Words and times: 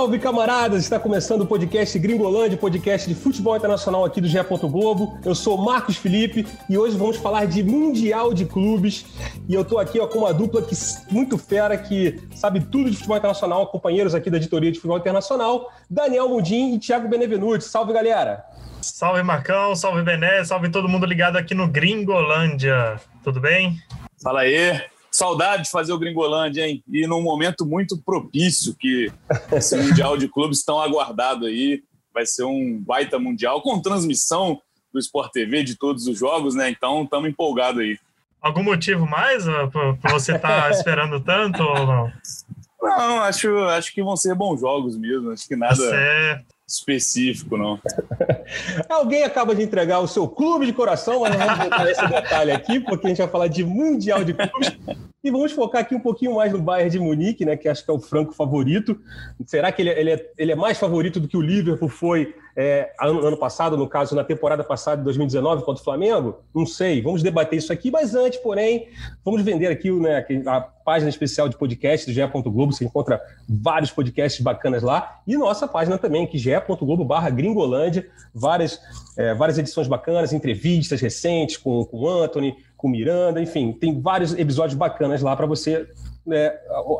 Salve 0.00 0.18
camaradas! 0.18 0.82
Está 0.82 0.98
começando 0.98 1.42
o 1.42 1.46
podcast 1.46 1.98
Gringolândia, 1.98 2.56
podcast 2.56 3.06
de 3.06 3.14
futebol 3.14 3.54
internacional 3.54 4.02
aqui 4.02 4.18
do 4.18 4.26
GE. 4.26 4.38
Globo. 4.62 5.20
Eu 5.22 5.34
sou 5.34 5.58
Marcos 5.58 5.98
Felipe 5.98 6.46
e 6.70 6.78
hoje 6.78 6.96
vamos 6.96 7.18
falar 7.18 7.44
de 7.44 7.62
Mundial 7.62 8.32
de 8.32 8.46
Clubes. 8.46 9.04
E 9.46 9.52
eu 9.52 9.60
estou 9.60 9.78
aqui 9.78 10.00
ó, 10.00 10.06
com 10.06 10.20
uma 10.20 10.32
dupla 10.32 10.62
que, 10.62 10.74
muito 11.10 11.36
fera 11.36 11.76
que 11.76 12.18
sabe 12.34 12.60
tudo 12.60 12.88
de 12.90 12.96
futebol 12.96 13.18
internacional, 13.18 13.66
companheiros 13.66 14.14
aqui 14.14 14.30
da 14.30 14.38
editoria 14.38 14.72
de 14.72 14.78
futebol 14.78 14.96
internacional, 14.96 15.70
Daniel 15.90 16.30
Mundim 16.30 16.76
e 16.76 16.78
Thiago 16.78 17.06
Benevenuti. 17.06 17.62
Salve 17.62 17.92
galera! 17.92 18.42
Salve 18.80 19.22
Marcão, 19.22 19.76
salve 19.76 20.02
Bené, 20.02 20.42
salve 20.44 20.70
todo 20.70 20.88
mundo 20.88 21.04
ligado 21.04 21.36
aqui 21.36 21.54
no 21.54 21.68
Gringolândia. 21.68 22.98
Tudo 23.22 23.38
bem? 23.38 23.76
Fala 24.22 24.40
aí, 24.40 24.80
Saudade 25.20 25.64
de 25.64 25.70
fazer 25.70 25.92
o 25.92 25.98
Gringolândia, 25.98 26.66
hein? 26.66 26.82
E 26.90 27.06
num 27.06 27.20
momento 27.20 27.66
muito 27.66 27.98
propício 27.98 28.74
que 28.74 29.12
esse 29.52 29.76
Mundial 29.76 30.16
de 30.16 30.26
Clubes 30.26 30.64
tão 30.64 30.80
aguardado 30.80 31.44
aí. 31.44 31.82
Vai 32.12 32.24
ser 32.24 32.44
um 32.44 32.80
baita 32.80 33.18
Mundial 33.18 33.60
com 33.60 33.82
transmissão 33.82 34.62
do 34.90 34.98
Sport 34.98 35.30
TV 35.30 35.62
de 35.62 35.76
todos 35.76 36.06
os 36.06 36.18
jogos, 36.18 36.54
né? 36.54 36.70
Então 36.70 37.02
estamos 37.04 37.28
empolgados 37.28 37.82
aí. 37.82 37.98
Algum 38.40 38.62
motivo 38.62 39.06
mais 39.06 39.44
para 39.44 40.10
você 40.10 40.36
estar 40.36 40.62
tá 40.62 40.70
esperando 40.72 41.20
tanto 41.20 41.62
ou 41.62 41.86
não? 41.86 42.12
Não, 42.80 43.22
acho, 43.22 43.54
acho 43.66 43.92
que 43.92 44.02
vão 44.02 44.16
ser 44.16 44.34
bons 44.34 44.58
jogos 44.58 44.96
mesmo. 44.96 45.32
Acho 45.32 45.46
que 45.46 45.54
nada. 45.54 45.76
Tá 45.76 45.90
certo 45.90 46.60
específico, 46.70 47.56
não. 47.56 47.80
Alguém 48.88 49.24
acaba 49.24 49.54
de 49.54 49.62
entregar 49.62 49.98
o 49.98 50.06
seu 50.06 50.28
clube 50.28 50.66
de 50.66 50.72
coração, 50.72 51.20
mas 51.20 51.36
não 51.36 51.46
vamos 51.46 51.66
entrar 51.66 51.90
esse 51.90 52.06
detalhe 52.06 52.52
aqui, 52.52 52.78
porque 52.80 53.06
a 53.06 53.08
gente 53.10 53.18
vai 53.18 53.28
falar 53.28 53.48
de 53.48 53.64
Mundial 53.64 54.22
de 54.22 54.34
Clubes. 54.34 54.78
E 55.22 55.30
vamos 55.30 55.52
focar 55.52 55.82
aqui 55.82 55.94
um 55.94 56.00
pouquinho 56.00 56.36
mais 56.36 56.50
no 56.50 56.58
Bayern 56.58 56.90
de 56.90 56.98
Munique, 56.98 57.44
né, 57.44 57.54
que 57.54 57.68
acho 57.68 57.84
que 57.84 57.90
é 57.90 57.94
o 57.94 58.00
franco 58.00 58.32
favorito. 58.32 58.98
Será 59.44 59.70
que 59.70 59.82
ele, 59.82 59.90
ele, 59.90 60.10
é, 60.12 60.30
ele 60.38 60.52
é 60.52 60.56
mais 60.56 60.78
favorito 60.78 61.20
do 61.20 61.28
que 61.28 61.36
o 61.36 61.42
Liverpool 61.42 61.90
foi 61.90 62.34
é, 62.56 62.90
ano, 62.98 63.26
ano, 63.26 63.36
passado, 63.36 63.76
no 63.76 63.86
caso, 63.86 64.14
na 64.16 64.24
temporada 64.24 64.64
passada 64.64 64.96
de 64.96 65.04
2019 65.04 65.62
contra 65.62 65.80
o 65.80 65.84
Flamengo? 65.84 66.38
Não 66.54 66.64
sei, 66.64 67.02
vamos 67.02 67.22
debater 67.22 67.58
isso 67.58 67.70
aqui, 67.70 67.90
mas 67.90 68.14
antes, 68.14 68.38
porém, 68.38 68.88
vamos 69.22 69.42
vender 69.42 69.66
aqui 69.66 69.90
né, 69.90 70.24
a 70.46 70.60
página 70.60 71.10
especial 71.10 71.50
de 71.50 71.56
podcast 71.56 72.06
do 72.06 72.12
GE. 72.14 72.20
Globo, 72.26 72.72
você 72.72 72.86
encontra 72.86 73.20
vários 73.46 73.90
podcasts 73.90 74.40
bacanas 74.40 74.82
lá, 74.82 75.20
e 75.26 75.36
nossa 75.36 75.68
página 75.68 75.98
também, 75.98 76.26
que 76.26 76.38
ge.globo 76.38 77.04
barra 77.04 77.28
gringolândia, 77.28 78.08
várias, 78.34 78.80
é, 79.18 79.34
várias 79.34 79.58
edições 79.58 79.86
bacanas, 79.86 80.32
entrevistas 80.32 81.00
recentes 81.00 81.58
com, 81.58 81.84
com 81.84 81.98
o 81.98 82.08
Anthony, 82.08 82.56
com 82.80 82.88
Miranda, 82.88 83.42
enfim, 83.42 83.72
tem 83.72 84.00
vários 84.00 84.32
episódios 84.32 84.74
bacanas 84.74 85.20
lá 85.20 85.36
para 85.36 85.44
você 85.44 85.86
né, 86.26 86.50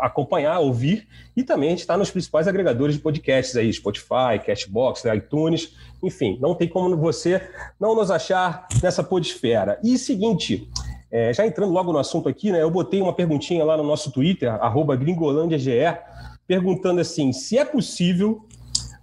acompanhar, 0.01 0.59
ouvir, 0.59 1.09
e 1.35 1.43
também 1.43 1.69
a 1.69 1.71
gente 1.71 1.81
está 1.81 1.97
nos 1.97 2.11
principais 2.11 2.47
agregadores 2.47 2.97
de 2.97 3.01
podcasts 3.01 3.57
aí, 3.57 3.73
Spotify, 3.73 4.39
Cashbox, 4.45 5.05
né, 5.05 5.17
iTunes, 5.17 5.75
enfim, 6.03 6.39
não 6.39 6.55
tem 6.55 6.69
como 6.69 6.95
você 6.99 7.41
não 7.81 7.95
nos 7.95 8.11
achar 8.11 8.69
nessa 8.83 9.03
podesfera. 9.03 9.81
E 9.83 9.97
seguinte, 9.97 10.69
é, 11.11 11.33
já 11.33 11.47
entrando 11.47 11.73
logo 11.73 11.95
no 11.95 11.99
assunto 11.99 12.29
aqui, 12.29 12.53
né, 12.53 12.61
eu 12.61 12.71
botei 12.71 13.01
uma 13.01 13.15
perguntinha 13.15 13.65
lá 13.65 13.75
no 13.75 13.83
nosso 13.83 14.13
Twitter, 14.13 14.53
arroba 14.53 14.95
gringolândiage, 14.97 15.73
perguntando 16.47 17.01
assim, 17.01 17.33
se 17.33 17.57
é 17.57 17.65
possível 17.65 18.47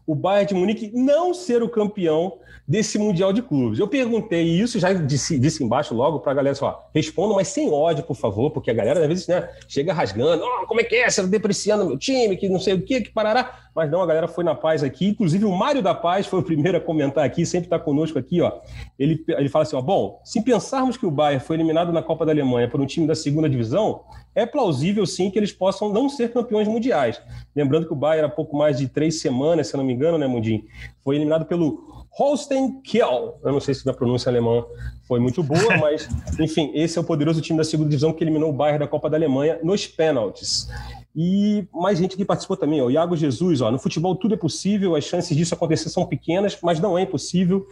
o 0.05 0.13
Bayern 0.13 0.47
de 0.47 0.53
Munique 0.53 0.91
não 0.93 1.33
ser 1.33 1.63
o 1.63 1.69
campeão 1.69 2.37
desse 2.67 2.99
Mundial 2.99 3.31
de 3.31 3.41
Clubes. 3.41 3.79
Eu 3.79 3.87
perguntei 3.87 4.43
isso, 4.43 4.77
já 4.77 4.91
disse, 4.91 5.39
disse 5.39 5.63
embaixo 5.63 5.95
logo 5.95 6.19
para 6.19 6.33
a 6.33 6.35
galera, 6.35 6.55
só, 6.55 6.89
respondam, 6.93 7.37
mas 7.37 7.47
sem 7.47 7.71
ódio, 7.71 8.03
por 8.03 8.15
favor, 8.15 8.51
porque 8.51 8.69
a 8.69 8.73
galera 8.73 8.99
às 8.99 9.07
vezes 9.07 9.27
né, 9.27 9.47
chega 9.69 9.93
rasgando, 9.93 10.43
oh, 10.43 10.67
como 10.67 10.81
é 10.81 10.83
que 10.83 10.95
é, 10.95 11.09
você 11.09 11.21
está 11.21 11.31
depreciando 11.31 11.85
meu 11.85 11.97
time, 11.97 12.35
que 12.35 12.49
não 12.49 12.59
sei 12.59 12.73
o 12.73 12.81
que, 12.81 13.01
que 13.01 13.11
parará. 13.11 13.69
Mas 13.73 13.89
não, 13.89 14.01
a 14.01 14.05
galera 14.05 14.27
foi 14.27 14.43
na 14.43 14.55
paz 14.55 14.83
aqui, 14.83 15.09
inclusive 15.09 15.45
o 15.45 15.51
Mário 15.51 15.81
da 15.81 15.93
Paz 15.93 16.25
foi 16.25 16.39
o 16.39 16.43
primeiro 16.43 16.77
a 16.77 16.81
comentar 16.81 17.23
aqui, 17.23 17.45
sempre 17.45 17.67
está 17.67 17.79
conosco 17.79 18.19
aqui, 18.19 18.41
ó. 18.41 18.51
Ele, 18.99 19.23
ele 19.29 19.47
fala 19.47 19.63
assim, 19.63 19.75
ó, 19.75 19.81
bom, 19.81 20.19
se 20.25 20.43
pensarmos 20.43 20.97
que 20.97 21.05
o 21.05 21.11
Bayern 21.11 21.43
foi 21.43 21.55
eliminado 21.55 21.93
na 21.93 22.01
Copa 22.01 22.25
da 22.25 22.31
Alemanha 22.31 22.67
por 22.67 22.81
um 22.81 22.85
time 22.85 23.07
da 23.07 23.15
segunda 23.15 23.47
divisão, 23.47 24.01
é 24.35 24.45
plausível 24.45 25.05
sim 25.05 25.31
que 25.31 25.39
eles 25.39 25.51
possam 25.51 25.93
não 25.93 26.09
ser 26.09 26.33
campeões 26.33 26.67
mundiais. 26.67 27.21
Lembrando 27.55 27.87
que 27.87 27.93
o 27.93 27.95
Bayern 27.95 28.27
há 28.27 28.29
pouco 28.29 28.57
mais 28.57 28.77
de 28.77 28.87
três 28.87 29.21
semanas, 29.21 29.67
se 29.67 29.77
não 29.77 29.83
me 29.83 29.93
engano, 29.93 30.17
né, 30.17 30.27
Mundim, 30.27 30.65
foi 31.03 31.15
eliminado 31.15 31.45
pelo 31.45 31.96
Holstein 32.11 32.81
Kiel. 32.81 33.39
Eu 33.43 33.51
não 33.51 33.59
sei 33.59 33.73
se 33.73 33.87
a 33.89 33.93
pronúncia 33.93 34.29
alemã 34.29 34.65
foi 35.07 35.19
muito 35.19 35.43
boa, 35.43 35.77
mas, 35.77 36.07
enfim, 36.39 36.71
esse 36.73 36.97
é 36.97 37.01
o 37.01 37.03
poderoso 37.03 37.41
time 37.41 37.57
da 37.57 37.63
segunda 37.63 37.89
divisão 37.89 38.11
que 38.11 38.23
eliminou 38.23 38.49
o 38.49 38.53
Bayern 38.53 38.79
da 38.79 38.87
Copa 38.87 39.09
da 39.09 39.17
Alemanha 39.17 39.59
nos 39.63 39.85
pênaltis. 39.85 40.67
E 41.15 41.67
mais 41.73 41.97
gente 41.97 42.15
que 42.15 42.23
participou 42.23 42.57
também, 42.57 42.81
ó. 42.81 42.85
o 42.85 42.91
Iago 42.91 43.15
Jesus, 43.15 43.61
ó, 43.61 43.71
no 43.71 43.79
futebol 43.79 44.15
tudo 44.15 44.35
é 44.35 44.37
possível, 44.37 44.95
as 44.95 45.03
chances 45.03 45.35
disso 45.35 45.53
acontecer 45.53 45.89
são 45.89 46.05
pequenas, 46.05 46.57
mas 46.61 46.79
não 46.79 46.97
é 46.97 47.01
impossível. 47.01 47.67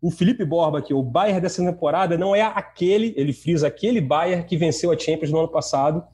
O 0.00 0.10
Felipe 0.10 0.44
Borba 0.44 0.78
aqui, 0.78 0.94
o 0.94 1.02
Bayern 1.02 1.40
dessa 1.40 1.64
temporada 1.64 2.16
não 2.16 2.34
é 2.34 2.42
aquele, 2.42 3.12
ele 3.16 3.32
frisa 3.32 3.66
aquele 3.66 4.00
Bayern 4.00 4.44
que 4.44 4.56
venceu 4.56 4.92
a 4.92 4.98
Champions 4.98 5.32
no 5.32 5.38
ano 5.38 5.48
passado, 5.48 6.04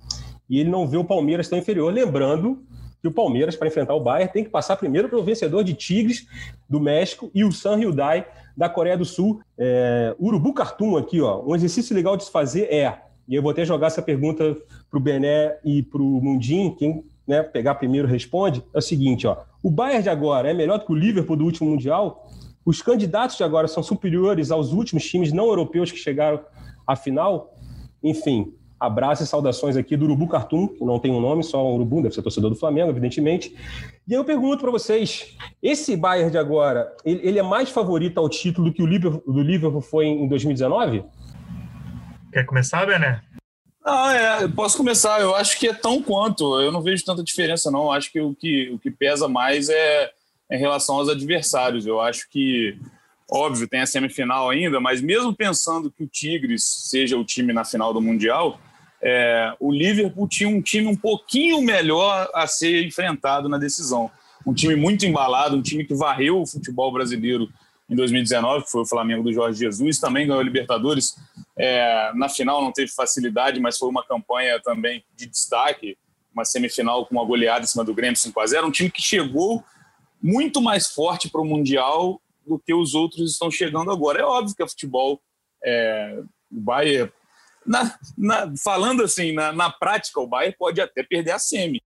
e 0.49 0.59
ele 0.59 0.71
não 0.71 0.87
vê 0.87 0.97
o 0.97 1.05
Palmeiras 1.05 1.49
tão 1.49 1.59
inferior. 1.59 1.93
Lembrando 1.93 2.65
que 3.02 3.08
o 3.08 3.12
Palmeiras, 3.12 3.56
para 3.56 3.66
enfrentar 3.66 3.94
o 3.94 4.00
Bayern, 4.00 4.32
tem 4.32 4.44
que 4.44 4.50
passar 4.50 4.76
primeiro 4.76 5.08
pelo 5.08 5.24
vencedor 5.24 5.64
de 5.64 5.74
Tigres 5.74 6.24
do 6.70 6.80
México 6.80 7.30
e 7.34 7.44
o 7.44 7.50
San 7.50 7.76
Hyundai 7.76 8.24
da 8.56 8.68
Coreia 8.68 8.96
do 8.96 9.04
Sul. 9.04 9.42
É, 9.58 10.14
Urubu 10.20 10.54
Cartoon 10.54 10.96
aqui, 10.96 11.20
ó. 11.20 11.42
Um 11.44 11.56
exercício 11.56 11.96
legal 11.96 12.16
de 12.16 12.24
se 12.24 12.30
fazer 12.30 12.72
é, 12.72 12.96
e 13.28 13.34
eu 13.34 13.42
vou 13.42 13.50
até 13.50 13.64
jogar 13.64 13.88
essa 13.88 14.00
pergunta 14.00 14.56
para 14.88 14.98
o 14.98 15.00
Bené 15.00 15.58
e 15.64 15.82
para 15.82 16.00
o 16.00 16.20
Mundim, 16.20 16.74
quem 16.78 17.04
né, 17.26 17.42
pegar 17.42 17.74
primeiro 17.74 18.06
responde, 18.06 18.62
é 18.72 18.78
o 18.78 18.82
seguinte, 18.82 19.26
ó. 19.26 19.36
O 19.60 19.70
Bayern 19.70 20.04
de 20.04 20.08
agora 20.08 20.48
é 20.48 20.54
melhor 20.54 20.78
do 20.78 20.86
que 20.86 20.92
o 20.92 20.96
Liverpool 20.96 21.36
do 21.36 21.44
último 21.44 21.70
Mundial? 21.70 22.28
Os 22.64 22.80
candidatos 22.80 23.36
de 23.36 23.42
agora 23.42 23.66
são 23.66 23.82
superiores 23.82 24.52
aos 24.52 24.72
últimos 24.72 25.04
times 25.08 25.32
não 25.32 25.46
europeus 25.46 25.90
que 25.90 25.98
chegaram 25.98 26.40
à 26.86 26.94
final? 26.94 27.54
Enfim, 28.02 28.54
Abraço 28.82 29.22
e 29.22 29.26
saudações 29.28 29.76
aqui 29.76 29.97
do 29.97 30.06
Urubu 30.06 30.26
Cartoon, 30.26 30.66
que 30.66 30.84
não 30.84 30.98
tem 30.98 31.12
um 31.12 31.20
nome, 31.20 31.44
só 31.44 31.65
um 31.65 31.75
Urubu, 31.75 32.03
deve 32.03 32.12
ser 32.12 32.20
torcedor 32.20 32.50
do 32.50 32.56
Flamengo, 32.56 32.91
evidentemente. 32.91 33.54
E 34.09 34.12
aí 34.12 34.19
eu 34.19 34.25
pergunto 34.25 34.62
para 34.62 34.72
vocês: 34.72 35.37
esse 35.62 35.97
Bayern 35.97 36.32
de 36.32 36.37
agora, 36.37 36.93
ele, 37.04 37.20
ele, 37.22 37.38
é 37.38 37.43
mais 37.44 37.70
favorito 37.70 38.19
ao 38.19 38.28
título 38.28 38.69
do 38.69 38.75
que 38.75 38.82
o 38.82 38.87
Liverpool, 38.87 39.22
do 39.32 39.41
Liverpool 39.41 39.81
foi 39.81 40.06
em 40.06 40.26
2019? 40.26 41.04
Quer 42.32 42.44
começar, 42.44 42.84
Bené? 42.84 43.22
Ah, 43.84 44.12
é, 44.15 44.48
posso 44.48 44.76
começar. 44.76 45.20
Eu 45.20 45.37
acho 45.37 45.56
que 45.60 45.69
é 45.69 45.72
tão 45.75 46.03
quanto. 46.03 46.60
Eu 46.60 46.72
não 46.72 46.82
vejo 46.82 47.04
tanta 47.04 47.22
diferença, 47.22 47.70
não. 47.70 47.84
Eu 47.84 47.93
acho 47.93 48.10
que 48.10 48.20
o 48.20 48.34
que, 48.34 48.69
o 48.70 48.81
que 48.81 48.91
pesa 48.91 49.28
mais 49.28 49.69
é 49.69 50.10
em 50.50 50.59
relação 50.59 50.97
aos 50.97 51.09
adversários. 51.09 51.87
Eu 51.87 52.00
acho 52.00 52.28
que 52.28 52.76
óbvio, 53.31 53.66
tem 53.66 53.81
a 53.81 53.87
semifinal 53.87 54.50
ainda, 54.50 54.78
mas 54.78 55.00
mesmo 55.00 55.34
pensando 55.34 55.91
que 55.91 56.04
o 56.04 56.06
Tigres 56.06 56.64
seja 56.91 57.16
o 57.16 57.25
time 57.25 57.53
na 57.53 57.64
final 57.64 57.94
do 57.94 58.00
Mundial, 58.00 58.60
é, 59.02 59.52
o 59.58 59.72
Liverpool 59.72 60.28
tinha 60.28 60.48
um 60.48 60.62
time 60.62 60.86
um 60.86 60.94
pouquinho 60.94 61.60
melhor 61.60 62.30
a 62.32 62.46
ser 62.46 62.86
enfrentado 62.86 63.48
na 63.48 63.58
decisão. 63.58 64.10
Um 64.46 64.54
time 64.54 64.76
muito 64.76 65.04
embalado, 65.04 65.56
um 65.56 65.62
time 65.62 65.84
que 65.84 65.94
varreu 65.94 66.40
o 66.40 66.46
futebol 66.46 66.92
brasileiro 66.92 67.48
em 67.90 67.96
2019, 67.96 68.64
que 68.64 68.70
foi 68.70 68.82
o 68.82 68.86
Flamengo 68.86 69.22
do 69.22 69.32
Jorge 69.32 69.58
Jesus, 69.58 69.98
também 69.98 70.26
ganhou 70.26 70.40
a 70.40 70.44
Libertadores. 70.44 71.16
É, 71.58 72.12
na 72.14 72.28
final 72.28 72.62
não 72.62 72.72
teve 72.72 72.92
facilidade, 72.92 73.60
mas 73.60 73.76
foi 73.76 73.88
uma 73.88 74.04
campanha 74.04 74.60
também 74.62 75.04
de 75.16 75.26
destaque, 75.26 75.98
uma 76.32 76.44
semifinal 76.44 77.04
com 77.04 77.16
uma 77.16 77.24
goleada 77.24 77.64
em 77.64 77.69
cima 77.69 77.84
do 77.84 77.92
Grêmio 77.92 78.16
5 78.16 78.40
a 78.40 78.46
0 78.46 78.66
Um 78.69 78.70
time 78.70 78.90
que 78.90 79.02
chegou 79.02 79.64
muito 80.22 80.62
mais 80.62 80.87
forte 80.87 81.28
para 81.28 81.40
o 81.40 81.44
Mundial 81.44 82.20
do 82.46 82.58
que 82.58 82.72
os 82.72 82.94
outros 82.94 83.32
estão 83.32 83.50
chegando 83.50 83.90
agora. 83.90 84.20
É 84.20 84.25
óbvio 84.25 84.55
que 84.55 84.62
o 84.62 84.69
futebol, 84.69 85.20
é, 85.62 86.20
o 86.50 86.60
Bayern 86.60 87.12
na, 87.67 87.99
na, 88.17 88.53
falando 88.62 89.03
assim, 89.03 89.32
na, 89.32 89.53
na, 89.53 89.70
prática, 89.70 90.20
o 90.20 90.26
Bayern 90.26 90.56
pode 90.59 90.81
até 90.81 91.03
perder 91.03 91.32
a 91.32 91.38
semi. 91.38 91.82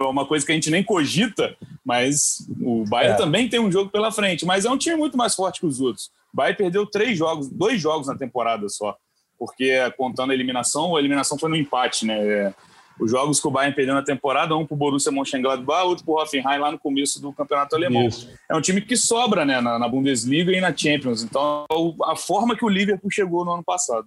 É 0.00 0.04
uma 0.04 0.26
coisa 0.26 0.44
que 0.44 0.50
a 0.50 0.54
gente 0.54 0.70
nem 0.70 0.82
cogita, 0.82 1.56
mas 1.84 2.46
o 2.60 2.84
Bayern 2.88 3.14
é. 3.14 3.16
também 3.16 3.48
tem 3.48 3.60
um 3.60 3.70
jogo 3.70 3.90
pela 3.90 4.10
frente. 4.10 4.44
Mas 4.44 4.64
é 4.64 4.70
um 4.70 4.78
time 4.78 4.96
muito 4.96 5.16
mais 5.16 5.34
forte 5.34 5.60
que 5.60 5.66
os 5.66 5.80
outros. 5.80 6.10
O 6.32 6.36
Bayern 6.36 6.56
perdeu 6.56 6.86
três 6.86 7.16
jogos, 7.16 7.48
dois 7.48 7.80
jogos 7.80 8.08
na 8.08 8.16
temporada 8.16 8.68
só, 8.68 8.96
porque 9.38 9.78
contando 9.96 10.30
a 10.30 10.34
eliminação, 10.34 10.96
a 10.96 10.98
eliminação 10.98 11.38
foi 11.38 11.48
no 11.50 11.56
empate, 11.56 12.04
né? 12.04 12.18
É, 12.18 12.54
os 12.98 13.10
jogos 13.10 13.40
que 13.40 13.48
o 13.48 13.50
Bayern 13.50 13.74
perdeu 13.74 13.94
na 13.94 14.02
temporada, 14.02 14.56
um 14.56 14.66
para 14.66 14.74
o 14.74 14.78
Borussia 14.78 15.10
Mönchengladbach, 15.10 15.86
outro 15.86 16.04
para 16.04 16.14
o 16.14 16.22
Hoffenheim 16.22 16.58
lá 16.58 16.70
no 16.70 16.78
começo 16.78 17.20
do 17.20 17.32
campeonato 17.32 17.74
alemão. 17.74 18.06
Isso. 18.06 18.30
É 18.48 18.56
um 18.56 18.60
time 18.60 18.80
que 18.80 18.96
sobra 18.96 19.44
né, 19.44 19.60
na, 19.60 19.78
na 19.78 19.88
Bundesliga 19.88 20.52
e 20.52 20.60
na 20.60 20.76
Champions. 20.76 21.22
Então, 21.22 21.66
a 22.04 22.16
forma 22.16 22.56
que 22.56 22.64
o 22.64 22.68
Liverpool 22.68 23.10
chegou 23.10 23.44
no 23.44 23.52
ano 23.52 23.64
passado. 23.64 24.06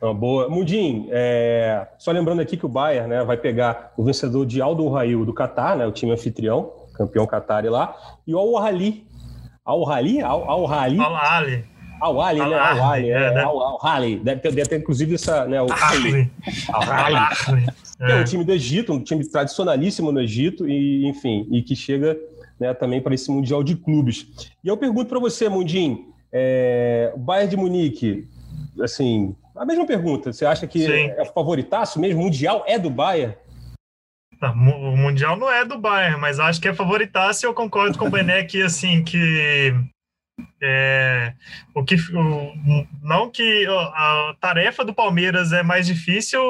Uma 0.00 0.14
boa. 0.14 0.48
Mudim, 0.48 1.08
é... 1.10 1.86
só 1.98 2.10
lembrando 2.10 2.40
aqui 2.40 2.56
que 2.56 2.66
o 2.66 2.68
Bayern 2.68 3.08
né, 3.08 3.24
vai 3.24 3.36
pegar 3.36 3.92
o 3.96 4.04
vencedor 4.04 4.46
de 4.46 4.60
Aldo 4.60 4.88
Rail 4.88 5.24
do 5.24 5.32
Catar, 5.32 5.76
né, 5.76 5.86
o 5.86 5.92
time 5.92 6.12
anfitrião, 6.12 6.72
campeão 6.94 7.26
Qatari 7.26 7.68
lá, 7.68 7.94
e 8.26 8.34
o 8.34 8.38
Al-Hali. 8.38 9.06
Al-Hali? 9.64 10.22
Al-Hali? 10.22 11.00
Al-Hali. 11.00 11.64
Al-Hali, 12.00 12.40
né? 12.40 12.58
Al-Hali, 12.58 13.10
é, 13.10 13.34
né? 13.34 13.42
Al-Hali. 13.42 14.16
Deve 14.18 14.40
ter, 14.40 14.52
deve 14.52 14.68
ter, 14.68 14.78
inclusive, 14.78 15.14
essa, 15.14 15.46
né, 15.46 15.60
o... 15.60 15.66
Al-Hali. 15.70 16.30
Al-Hali. 16.72 17.66
É. 18.00 18.12
é 18.12 18.16
um 18.16 18.24
time 18.24 18.44
do 18.44 18.52
Egito, 18.52 18.92
um 18.92 19.02
time 19.02 19.26
tradicionalíssimo 19.26 20.12
no 20.12 20.20
Egito, 20.20 20.68
e, 20.68 21.06
enfim, 21.06 21.46
e 21.50 21.62
que 21.62 21.74
chega 21.74 22.16
né, 22.60 22.74
também 22.74 23.00
para 23.00 23.14
esse 23.14 23.30
Mundial 23.30 23.62
de 23.62 23.74
Clubes. 23.74 24.26
E 24.62 24.68
eu 24.68 24.76
pergunto 24.76 25.08
para 25.08 25.18
você, 25.18 25.48
Mundim, 25.48 26.06
é, 26.32 27.12
o 27.14 27.18
Bayern 27.18 27.50
de 27.50 27.56
Munique, 27.56 28.28
assim, 28.82 29.34
a 29.56 29.64
mesma 29.64 29.86
pergunta, 29.86 30.32
você 30.32 30.44
acha 30.44 30.66
que 30.66 30.80
Sim. 30.80 31.10
é 31.10 31.24
favoritaço 31.24 32.00
mesmo? 32.00 32.20
O 32.20 32.24
Mundial 32.24 32.64
é 32.66 32.78
do 32.78 32.90
Bayern? 32.90 33.34
Tá, 34.38 34.52
o 34.52 34.96
Mundial 34.96 35.36
não 35.36 35.50
é 35.50 35.64
do 35.64 35.78
Bayern, 35.78 36.20
mas 36.20 36.38
acho 36.38 36.60
que 36.60 36.68
é 36.68 36.74
favoritaço 36.74 37.44
e 37.44 37.46
eu 37.46 37.54
concordo 37.54 37.98
com 37.98 38.06
o 38.06 38.10
Bené 38.10 38.44
que, 38.44 38.62
assim, 38.62 39.02
que 39.02 39.74
é, 40.60 41.32
o 41.74 41.82
que 41.82 41.94
o, 41.94 42.86
não 43.02 43.30
que 43.30 43.66
a 43.68 44.34
tarefa 44.40 44.84
do 44.84 44.92
Palmeiras 44.92 45.52
é 45.52 45.62
mais 45.62 45.86
difícil 45.86 46.40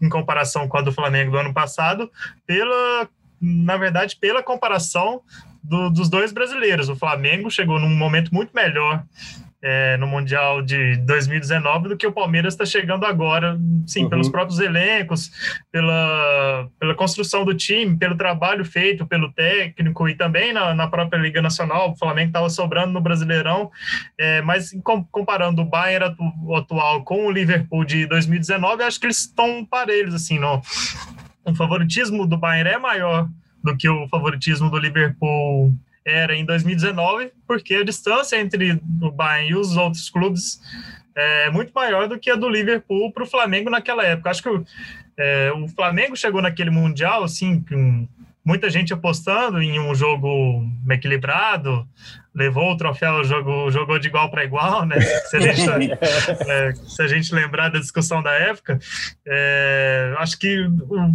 em 0.00 0.08
comparação 0.08 0.66
com 0.66 0.78
a 0.78 0.82
do 0.82 0.92
Flamengo 0.92 1.32
do 1.32 1.38
ano 1.38 1.52
passado, 1.52 2.10
pela 2.46 3.08
na 3.40 3.76
verdade 3.76 4.16
pela 4.16 4.42
comparação 4.42 5.20
do, 5.62 5.90
dos 5.90 6.08
dois 6.08 6.32
brasileiros. 6.32 6.88
O 6.88 6.96
Flamengo 6.96 7.50
chegou 7.50 7.78
num 7.78 7.94
momento 7.94 8.34
muito 8.34 8.52
melhor 8.54 9.04
é, 9.60 9.96
no 9.96 10.06
Mundial 10.06 10.62
de 10.62 10.96
2019 10.98 11.88
do 11.88 11.96
que 11.96 12.06
o 12.06 12.12
Palmeiras 12.12 12.54
está 12.54 12.64
chegando 12.64 13.04
agora, 13.04 13.58
sim, 13.86 14.04
uhum. 14.04 14.10
pelos 14.10 14.28
próprios 14.28 14.60
elencos, 14.60 15.30
pela, 15.72 16.68
pela 16.78 16.94
construção 16.94 17.44
do 17.44 17.54
time, 17.54 17.96
pelo 17.96 18.16
trabalho 18.16 18.64
feito 18.64 19.06
pelo 19.06 19.32
técnico 19.32 20.08
e 20.08 20.14
também 20.14 20.52
na, 20.52 20.74
na 20.74 20.86
própria 20.86 21.18
Liga 21.18 21.42
Nacional. 21.42 21.90
O 21.90 21.96
Flamengo 21.96 22.28
estava 22.28 22.48
sobrando 22.48 22.92
no 22.92 23.00
Brasileirão, 23.00 23.70
é, 24.16 24.40
mas 24.42 24.70
comparando 25.10 25.62
o 25.62 25.64
Bayern 25.64 26.14
atual 26.56 27.02
com 27.02 27.26
o 27.26 27.30
Liverpool 27.30 27.84
de 27.84 28.06
2019, 28.06 28.82
acho 28.84 29.00
que 29.00 29.06
eles 29.06 29.18
estão 29.18 29.64
parelhos, 29.64 30.14
assim, 30.14 30.38
no, 30.38 30.62
o 31.44 31.54
favoritismo 31.54 32.26
do 32.26 32.36
Bayern 32.36 32.70
é 32.70 32.78
maior 32.78 33.28
do 33.62 33.76
que 33.76 33.88
o 33.88 34.06
favoritismo 34.08 34.70
do 34.70 34.78
Liverpool 34.78 35.74
era 36.08 36.34
em 36.34 36.44
2019, 36.44 37.32
porque 37.46 37.74
a 37.74 37.84
distância 37.84 38.40
entre 38.40 38.80
o 39.02 39.10
Bayern 39.10 39.50
e 39.50 39.54
os 39.54 39.76
outros 39.76 40.08
clubes 40.08 40.60
é 41.14 41.50
muito 41.50 41.72
maior 41.74 42.08
do 42.08 42.18
que 42.18 42.30
a 42.30 42.36
do 42.36 42.48
Liverpool 42.48 43.12
para 43.12 43.24
o 43.24 43.26
Flamengo 43.26 43.68
naquela 43.68 44.04
época. 44.04 44.30
Acho 44.30 44.42
que 44.42 44.48
é, 45.18 45.52
o 45.52 45.68
Flamengo 45.68 46.16
chegou 46.16 46.40
naquele 46.40 46.70
Mundial, 46.70 47.24
assim, 47.24 47.60
com 47.60 48.06
muita 48.44 48.70
gente 48.70 48.94
apostando 48.94 49.60
em 49.60 49.78
um 49.78 49.94
jogo 49.94 50.64
equilibrado, 50.88 51.86
levou 52.34 52.72
o 52.72 52.76
troféu, 52.76 53.22
jogou, 53.24 53.70
jogou 53.70 53.98
de 53.98 54.08
igual 54.08 54.30
para 54.30 54.44
igual, 54.44 54.86
né? 54.86 55.00
Se 55.00 55.36
a, 55.36 55.40
gente, 55.40 55.92
é, 56.48 56.72
se 56.72 57.02
a, 57.02 57.08
gente, 57.08 57.34
lembrar 57.34 57.68
da 57.68 57.80
discussão 57.80 58.22
da 58.22 58.32
época, 58.32 58.78
é, 59.26 60.14
acho 60.18 60.38
que 60.38 60.60
o, 60.60 61.12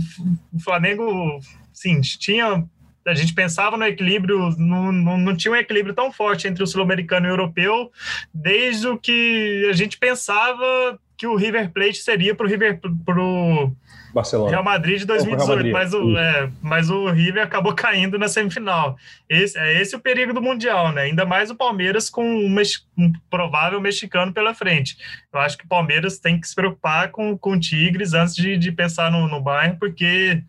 o 0.54 0.60
Flamengo, 0.60 1.40
sim, 1.72 2.02
tinha 2.02 2.64
a 3.06 3.14
gente 3.14 3.34
pensava 3.34 3.78
no 3.78 3.86
equilíbrio, 3.86 4.56
não, 4.58 4.92
não, 4.92 5.18
não 5.18 5.36
tinha 5.36 5.52
um 5.52 5.58
equilíbrio 5.58 5.94
tão 5.94 6.12
forte 6.12 6.48
entre 6.48 6.64
o 6.64 6.68
sul-americano 6.68 7.28
e 7.28 7.30
o 7.30 7.34
europeu, 7.34 7.92
desde 8.34 8.88
o 8.88 8.98
que 8.98 9.68
a 9.70 9.74
gente 9.74 9.98
pensava 9.98 11.00
que 11.18 11.28
o 11.28 11.36
River 11.36 11.72
Plate 11.72 11.98
seria 11.98 12.34
para 12.34 12.46
o 12.46 12.50
River 12.50 12.80
pro 13.06 13.72
Barcelona. 14.14 14.52
Real 14.52 14.64
Madrid 14.64 15.00
de 15.00 15.06
2018, 15.06 15.48
Madrid. 15.48 15.72
Mas, 15.72 15.94
o, 15.94 16.18
é, 16.18 16.50
mas 16.62 16.90
o 16.90 17.10
River 17.10 17.44
acabou 17.44 17.74
caindo 17.76 18.20
na 18.20 18.28
semifinal. 18.28 18.96
Esse, 19.28 19.58
é 19.58 19.82
esse 19.82 19.96
o 19.96 20.00
perigo 20.00 20.34
do 20.34 20.42
Mundial, 20.42 20.92
né? 20.92 21.04
Ainda 21.04 21.26
mais 21.26 21.50
o 21.50 21.56
Palmeiras 21.56 22.10
com 22.10 22.24
um, 22.24 22.56
um 22.98 23.12
provável 23.30 23.82
mexicano 23.82 24.32
pela 24.32 24.54
frente. 24.54 24.98
Eu 25.34 25.40
acho 25.40 25.58
que 25.58 25.66
o 25.66 25.68
Palmeiras 25.68 26.20
tem 26.20 26.40
que 26.40 26.48
se 26.48 26.54
preocupar 26.54 27.10
com, 27.10 27.38
com 27.38 27.54
o 27.54 27.60
Tigres 27.60 28.14
antes 28.14 28.36
de, 28.36 28.56
de 28.56 28.72
pensar 28.72 29.12
no, 29.12 29.28
no 29.28 29.42
Bayern, 29.42 29.78
porque 29.80 30.44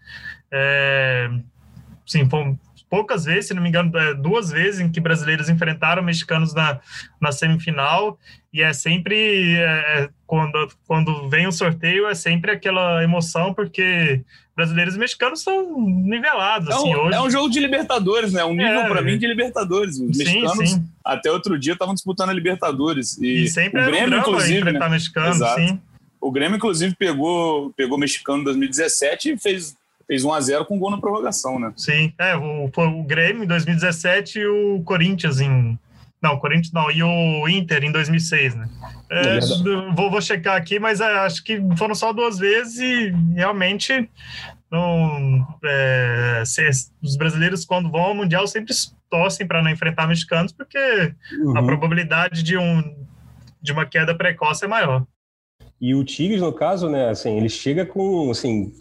é, 0.53 1.31
sim, 2.07 2.29
poucas 2.89 3.25
vezes, 3.25 3.49
se 3.49 3.55
não 3.55 3.63
me 3.63 3.69
engano, 3.69 3.91
é, 3.99 4.15
duas 4.15 4.51
vezes 4.51 4.81
em 4.81 4.89
que 4.89 5.01
brasileiros 5.01 5.49
enfrentaram 5.49 6.03
mexicanos 6.03 6.55
na, 6.55 6.79
na 7.21 7.33
semifinal, 7.33 8.19
e 8.53 8.63
é 8.63 8.73
sempre, 8.73 9.57
é, 9.57 10.03
é, 10.03 10.09
quando, 10.25 10.69
quando 10.87 11.29
vem 11.29 11.47
o 11.47 11.53
sorteio, 11.53 12.07
é 12.07 12.15
sempre 12.15 12.53
aquela 12.53 13.03
emoção, 13.03 13.53
porque 13.53 14.23
brasileiros 14.55 14.95
e 14.95 14.99
mexicanos 14.99 15.43
são 15.43 15.81
nivelados. 15.81 16.69
É 16.69 16.75
um, 16.75 16.77
assim, 16.77 16.95
hoje. 16.95 17.15
é 17.17 17.21
um 17.21 17.31
jogo 17.31 17.51
de 17.51 17.59
Libertadores, 17.59 18.33
né? 18.33 18.45
Um 18.45 18.55
nível, 18.55 18.83
é, 18.83 18.89
para 18.89 19.03
mim, 19.03 19.19
de 19.19 19.27
Libertadores. 19.27 19.99
Os 19.99 20.17
sim, 20.17 20.25
mexicanos, 20.25 20.71
sim. 20.71 20.85
até 21.05 21.33
outro 21.33 21.59
dia, 21.59 21.73
estavam 21.73 21.95
disputando 21.95 22.31
a 22.31 22.33
Libertadores. 22.33 23.19
E, 23.19 23.43
e 23.43 23.49
sempre 23.49 23.83
o 23.83 23.87
Grêmio, 23.87 24.19
um 24.19 24.21
inclusive. 24.21 24.61
Enfrentar 24.61 24.89
né? 24.89 24.95
mexicano, 24.95 25.35
Exato. 25.35 25.61
sim. 25.61 25.81
O 26.21 26.31
Grêmio, 26.31 26.57
inclusive, 26.57 26.95
pegou, 26.95 27.73
pegou 27.77 27.99
mexicano 27.99 28.43
em 28.43 28.45
2017 28.45 29.33
e 29.33 29.37
fez 29.39 29.77
fez 30.07 30.25
1 30.25 30.33
a 30.33 30.41
0 30.41 30.65
com 30.67 30.79
gol 30.79 30.91
na 30.91 30.99
prorrogação, 30.99 31.59
né? 31.59 31.73
Sim, 31.77 32.13
é, 32.19 32.37
o, 32.37 32.67
o 32.67 33.03
Grêmio 33.05 33.45
em 33.45 33.47
2017 33.47 34.39
e 34.39 34.47
o 34.47 34.83
Corinthians 34.85 35.41
em. 35.41 35.79
Não, 36.23 36.35
o 36.35 36.41
Corinthians 36.41 36.73
não, 36.73 36.91
e 36.91 37.03
o 37.03 37.49
Inter 37.49 37.85
em 37.85 37.93
2006, 37.93 38.55
né? 38.55 38.69
É, 39.11 39.41
vou, 39.95 40.11
vou 40.11 40.23
checar 40.23 40.57
aqui, 40.57 40.79
mas 40.79 41.01
é, 41.01 41.19
acho 41.19 41.45
que 41.45 41.61
foram 41.77 41.95
só 41.95 42.13
duas 42.15 42.39
vezes 42.39 42.79
e 42.79 43.11
realmente 43.35 44.09
não, 44.75 45.47
é, 45.65 46.43
se, 46.45 46.69
os 47.01 47.17
brasileiros, 47.17 47.65
quando 47.65 47.91
vão 47.91 48.01
ao 48.01 48.15
Mundial, 48.15 48.47
sempre 48.49 48.75
torcem 49.09 49.47
para 49.47 49.63
não 49.63 49.71
enfrentar 49.71 50.09
mexicanos, 50.09 50.51
porque 50.53 51.15
uhum. 51.39 51.57
a 51.57 51.63
probabilidade 51.63 52.43
de, 52.43 52.59
um, 52.59 52.83
de 53.63 53.71
uma 53.71 53.87
queda 53.87 54.17
precoce 54.17 54.65
é 54.65 54.69
maior. 54.69 55.07
E 55.81 55.95
o 55.95 56.03
Tigres, 56.03 56.41
no 56.41 56.53
caso, 56.53 56.89
né, 56.89 57.11
assim, 57.11 57.37
ele 57.37 57.49
chega 57.49 57.87
com, 57.87 58.31
assim, 58.33 58.73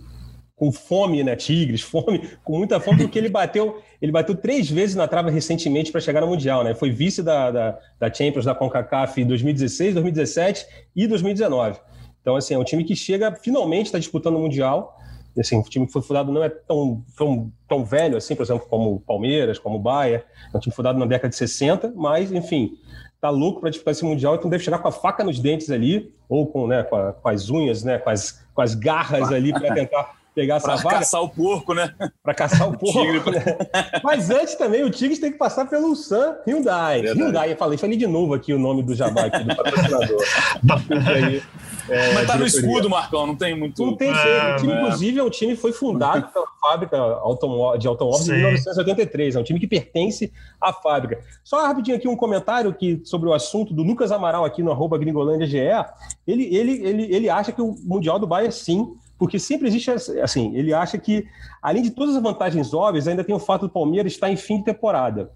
com 0.64 0.72
fome, 0.72 1.26
né? 1.26 1.36
Tigres, 1.36 1.82
fome, 1.82 2.30
com 2.42 2.58
muita 2.58 2.80
fome, 2.80 3.00
porque 3.00 3.20
ele 3.20 3.28
bateu, 3.28 3.82
ele 4.02 4.14
bateu 4.14 4.34
três 4.34 4.72
vezes 4.72 4.96
na 4.96 5.10
trava 5.10 5.30
recentemente 5.30 5.92
para 5.92 6.00
chegar 6.00 6.22
no 6.22 6.28
Mundial, 6.28 6.64
né? 6.64 6.74
Foi 6.74 6.90
vice 6.90 7.22
da, 7.22 7.52
da, 7.52 7.80
da 8.00 8.14
Champions 8.14 8.46
da 8.46 8.56
CONCACAF 8.56 9.20
em 9.20 9.26
2016, 9.26 9.96
2017 9.96 10.66
e 10.96 11.06
2019. 11.06 11.80
Então, 12.22 12.38
assim, 12.38 12.54
é 12.54 12.58
um 12.58 12.64
time 12.64 12.86
que 12.86 12.96
chega, 12.96 13.36
finalmente 13.36 13.88
está 13.88 14.00
disputando 14.00 14.38
o 14.38 14.40
Mundial. 14.40 14.98
Assim, 15.38 15.58
o 15.60 15.64
time 15.64 15.86
que 15.86 15.92
foi 15.92 16.02
fundado 16.02 16.32
não 16.32 16.42
é 16.42 16.48
tão, 16.48 17.04
tão, 17.18 17.52
tão 17.68 17.84
velho 17.84 18.16
assim, 18.16 18.34
por 18.34 18.44
exemplo, 18.44 18.66
como 18.70 19.02
Palmeiras, 19.02 19.60
como 19.60 19.78
Bayern. 19.78 20.24
É 20.54 20.58
um 20.58 20.62
time 20.62 20.74
fundado 20.74 20.98
na 20.98 21.06
década 21.06 21.28
de 21.28 21.36
60, 21.36 21.92
mas, 21.94 22.32
enfim, 22.32 22.78
tá 23.20 23.30
louco 23.30 23.60
para 23.60 23.70
disputar 23.70 23.92
esse 23.92 24.06
Mundial, 24.06 24.36
então 24.36 24.50
deve 24.50 24.64
chegar 24.64 24.78
com 24.78 24.88
a 24.88 24.92
faca 24.94 25.26
nos 25.26 25.40
dentes 25.40 25.70
ali, 25.70 26.14
ou 26.30 26.48
com, 26.48 26.68
né, 26.68 26.84
com, 26.84 26.96
a, 26.96 27.12
com 27.12 27.28
as 27.28 27.50
unhas, 27.50 27.84
né, 27.84 27.98
com 27.98 28.10
as, 28.10 28.46
com 28.54 28.62
as 28.62 28.76
garras 28.76 29.30
ali 29.30 29.52
para 29.52 29.74
tentar 29.74 30.23
pegar 30.34 30.56
essa 30.56 30.68
pra 30.68 30.76
vaga. 30.76 30.90
Para 30.90 31.00
caçar 31.00 31.22
o 31.22 31.30
porco, 31.30 31.74
né? 31.74 31.94
Para 32.22 32.34
caçar 32.34 32.68
o 32.70 32.78
porco. 32.78 33.00
Tigre, 33.00 33.32
né? 33.32 33.58
Mas 34.04 34.30
antes 34.30 34.56
também, 34.56 34.84
o 34.84 34.90
Tigres 34.90 35.20
tem 35.20 35.32
que 35.32 35.38
passar 35.38 35.66
pelo 35.66 35.96
Sun 35.96 36.36
Hyundai. 36.48 37.02
Verdade. 37.02 37.20
Hyundai, 37.20 37.52
eu 37.52 37.58
falei, 37.58 37.78
falei 37.78 37.98
de 37.98 38.08
novo 38.08 38.34
aqui 38.34 38.54
o 38.54 38.60
nome 38.60 38.84
do 38.84 38.96
Jabá 38.96 39.26
aqui, 39.26 39.44
do 39.44 39.56
patrocinador. 39.56 40.24
aí, 41.08 41.42
é, 41.90 42.14
Mas 42.14 42.28
tá 42.28 42.38
no 42.38 42.46
escudo, 42.46 42.90
Marcão, 42.90 43.28
não 43.28 43.36
tem 43.36 43.58
muito. 43.58 43.86
Não 43.86 43.96
tem. 43.96 44.10
É, 44.10 44.54
o 44.54 44.56
time, 44.58 44.74
é. 44.74 44.82
inclusive, 44.82 45.20
é 45.20 45.24
um 45.24 45.30
time 45.30 45.56
que 45.56 45.62
foi 45.62 45.74
fundado 45.74 46.28
pela 46.30 46.48
fábrica 46.62 46.98
de 47.78 47.88
automóveis 47.88 48.30
em 48.30 48.34
1983. 48.34 49.36
É 49.36 49.40
um 49.40 49.44
time 49.44 49.60
que 49.60 49.68
pertence 49.68 50.32
à 50.62 50.72
fábrica. 50.72 51.22
Só 51.44 51.66
rapidinho 51.66 51.98
aqui 51.98 52.08
um 52.08 52.16
comentário 52.16 52.74
que, 52.74 53.02
sobre 53.04 53.28
o 53.28 53.34
assunto 53.34 53.74
do 53.74 53.84
Lucas 53.84 54.12
Amaral 54.12 54.46
aqui 54.46 54.64
no 54.64 54.72
arroba 54.72 54.98
Gringolândia 54.98 55.46
GE. 55.46 55.58
Ele, 56.26 56.56
ele, 56.56 56.86
ele, 56.86 57.16
ele 57.16 57.30
acha 57.30 57.52
que 57.52 57.62
o 57.62 57.76
Mundial 57.84 58.18
do 58.18 58.26
Bayern, 58.26 58.54
sim, 58.54 58.96
porque 59.18 59.40
sempre 59.40 59.68
existe 59.68 59.92
assim, 60.22 60.56
ele 60.56 60.74
acha 60.74 60.98
que, 60.98 61.26
além 61.62 61.84
de 61.84 61.92
todas 61.92 62.16
as 62.16 62.22
vantagens 62.22 62.74
óbvias, 62.74 63.08
ainda 63.08 63.24
tem 63.24 63.36
o 63.36 63.40
fato 63.40 63.68
do 63.68 63.70
Palmeiras 63.70 64.12
estar 64.12 64.30
em 64.30 64.36
fim 64.36 64.58
de 64.58 64.66
temporada, 64.66 65.32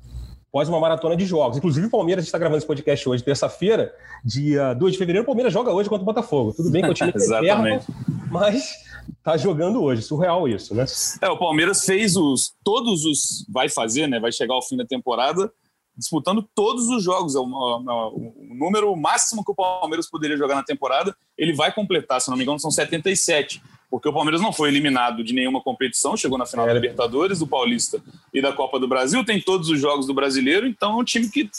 após 0.50 0.68
uma 0.68 0.80
maratona 0.80 1.16
de 1.16 1.26
jogos. 1.26 1.58
Inclusive, 1.58 1.88
o 1.88 1.90
Palmeiras, 1.90 2.26
está 2.26 2.38
gravando 2.38 2.58
esse 2.58 2.68
podcast 2.68 3.08
hoje, 3.08 3.24
terça-feira, 3.24 3.94
dia 4.24 4.74
2 4.74 4.94
de 4.94 4.98
fevereiro, 4.98 5.24
o 5.24 5.26
Palmeiras 5.26 5.54
joga 5.54 5.72
hoje 5.72 5.88
contra 5.90 6.04
o 6.04 6.06
Botafogo. 6.06 6.54
Tudo 6.54 6.72
bem 6.72 6.82
que 6.82 6.90
o 6.90 6.94
time 6.94 7.12
Exatamente. 7.16 7.86
mas 8.32 8.74
está 9.18 9.38
jogando 9.38 9.82
hoje. 9.82 10.02
Surreal 10.02 10.48
isso, 10.48 10.74
né? 10.74 10.86
É, 11.22 11.30
o 11.30 11.38
Palmeiras 11.38 11.86
fez 11.86 12.16
os. 12.16 12.54
Todos 12.64 13.06
os. 13.06 13.46
Vai 13.50 13.70
fazer, 13.70 14.08
né? 14.08 14.20
Vai 14.20 14.32
chegar 14.32 14.56
ao 14.56 14.62
fim 14.62 14.78
da 14.78 14.86
temporada 14.86 15.52
disputando 15.98 16.48
todos 16.54 16.88
os 16.88 17.04
jogos. 17.04 17.36
É 17.36 17.40
o, 17.40 17.44
o, 17.44 18.52
o, 18.52 18.56
número 18.56 18.96
máximo 18.96 19.44
que 19.44 19.52
o 19.52 19.56
Palmeiras 19.56 20.10
poderia 20.10 20.38
jogar 20.38 20.56
na 20.56 20.64
temporada. 20.64 21.16
Ele 21.38 21.54
vai 21.54 21.74
completar, 21.74 22.22
se 22.22 22.30
não 22.30 22.38
me 22.38 22.44
engano, 22.44 22.60
são 22.60 22.72
77 22.72 23.62
porque 23.90 24.10
o 24.10 24.14
Palmeiras 24.14 24.42
não 24.42 24.52
foi 24.52 24.70
eliminado 24.70 25.24
de 25.24 25.34
nenhuma 25.34 25.62
competição, 25.62 26.18
chegou 26.18 26.38
na 26.38 26.46
final 26.46 26.66
da 26.66 26.74
Libertadores, 26.74 27.40
do 27.40 27.48
Paulista 27.48 28.04
e 28.34 28.42
da 28.42 28.52
Copa 28.52 28.78
do 28.80 28.86
Brasil, 28.88 29.24
tem 29.24 29.42
todos 29.42 29.70
os 29.70 29.80
jogos 29.80 30.06
do 30.06 30.14
brasileiro, 30.14 30.68
então 30.68 30.92
é 30.92 30.96
um 30.96 31.04
time 31.06 31.30
que 31.30 31.50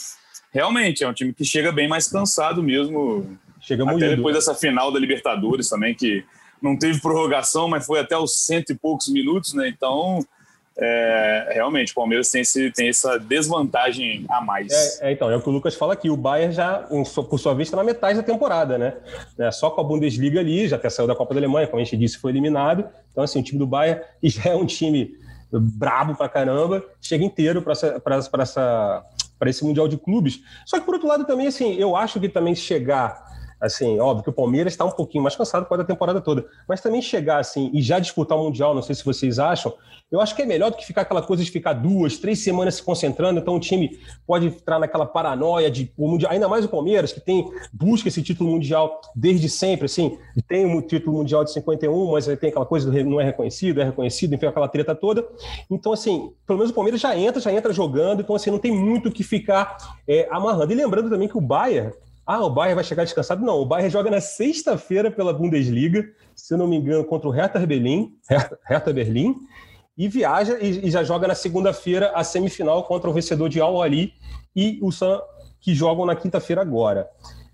realmente 0.51 1.03
é 1.03 1.07
um 1.07 1.13
time 1.13 1.33
que 1.33 1.43
chega 1.43 1.71
bem 1.71 1.87
mais 1.87 2.07
cansado 2.07 2.61
mesmo. 2.61 3.37
Chega 3.61 3.83
até 3.89 4.15
depois 4.15 4.35
dessa 4.35 4.55
final 4.55 4.91
da 4.91 4.99
Libertadores 4.99 5.69
também, 5.69 5.93
que 5.93 6.23
não 6.61 6.77
teve 6.77 7.01
prorrogação, 7.01 7.67
mas 7.67 7.85
foi 7.85 7.99
até 7.99 8.17
os 8.17 8.45
cento 8.45 8.71
e 8.71 8.75
poucos 8.75 9.09
minutos, 9.09 9.53
né? 9.53 9.67
Então, 9.67 10.25
é, 10.81 11.51
realmente, 11.53 11.91
o 11.91 11.95
Palmeiras 11.95 12.29
tem, 12.29 12.41
esse, 12.41 12.71
tem 12.71 12.87
essa 12.87 13.19
desvantagem 13.19 14.25
a 14.29 14.39
mais. 14.39 14.71
É, 15.01 15.09
é, 15.09 15.11
então, 15.11 15.29
é 15.29 15.35
o 15.35 15.41
que 15.41 15.49
o 15.49 15.51
Lucas 15.51 15.75
fala 15.75 15.93
aqui. 15.93 16.09
O 16.09 16.15
Bayern 16.15 16.53
já, 16.53 16.87
por 17.29 17.37
sua 17.37 17.53
vez, 17.53 17.67
está 17.67 17.75
na 17.75 17.83
metade 17.83 18.17
da 18.17 18.23
temporada, 18.23 18.77
né? 18.77 18.93
É, 19.37 19.51
só 19.51 19.69
com 19.69 19.81
a 19.81 19.83
Bundesliga 19.83 20.39
ali, 20.39 20.69
já 20.69 20.77
até 20.77 20.89
saiu 20.89 21.07
da 21.07 21.15
Copa 21.15 21.33
da 21.33 21.39
Alemanha, 21.41 21.67
como 21.67 21.81
a 21.81 21.83
gente 21.83 21.97
disse, 21.97 22.17
foi 22.17 22.31
eliminado. 22.31 22.85
Então, 23.11 23.23
assim, 23.23 23.41
o 23.41 23.43
time 23.43 23.59
do 23.59 23.67
Bayern, 23.67 24.01
que 24.21 24.29
já 24.31 24.51
é 24.51 24.55
um 24.55 24.65
time 24.65 25.17
brabo 25.51 26.15
pra 26.15 26.29
caramba, 26.29 26.83
chega 27.01 27.25
inteiro 27.25 27.61
para 27.61 27.73
essa, 27.73 28.01
essa, 28.39 29.03
esse 29.47 29.65
Mundial 29.65 29.87
de 29.87 29.97
Clubes. 29.97 30.39
Só 30.65 30.79
que, 30.79 30.85
por 30.85 30.93
outro 30.93 31.09
lado, 31.09 31.25
também, 31.25 31.47
assim, 31.47 31.73
eu 31.75 31.95
acho 31.95 32.21
que 32.21 32.29
também 32.29 32.55
chegar 32.55 33.27
Assim, 33.59 33.99
óbvio 33.99 34.23
que 34.23 34.29
o 34.29 34.33
Palmeiras 34.33 34.71
está 34.71 34.85
um 34.85 34.91
pouquinho 34.91 35.21
mais 35.21 35.35
cansado 35.35 35.63
por 35.63 35.69
causa 35.69 35.83
da 35.83 35.87
temporada 35.87 36.21
toda. 36.21 36.45
Mas 36.67 36.79
também 36.79 37.01
chegar 37.01 37.39
assim 37.39 37.69
e 37.73 37.81
já 37.81 37.99
disputar 37.99 38.37
o 38.37 38.43
Mundial, 38.45 38.73
não 38.73 38.81
sei 38.81 38.95
se 38.95 39.03
vocês 39.03 39.37
acham, 39.37 39.75
eu 40.11 40.19
acho 40.19 40.35
que 40.35 40.41
é 40.41 40.45
melhor 40.45 40.71
do 40.71 40.77
que 40.77 40.85
ficar 40.85 41.01
aquela 41.01 41.21
coisa 41.21 41.43
de 41.43 41.51
ficar 41.51 41.73
duas, 41.73 42.17
três 42.17 42.39
semanas 42.39 42.75
se 42.75 42.83
concentrando. 42.83 43.39
Então 43.39 43.55
o 43.55 43.59
time 43.59 43.99
pode 44.25 44.47
entrar 44.47 44.79
naquela 44.79 45.05
paranoia 45.05 45.69
de 45.69 45.91
mundial, 45.97 46.31
ainda 46.31 46.47
mais 46.47 46.65
o 46.65 46.69
Palmeiras, 46.69 47.13
que 47.13 47.19
tem 47.19 47.47
busca 47.71 48.07
esse 48.07 48.21
título 48.23 48.49
mundial 48.49 48.99
desde 49.15 49.47
sempre, 49.47 49.85
assim, 49.85 50.17
tem 50.47 50.65
o 50.65 50.77
um 50.77 50.81
título 50.81 51.17
mundial 51.17 51.43
de 51.43 51.53
51, 51.53 52.11
mas 52.11 52.25
tem 52.25 52.49
aquela 52.49 52.65
coisa 52.65 52.89
do 52.89 53.03
não 53.03 53.21
é 53.21 53.25
reconhecido, 53.25 53.81
é 53.81 53.85
reconhecido, 53.85 54.33
enfim, 54.33 54.47
aquela 54.47 54.67
treta 54.67 54.95
toda. 54.95 55.27
Então, 55.69 55.93
assim, 55.93 56.31
pelo 56.45 56.57
menos 56.57 56.71
o 56.71 56.75
Palmeiras 56.75 56.99
já 56.99 57.15
entra, 57.15 57.39
já 57.39 57.53
entra 57.53 57.71
jogando, 57.71 58.21
então 58.21 58.35
assim, 58.35 58.49
não 58.49 58.59
tem 58.59 58.71
muito 58.71 59.09
o 59.09 59.11
que 59.11 59.23
ficar 59.23 59.77
é, 60.07 60.27
amarrando. 60.31 60.71
E 60.71 60.75
lembrando 60.75 61.09
também 61.09 61.27
que 61.27 61.37
o 61.37 61.41
Bayern 61.41 61.93
ah, 62.31 62.45
o 62.45 62.49
Bayern 62.51 62.75
vai 62.75 62.83
chegar 62.83 63.03
descansado? 63.05 63.43
Não, 63.43 63.55
o 63.55 63.65
Bayern 63.65 63.89
joga 63.89 64.11
na 64.11 64.21
sexta-feira 64.21 65.09
pela 65.09 65.33
Bundesliga, 65.33 66.07
se 66.35 66.55
não 66.55 66.67
me 66.67 66.75
engano, 66.75 67.03
contra 67.03 67.27
o 67.27 67.31
Hertha 67.31 67.57
Berlim, 67.65 68.13
Hertha, 68.29 68.59
Hertha 68.63 68.93
Berlim, 68.93 69.35
e 69.99 70.07
viaja 70.07 70.57
e, 70.61 70.87
e 70.87 70.89
já 70.89 71.03
joga 71.03 71.27
na 71.27 71.35
segunda-feira 71.35 72.13
a 72.15 72.23
semifinal 72.23 72.85
contra 72.85 73.09
o 73.09 73.13
vencedor 73.13 73.49
de 73.49 73.59
Al-Ali 73.59 74.13
e 74.55 74.79
o 74.81 74.93
San, 74.93 75.19
que 75.59 75.75
jogam 75.75 76.05
na 76.05 76.15
quinta-feira 76.15 76.61
agora. 76.61 77.05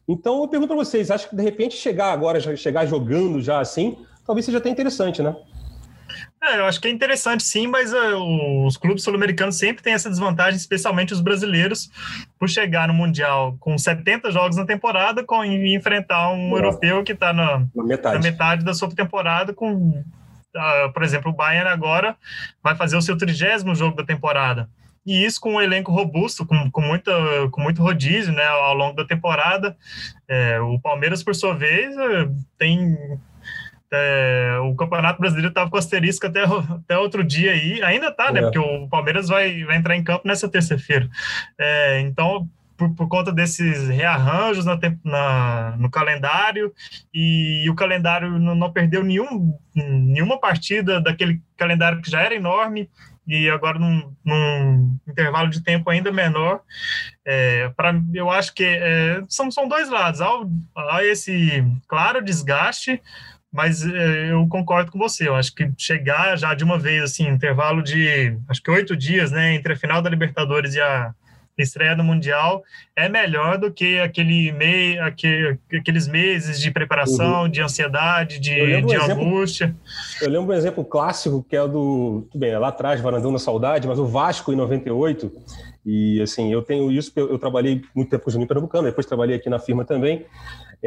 Então, 0.08 0.44
eu 0.44 0.48
pergunto 0.48 0.68
para 0.68 0.86
vocês, 0.86 1.10
acho 1.10 1.28
que 1.28 1.36
de 1.36 1.42
repente 1.42 1.76
chegar 1.76 2.12
agora, 2.12 2.40
chegar 2.56 2.86
jogando 2.86 3.42
já 3.42 3.60
assim, 3.60 3.98
talvez 4.24 4.46
seja 4.46 4.60
até 4.60 4.70
interessante, 4.70 5.24
né? 5.24 5.36
É, 6.44 6.60
eu 6.60 6.66
acho 6.66 6.80
que 6.80 6.88
é 6.88 6.92
interessante 6.92 7.42
sim, 7.42 7.66
mas 7.66 7.92
uh, 7.92 8.66
os 8.68 8.78
clubes 8.78 9.04
sul-americanos 9.04 9.58
sempre 9.58 9.82
têm 9.82 9.94
essa 9.94 10.08
desvantagem, 10.08 10.56
especialmente 10.56 11.12
os 11.12 11.22
brasileiros, 11.22 11.90
por 12.38 12.48
chegar 12.48 12.88
no 12.88 12.94
Mundial 12.94 13.58
com 13.60 13.76
70 13.76 14.30
jogos 14.30 14.56
na 14.56 14.66
temporada 14.66 15.24
com, 15.24 15.44
e 15.44 15.76
enfrentar 15.76 16.32
um 16.32 16.52
Nossa. 16.52 16.64
europeu 16.64 17.04
que 17.04 17.14
está 17.14 17.34
na, 17.34 17.66
na, 17.76 17.84
metade. 17.84 18.16
na, 18.16 18.22
metade. 18.22 18.64
da 18.64 18.76
sua 18.76 18.90
temporada 18.90 19.52
com, 19.52 20.04
por 20.94 21.04
exemplo, 21.04 21.32
o 21.32 21.36
Bayern 21.36 21.70
agora 21.70 22.16
vai 22.64 22.76
fazer 22.76 22.96
o 22.96 23.02
seu 23.02 23.18
trigésimo 23.18 23.76
jogo 23.76 23.96
da 23.96 24.04
temporada. 24.04 24.70
E 25.06 25.24
isso 25.24 25.40
com 25.40 25.54
um 25.54 25.62
elenco 25.62 25.92
robusto, 25.92 26.46
com, 26.46 26.72
com, 26.72 26.82
muita, 26.82 27.12
com 27.52 27.62
muito 27.62 27.82
rodízio 27.82 28.34
né, 28.34 28.46
ao 28.46 28.74
longo 28.74 28.96
da 28.96 29.06
temporada. 29.06 29.78
É, 30.28 30.60
o 30.60 30.80
Palmeiras, 30.80 31.24
por 31.24 31.36
sua 31.36 31.54
vez, 31.54 31.96
é, 31.96 32.28
tem 32.58 32.98
é, 33.92 34.58
o 34.64 34.76
Campeonato 34.76 35.20
Brasileiro 35.20 35.50
estava 35.50 35.70
com 35.70 35.78
asterisco 35.78 36.26
até, 36.26 36.44
até 36.44 36.98
outro 36.98 37.24
dia 37.24 37.52
aí, 37.52 37.84
ainda 37.84 38.08
está, 38.08 38.32
né? 38.32 38.40
É. 38.40 38.44
Porque 38.44 38.58
o 38.58 38.88
Palmeiras 38.88 39.28
vai, 39.28 39.64
vai 39.64 39.78
entrar 39.78 39.96
em 39.96 40.04
campo 40.04 40.28
nessa 40.28 40.50
terça-feira. 40.50 41.08
É, 41.58 42.00
então, 42.02 42.50
por, 42.78 42.94
por, 42.96 43.08
conta 43.08 43.32
desses 43.32 43.88
rearranjos 43.90 44.66
na, 44.66 44.78
na, 45.04 45.76
no 45.78 45.90
calendário, 45.90 46.74
e, 47.14 47.64
e 47.66 47.70
o 47.70 47.76
calendário 47.76 48.40
não, 48.40 48.56
não, 48.56 48.72
perdeu 48.72 49.04
nenhum, 49.04 49.58
nenhuma 49.76 50.40
partida 50.40 51.02
daquele 51.02 51.42
calendário 51.58 52.02
que 52.02 52.10
já 52.12 52.22
era 52.22 52.36
enorme, 52.36 52.90
e 53.28 53.50
agora 53.50 53.80
num, 53.80 54.14
num 54.24 55.00
intervalo 55.08 55.50
de 55.50 55.64
tempo 55.64 55.90
ainda 55.90 56.12
menor. 56.12 56.62
É, 57.26 57.72
eu 58.14 58.30
acho 58.30 58.54
que 58.54 58.64
é, 58.64 59.24
são, 59.28 59.50
são 59.50 59.68
dois 59.68 59.90
lados. 59.90 60.22
Há, 60.22 60.28
há 60.92 61.04
esse 61.04 61.66
claro 61.88 62.24
desgaste 62.24 63.02
mas 63.56 63.86
é, 63.86 64.32
eu 64.34 64.46
concordo 64.50 64.92
com 64.92 65.00
você. 65.00 65.30
Eu 65.30 65.36
acho 65.36 65.56
que 65.56 65.72
chegar 65.78 66.38
já 66.38 66.54
de 66.54 66.66
uma 66.66 66.78
vez, 66.78 67.02
assim, 67.02 67.26
intervalo 67.26 67.82
de 67.82 68.38
acho 68.50 68.62
que 68.62 68.70
oito 68.70 68.98
dias, 68.98 69.32
né, 69.32 69.56
entre 69.56 69.72
a 69.72 69.78
final 69.78 70.02
da 70.02 70.10
Libertadores 70.10 70.76
e 70.76 70.82
a 70.82 71.16
estreia 71.64 71.96
do 71.96 72.04
Mundial, 72.04 72.64
é 72.96 73.08
melhor 73.08 73.58
do 73.58 73.72
que 73.72 74.00
aquele 74.00 74.52
mei, 74.52 75.00
aquele, 75.00 75.58
aqueles 75.74 76.08
meses 76.08 76.60
de 76.60 76.72
preparação, 76.72 77.44
uhum. 77.44 77.50
de 77.50 77.62
ansiedade, 77.62 78.40
de, 78.40 78.82
de 78.82 78.98
um 78.98 79.04
angústia. 79.04 79.76
eu 80.22 80.30
lembro 80.30 80.54
um 80.54 80.58
exemplo 80.58 80.84
clássico 80.84 81.46
que 81.48 81.56
é 81.56 81.62
o 81.62 81.68
do. 81.68 82.28
Tudo 82.32 82.40
bem, 82.40 82.52
é 82.52 82.60
lá 82.60 82.70
atrás, 82.70 83.02
Varandão 83.02 83.32
na 83.32 83.40
Saudade, 83.40 83.88
mas 83.88 84.00
o 84.00 84.06
Vasco 84.06 84.52
em 84.52 84.56
98. 84.56 85.32
E 85.86 86.20
assim, 86.22 86.52
eu 86.52 86.64
tenho 86.64 86.92
isso, 86.92 87.12
eu, 87.16 87.30
eu 87.30 87.38
trabalhei 87.38 87.84
muito 87.94 88.10
tempo 88.10 88.24
com 88.24 88.30
o 88.30 88.34
Juninho 88.34 88.48
Pernambucano, 88.48 88.86
depois 88.86 89.06
trabalhei 89.06 89.36
aqui 89.36 89.50
na 89.50 89.60
firma 89.60 89.86
também. 89.86 90.26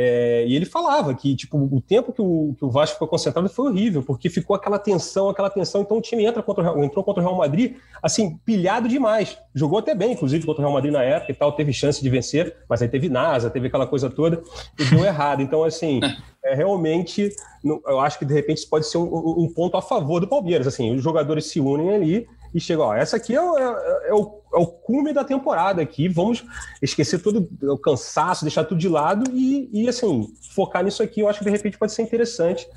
É, 0.01 0.45
e 0.47 0.55
ele 0.55 0.65
falava 0.65 1.13
que 1.13 1.35
tipo, 1.35 1.59
o 1.59 1.81
tempo 1.81 2.13
que 2.13 2.23
o, 2.23 2.55
que 2.57 2.65
o 2.65 2.71
Vasco 2.71 2.95
ficou 2.95 3.09
concentrado 3.09 3.49
foi 3.49 3.69
horrível, 3.69 4.01
porque 4.01 4.31
ficou 4.31 4.55
aquela 4.55 4.79
tensão, 4.79 5.29
aquela 5.29 5.51
tensão. 5.51 5.81
Então 5.81 5.99
o 5.99 6.01
time 6.01 6.25
entra 6.25 6.41
contra 6.41 6.73
o, 6.73 6.85
entrou 6.85 7.03
contra 7.03 7.21
o 7.21 7.27
Real 7.27 7.37
Madrid, 7.37 7.75
assim, 8.01 8.39
pilhado 8.47 8.87
demais. 8.89 9.37
Jogou 9.53 9.81
até 9.81 9.97
bem, 9.97 10.13
inclusive, 10.13 10.47
contra 10.47 10.63
o 10.63 10.65
Real 10.65 10.73
Madrid 10.73 10.93
na 10.93 11.03
época 11.03 11.33
e 11.33 11.35
tal, 11.35 11.51
teve 11.51 11.73
chance 11.73 12.01
de 12.01 12.09
vencer, 12.09 12.55
mas 12.69 12.81
aí 12.81 12.87
teve 12.87 13.09
NASA, 13.09 13.51
teve 13.51 13.67
aquela 13.67 13.89
coisa 13.89 14.09
toda 14.09 14.41
e 14.79 14.85
deu 14.85 15.05
errado. 15.05 15.43
Então, 15.43 15.65
assim, 15.65 15.99
é, 16.45 16.55
realmente, 16.55 17.35
eu 17.65 17.99
acho 17.99 18.21
que 18.21 18.25
de 18.25 18.33
repente 18.33 18.59
isso 18.59 18.71
pode 18.71 18.87
ser 18.87 18.99
um, 18.99 19.03
um 19.03 19.53
ponto 19.53 19.77
a 19.77 19.83
favor 19.83 20.21
do 20.21 20.29
Palmeiras. 20.29 20.69
Assim, 20.69 20.95
os 20.95 21.03
jogadores 21.03 21.47
se 21.47 21.59
unem 21.59 21.93
ali 21.93 22.29
e 22.59 22.61
chega, 22.61 22.83
ó, 22.83 22.95
essa 22.95 23.17
aqui 23.17 23.35
é, 23.35 23.39
é, 23.39 24.09
é, 24.09 24.15
o, 24.15 24.41
é 24.55 24.59
o 24.59 24.67
cume 24.67 25.13
da 25.13 25.25
temporada 25.25 25.81
aqui, 25.81 26.09
vamos 26.09 26.45
esquecer 26.83 27.23
todo 27.23 27.49
o 27.63 27.79
cansaço, 27.79 28.45
deixar 28.45 28.65
tudo 28.65 28.79
de 28.79 28.89
lado 28.89 29.31
e, 29.33 29.71
e 29.73 29.89
assim, 29.89 30.33
focar 30.55 30.85
nisso 30.85 31.03
aqui, 31.03 31.21
eu 31.21 31.29
acho 31.29 31.39
que 31.39 31.45
de 31.45 31.51
repente 31.51 31.79
pode 31.79 31.93
ser 31.93 32.03
interessante 32.03 32.69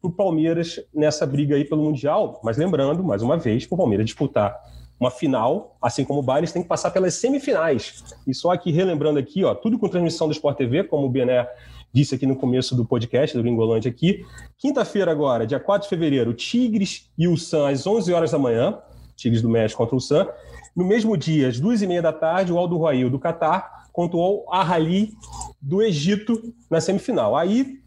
para 0.00 0.08
o 0.08 0.12
Palmeiras 0.12 0.80
nessa 0.94 1.26
briga 1.26 1.54
aí 1.56 1.64
pelo 1.64 1.82
Mundial, 1.82 2.40
mas 2.42 2.56
lembrando, 2.56 3.04
mais 3.04 3.22
uma 3.22 3.36
vez, 3.36 3.66
para 3.66 3.74
o 3.74 3.78
Palmeiras 3.78 4.06
disputar 4.06 4.56
uma 4.98 5.10
final, 5.10 5.76
assim 5.80 6.04
como 6.04 6.20
o 6.20 6.22
Bayern, 6.22 6.50
tem 6.50 6.62
que 6.62 6.68
passar 6.68 6.90
pelas 6.90 7.14
semifinais. 7.14 8.02
E 8.26 8.34
só 8.34 8.50
aqui, 8.50 8.72
relembrando 8.72 9.18
aqui, 9.18 9.44
ó, 9.44 9.54
tudo 9.54 9.78
com 9.78 9.88
transmissão 9.88 10.26
do 10.26 10.32
Sport 10.32 10.56
TV, 10.56 10.84
como 10.84 11.06
o 11.06 11.10
Bené 11.10 11.46
disse 11.92 12.14
aqui 12.14 12.26
no 12.26 12.36
começo 12.36 12.74
do 12.74 12.84
podcast, 12.84 13.36
do 13.36 13.42
Gringolândia 13.42 13.90
aqui. 13.90 14.24
Quinta-feira 14.58 15.10
agora, 15.10 15.46
dia 15.46 15.60
4 15.60 15.84
de 15.84 15.88
fevereiro, 15.88 16.32
Tigres 16.34 17.10
e 17.16 17.28
o 17.28 17.36
Sam 17.36 17.68
às 17.68 17.86
11 17.86 18.12
horas 18.12 18.30
da 18.30 18.38
manhã. 18.38 18.78
Tigres 19.16 19.42
do 19.42 19.48
México 19.48 19.78
contra 19.82 19.96
o 19.96 20.00
Sam. 20.00 20.28
No 20.74 20.84
mesmo 20.84 21.16
dia, 21.16 21.48
às 21.48 21.58
duas 21.58 21.82
e 21.82 21.86
meia 21.86 22.02
da 22.02 22.12
tarde, 22.12 22.52
o 22.52 22.58
Aldo 22.58 22.76
Roail 22.76 23.08
do 23.08 23.18
Catar 23.18 23.86
contra 23.92 24.18
o 24.18 24.44
Al-Ahly 24.48 25.14
do 25.60 25.82
Egito 25.82 26.54
na 26.70 26.80
semifinal. 26.80 27.34
Aí, 27.34 27.80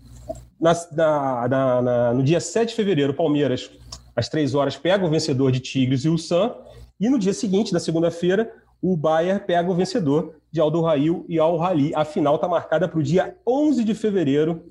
na, 0.59 0.73
na, 0.91 1.81
na, 1.81 2.13
no 2.13 2.23
dia 2.23 2.39
7 2.39 2.69
de 2.69 2.75
fevereiro, 2.75 3.13
o 3.13 3.15
Palmeiras, 3.15 3.69
às 4.15 4.27
três 4.27 4.55
horas, 4.55 4.75
pega 4.75 5.05
o 5.05 5.09
vencedor 5.09 5.51
de 5.51 5.59
Tigres 5.59 6.03
e 6.03 6.09
o 6.09 6.17
Sam. 6.17 6.55
E 6.99 7.07
no 7.07 7.19
dia 7.19 7.33
seguinte, 7.33 7.71
na 7.71 7.79
segunda-feira, 7.79 8.51
o 8.81 8.97
Bayern 8.97 9.45
pega 9.45 9.69
o 9.69 9.75
vencedor 9.75 10.35
de 10.51 10.59
Aldo 10.59 10.81
Rail 10.81 11.25
e 11.29 11.37
Al 11.39 11.57
Rali. 11.57 11.93
A 11.93 12.03
final 12.03 12.35
está 12.35 12.47
marcada 12.47 12.87
para 12.87 12.99
o 12.99 13.03
dia 13.03 13.35
11 13.47 13.83
de 13.83 13.93
fevereiro, 13.93 14.63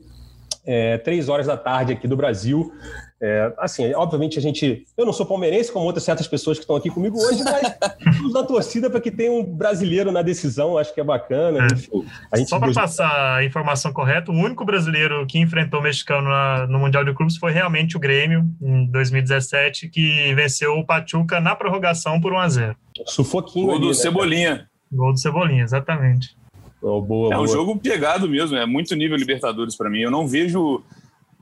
é, 0.68 0.98
três 0.98 1.30
horas 1.30 1.46
da 1.46 1.56
tarde 1.56 1.94
aqui 1.94 2.06
do 2.06 2.14
Brasil. 2.14 2.70
É, 3.20 3.52
assim, 3.58 3.92
obviamente 3.94 4.38
a 4.38 4.42
gente. 4.42 4.84
Eu 4.96 5.06
não 5.06 5.14
sou 5.14 5.24
palmeirense, 5.24 5.72
como 5.72 5.86
outras 5.86 6.04
certas 6.04 6.28
pessoas 6.28 6.58
que 6.58 6.62
estão 6.62 6.76
aqui 6.76 6.90
comigo 6.90 7.18
hoje, 7.18 7.42
mas 7.42 8.32
na 8.32 8.44
torcida 8.44 8.90
para 8.90 9.00
que 9.00 9.10
tenha 9.10 9.32
um 9.32 9.42
brasileiro 9.42 10.12
na 10.12 10.20
decisão, 10.20 10.76
acho 10.76 10.94
que 10.94 11.00
é 11.00 11.04
bacana. 11.04 11.66
É. 11.66 11.74
Enfim, 12.36 12.46
Só 12.46 12.60
para 12.60 12.72
passar 12.72 13.36
a 13.36 13.44
informação 13.44 13.92
correta, 13.94 14.30
o 14.30 14.34
único 14.34 14.64
brasileiro 14.64 15.26
que 15.26 15.38
enfrentou 15.38 15.80
o 15.80 15.82
mexicano 15.82 16.28
na, 16.28 16.66
no 16.66 16.78
Mundial 16.78 17.02
de 17.02 17.14
Clubes 17.14 17.38
foi 17.38 17.50
realmente 17.50 17.96
o 17.96 18.00
Grêmio, 18.00 18.44
em 18.60 18.86
2017, 18.86 19.88
que 19.88 20.34
venceu 20.34 20.74
o 20.74 20.86
Pachuca 20.86 21.40
na 21.40 21.56
prorrogação 21.56 22.20
por 22.20 22.32
1 22.32 22.38
a 22.38 22.48
0 22.48 22.76
Sufoquinho. 23.06 23.66
Gol 23.66 23.80
do 23.80 23.88
né, 23.88 23.94
Cebolinha. 23.94 24.68
Gol 24.92 25.12
do 25.12 25.18
Cebolinha, 25.18 25.64
exatamente. 25.64 26.36
Oh, 26.80 27.00
boa, 27.00 27.32
é 27.32 27.36
boa. 27.36 27.44
um 27.44 27.48
jogo 27.48 27.76
pegado 27.78 28.28
mesmo, 28.28 28.56
é 28.56 28.64
muito 28.64 28.94
nível 28.94 29.16
Libertadores 29.16 29.76
para 29.76 29.90
mim. 29.90 30.00
Eu 30.00 30.10
não 30.10 30.26
vejo 30.26 30.82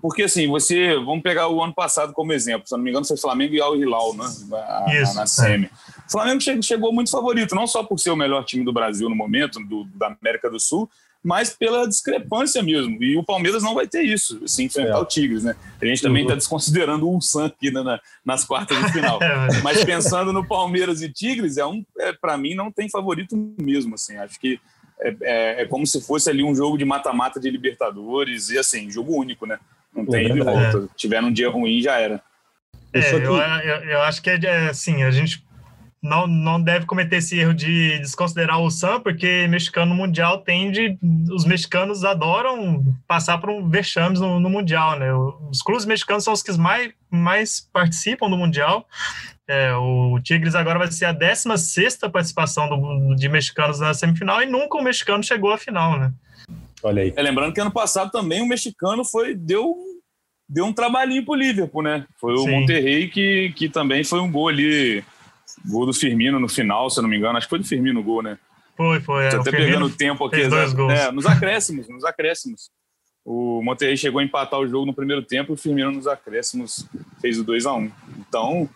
porque, 0.00 0.24
assim, 0.24 0.46
você. 0.46 0.94
Vamos 0.94 1.22
pegar 1.22 1.48
o 1.48 1.62
ano 1.62 1.74
passado 1.74 2.12
como 2.12 2.32
exemplo. 2.32 2.66
Se 2.66 2.76
não 2.76 2.82
me 2.82 2.90
engano, 2.90 3.04
foi 3.04 3.16
Flamengo 3.16 3.54
e 3.54 3.60
Al 3.60 3.76
Hilal, 3.76 4.14
né? 4.14 4.24
A, 4.52 4.94
Isso, 4.94 5.14
na 5.14 5.26
SEMI. 5.26 5.70
O 6.06 6.12
Flamengo 6.12 6.40
chegou 6.62 6.92
muito 6.92 7.10
favorito, 7.10 7.54
não 7.54 7.66
só 7.66 7.82
por 7.82 7.98
ser 7.98 8.10
o 8.10 8.16
melhor 8.16 8.44
time 8.44 8.64
do 8.64 8.72
Brasil 8.72 9.08
no 9.08 9.16
momento, 9.16 9.58
do, 9.60 9.84
da 9.94 10.14
América 10.20 10.50
do 10.50 10.60
Sul, 10.60 10.88
mas 11.24 11.50
pela 11.50 11.88
discrepância 11.88 12.62
mesmo. 12.62 13.02
E 13.02 13.16
o 13.16 13.24
Palmeiras 13.24 13.62
não 13.62 13.74
vai 13.74 13.88
ter 13.88 14.02
isso, 14.02 14.46
se 14.46 14.62
enfrentar 14.62 14.98
é. 14.98 15.00
o 15.00 15.04
Tigres, 15.04 15.42
né? 15.42 15.56
A 15.80 15.84
gente 15.84 16.02
também 16.02 16.22
está 16.22 16.34
uhum. 16.34 16.38
desconsiderando 16.38 17.08
o 17.08 17.14
Ulsan 17.14 17.46
aqui 17.46 17.70
na, 17.70 17.98
nas 18.24 18.44
quartas 18.44 18.78
de 18.78 18.92
final. 18.92 19.18
É. 19.26 19.60
mas 19.62 19.82
pensando 19.84 20.32
no 20.32 20.46
Palmeiras 20.46 21.02
e 21.02 21.08
Tigres, 21.08 21.56
é 21.56 21.66
um, 21.66 21.84
é, 21.98 22.12
para 22.12 22.36
mim 22.36 22.54
não 22.54 22.70
tem 22.70 22.88
favorito 22.88 23.34
mesmo, 23.60 23.94
assim. 23.94 24.16
Acho 24.18 24.38
que 24.38 24.60
é, 25.00 25.16
é, 25.22 25.62
é, 25.62 25.66
como 25.66 25.86
se 25.86 26.00
fosse 26.00 26.30
ali 26.30 26.42
um 26.42 26.54
jogo 26.54 26.78
de 26.78 26.84
mata-mata 26.84 27.38
de 27.38 27.50
Libertadores 27.50 28.50
e 28.50 28.58
assim, 28.58 28.90
jogo 28.90 29.14
único, 29.14 29.46
né? 29.46 29.58
Não 29.94 30.04
é 30.04 30.06
tem 30.06 30.30
é 30.30 30.44
volta. 30.44 30.88
Tiver 30.96 31.22
um 31.22 31.32
dia 31.32 31.50
ruim, 31.50 31.80
já 31.80 31.98
era. 31.98 32.22
É, 32.92 33.12
eu, 33.12 33.18
eu, 33.18 33.36
eu, 33.90 34.02
acho 34.02 34.22
que 34.22 34.30
é 34.30 34.68
assim, 34.68 35.02
a 35.02 35.10
gente 35.10 35.44
não, 36.02 36.26
não 36.26 36.60
deve 36.60 36.86
cometer 36.86 37.16
esse 37.16 37.38
erro 37.38 37.52
de 37.52 37.98
desconsiderar 37.98 38.60
o 38.60 38.70
Sam, 38.70 39.00
porque 39.00 39.46
mexicano 39.48 39.94
mundial 39.94 40.38
tende. 40.38 40.98
Os 41.30 41.44
mexicanos 41.44 42.04
adoram 42.04 42.84
passar 43.06 43.38
por 43.38 43.50
um 43.50 43.68
vexames 43.68 44.20
no, 44.20 44.40
no 44.40 44.48
Mundial, 44.48 44.98
né? 44.98 45.12
Os 45.50 45.60
clubes 45.62 45.84
mexicanos 45.84 46.24
são 46.24 46.32
os 46.32 46.42
que 46.42 46.52
mais, 46.52 46.92
mais 47.10 47.60
participam 47.72 48.30
do 48.30 48.36
Mundial. 48.36 48.86
É, 49.48 49.72
o 49.74 50.18
Tigres 50.20 50.54
agora 50.54 50.78
vai 50.78 50.90
ser 50.90 51.04
a 51.04 51.12
16 51.12 51.98
participação 52.12 52.68
do, 52.68 53.14
de 53.14 53.28
mexicanos 53.28 53.78
na 53.78 53.94
semifinal 53.94 54.42
e 54.42 54.46
nunca 54.46 54.76
o 54.76 54.82
mexicano 54.82 55.22
chegou 55.22 55.52
à 55.52 55.58
final, 55.58 55.98
né? 55.98 56.12
Olha 56.82 57.02
aí. 57.02 57.12
É, 57.16 57.22
lembrando 57.22 57.52
que 57.52 57.60
ano 57.60 57.70
passado 57.70 58.10
também 58.10 58.42
o 58.42 58.48
mexicano 58.48 59.04
foi 59.04 59.34
deu, 59.34 59.76
deu 60.48 60.64
um 60.64 60.72
trabalhinho 60.72 61.24
pro 61.24 61.34
Liverpool, 61.34 61.82
né? 61.82 62.06
Foi 62.20 62.34
o 62.34 62.38
Sim. 62.38 62.50
Monterrey 62.50 63.08
que, 63.08 63.52
que 63.54 63.68
também 63.68 64.02
foi 64.02 64.20
um 64.20 64.30
gol 64.30 64.48
ali 64.48 65.04
Gol 65.64 65.86
do 65.86 65.92
Firmino 65.92 66.38
no 66.38 66.48
final, 66.48 66.90
se 66.90 66.98
eu 66.98 67.02
não 67.02 67.08
me 67.08 67.16
engano. 67.16 67.36
Acho 67.38 67.46
que 67.46 67.50
foi 67.50 67.58
do 67.58 67.64
Firmino 67.64 68.00
o 68.00 68.02
gol, 68.02 68.22
né? 68.22 68.38
Foi, 68.76 69.00
foi. 69.00 69.26
É. 69.26 69.30
Tô 69.30 69.40
até 69.40 69.50
pegando 69.50 69.86
o 69.86 69.90
tempo 69.90 70.24
aqui. 70.24 70.36
Fez 70.36 70.48
dois 70.48 70.72
gols. 70.72 70.92
É, 70.92 71.10
nos 71.10 71.26
acréscimos, 71.26 71.88
nos 71.88 72.04
acréscimos. 72.04 72.70
O 73.24 73.60
Monterrey 73.62 73.96
chegou 73.96 74.20
a 74.20 74.24
empatar 74.24 74.60
o 74.60 74.68
jogo 74.68 74.86
no 74.86 74.94
primeiro 74.94 75.22
tempo 75.22 75.52
e 75.52 75.54
o 75.54 75.56
Firmino 75.56 75.90
nos 75.90 76.06
acréscimos 76.06 76.86
fez 77.20 77.38
o 77.38 77.44
2 77.44 77.66
a 77.66 77.74
1 77.74 77.90
Então, 78.20 78.68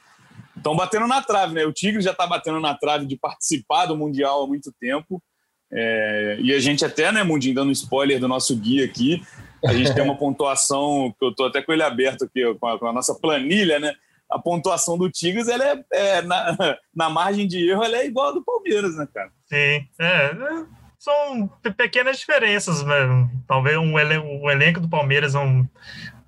estão 0.60 0.76
batendo 0.76 1.06
na 1.06 1.22
trave, 1.22 1.54
né? 1.54 1.64
O 1.64 1.72
Tigre 1.72 2.02
já 2.02 2.12
está 2.12 2.26
batendo 2.26 2.60
na 2.60 2.74
trave 2.74 3.06
de 3.06 3.16
participar 3.16 3.86
do 3.86 3.96
Mundial 3.96 4.44
há 4.44 4.46
muito 4.46 4.72
tempo. 4.78 5.22
É, 5.72 6.38
e 6.40 6.52
a 6.52 6.60
gente 6.60 6.84
até, 6.84 7.10
né, 7.10 7.22
Mundinho, 7.22 7.54
dando 7.54 7.72
spoiler 7.72 8.20
do 8.20 8.28
nosso 8.28 8.56
guia 8.56 8.84
aqui, 8.84 9.22
a 9.64 9.72
gente 9.72 9.94
tem 9.94 10.02
uma 10.02 10.16
pontuação 10.18 11.14
que 11.18 11.24
eu 11.24 11.34
tô 11.34 11.44
até 11.44 11.62
com 11.62 11.72
ele 11.72 11.82
aberto 11.82 12.24
aqui, 12.24 12.42
com 12.54 12.66
a, 12.66 12.78
com 12.78 12.86
a 12.86 12.92
nossa 12.92 13.14
planilha, 13.14 13.78
né? 13.78 13.94
a 14.30 14.38
pontuação 14.38 14.96
do 14.96 15.10
Tigres 15.10 15.48
ela 15.48 15.64
é, 15.64 15.84
é 15.92 16.22
na, 16.22 16.56
na, 16.94 17.10
margem 17.10 17.48
de 17.48 17.68
erro 17.68 17.82
ela 17.82 17.96
é 17.96 18.06
igual 18.06 18.28
a 18.28 18.32
do 18.32 18.44
Palmeiras, 18.44 18.96
né, 18.96 19.06
cara? 19.12 19.30
Sim, 19.46 19.84
é, 19.98 20.04
é 20.04 20.64
são 21.00 21.48
pequenas 21.76 22.18
diferenças, 22.18 22.84
né? 22.84 22.94
talvez 23.48 23.76
um 23.78 23.98
elenco, 23.98 24.26
o 24.26 24.50
elenco 24.50 24.80
do 24.80 24.88
Palmeiras 24.88 25.34
é 25.34 25.38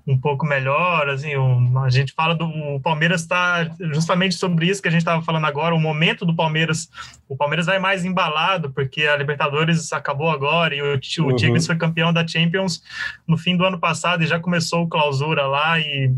um, 0.07 0.19
pouco 0.19 0.45
melhor, 0.45 1.09
assim, 1.09 1.37
um, 1.37 1.79
a 1.79 1.91
gente 1.91 2.13
fala 2.13 2.35
do 2.35 2.47
o 2.47 2.81
Palmeiras 2.81 3.23
está 3.23 3.71
justamente 3.93 4.35
sobre 4.35 4.67
isso 4.67 4.83
que 4.83 4.89
a 4.89 4.91
gente 4.91 5.01
estava 5.01 5.23
falando 5.23 5.47
agora, 5.47 5.75
o 5.75 5.81
momento 5.81 6.25
do 6.25 6.35
Palmeiras, 6.35 6.89
o 7.29 7.37
Palmeiras 7.37 7.67
vai 7.67 7.79
mais 7.79 8.05
embalado 8.05 8.71
porque 8.71 9.07
a 9.07 9.17
Libertadores 9.17 9.93
acabou 9.93 10.31
agora 10.31 10.75
e 10.75 10.83
o, 10.83 10.87
o 10.87 11.25
uhum. 11.25 11.37
Tigres 11.37 11.67
foi 11.67 11.77
campeão 11.77 12.13
da 12.13 12.27
Champions 12.27 12.83
no 13.27 13.37
fim 13.37 13.57
do 13.57 13.65
ano 13.65 13.79
passado 13.79 14.23
e 14.23 14.27
já 14.27 14.39
começou 14.39 14.83
o 14.83 14.89
clausura 14.89 15.47
lá 15.47 15.79
e 15.79 16.15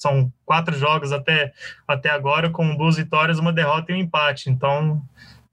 são 0.00 0.32
quatro 0.46 0.76
jogos 0.76 1.12
até, 1.12 1.52
até 1.86 2.08
agora, 2.08 2.48
com 2.48 2.74
duas 2.74 2.96
vitórias, 2.96 3.38
uma 3.38 3.52
derrota 3.52 3.92
e 3.92 3.94
um 3.94 3.98
empate. 3.98 4.48
Então, 4.48 5.02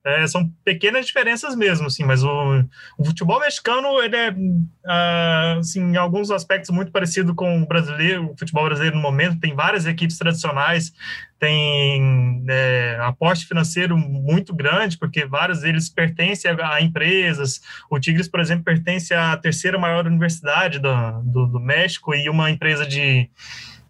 é, 0.07 0.25
são 0.25 0.49
pequenas 0.63 1.05
diferenças 1.05 1.55
mesmo, 1.55 1.87
assim, 1.87 2.03
mas 2.05 2.23
o, 2.23 2.63
o 2.97 3.05
futebol 3.05 3.39
mexicano, 3.41 4.01
ele 4.01 4.15
é, 4.15 4.31
uh, 4.31 5.59
assim, 5.59 5.81
em 5.81 5.97
alguns 5.97 6.31
aspectos, 6.31 6.69
muito 6.69 6.91
parecido 6.91 7.35
com 7.35 7.61
o 7.61 7.67
brasileiro, 7.67 8.31
o 8.31 8.37
futebol 8.37 8.63
brasileiro 8.65 8.95
no 8.95 9.01
momento, 9.01 9.39
tem 9.39 9.53
várias 9.53 9.85
equipes 9.85 10.17
tradicionais, 10.17 10.93
tem 11.37 12.45
é, 12.49 12.97
aporte 13.01 13.45
financeiro 13.45 13.97
muito 13.97 14.55
grande, 14.55 14.97
porque 14.97 15.25
vários 15.25 15.59
deles 15.59 15.89
pertencem 15.89 16.49
a, 16.49 16.75
a, 16.75 16.81
empresas, 16.81 17.61
o 17.89 17.99
Tigres, 17.99 18.29
por 18.29 18.39
exemplo, 18.39 18.63
pertence 18.63 19.13
à 19.13 19.35
terceira 19.35 19.77
maior 19.77 20.07
universidade 20.07 20.79
do, 20.79 21.21
do, 21.23 21.47
do 21.47 21.59
México 21.59 22.15
e 22.15 22.29
uma 22.29 22.49
empresa 22.49 22.85
de 22.85 23.29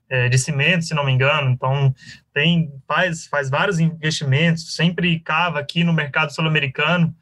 é, 0.10 0.30
de 0.30 0.38
cimento, 0.38 0.86
se 0.86 0.94
não 0.94 1.06
me 1.06 1.12
engano. 1.12 1.50
Então, 1.52 1.94
tem 2.34 2.72
faz, 2.88 3.28
faz 3.28 3.50
vários 3.50 3.80
investimentos, 3.80 4.76
sempre 4.76 5.20
cava 5.20 5.60
aqui 5.60 5.84
no 5.84 5.94
mercado 5.94 6.34
sul-americano, 6.34 7.14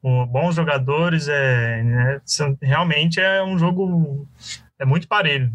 com 0.00 0.26
bons 0.26 0.56
jogadores. 0.56 1.28
É, 1.28 1.82
né, 1.82 2.20
realmente 2.60 3.20
é 3.20 3.42
um 3.42 3.58
jogo 3.58 4.26
é 4.82 4.84
muito 4.84 5.06
parelho. 5.06 5.48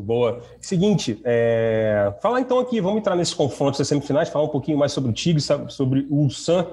Boa. 0.00 0.40
Seguinte, 0.58 1.20
é... 1.24 2.12
falar 2.22 2.40
então 2.40 2.58
aqui, 2.58 2.80
vamos 2.80 3.00
entrar 3.00 3.14
nesses 3.14 3.34
confrontos 3.34 3.78
das 3.78 3.86
semifinais, 3.86 4.30
falar 4.30 4.46
um 4.46 4.48
pouquinho 4.48 4.78
mais 4.78 4.92
sobre 4.92 5.10
o 5.10 5.12
Tigre, 5.12 5.42
sobre 5.68 6.06
o 6.08 6.22
Ulsan. 6.22 6.66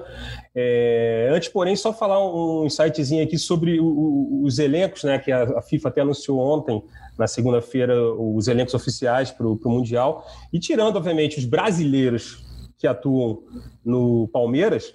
É... 0.54 1.30
Antes, 1.30 1.50
porém, 1.50 1.76
só 1.76 1.92
falar 1.92 2.18
um 2.24 2.64
insightzinho 2.64 3.22
aqui 3.22 3.36
sobre 3.36 3.78
o, 3.78 4.40
os 4.42 4.58
elencos, 4.58 5.04
né, 5.04 5.18
que 5.18 5.30
a, 5.30 5.60
FIFA 5.60 5.88
até 5.90 6.00
anunciou 6.00 6.40
ontem, 6.40 6.82
na 7.18 7.26
segunda-feira, 7.26 7.94
os 8.14 8.48
elencos 8.48 8.72
oficiais 8.72 9.30
para 9.30 9.46
o 9.46 9.60
Mundial. 9.66 10.26
E 10.50 10.58
tirando, 10.58 10.96
obviamente, 10.96 11.38
os 11.38 11.44
brasileiros 11.44 12.42
que 12.78 12.86
atuam 12.86 13.42
no 13.84 14.26
Palmeiras, 14.28 14.94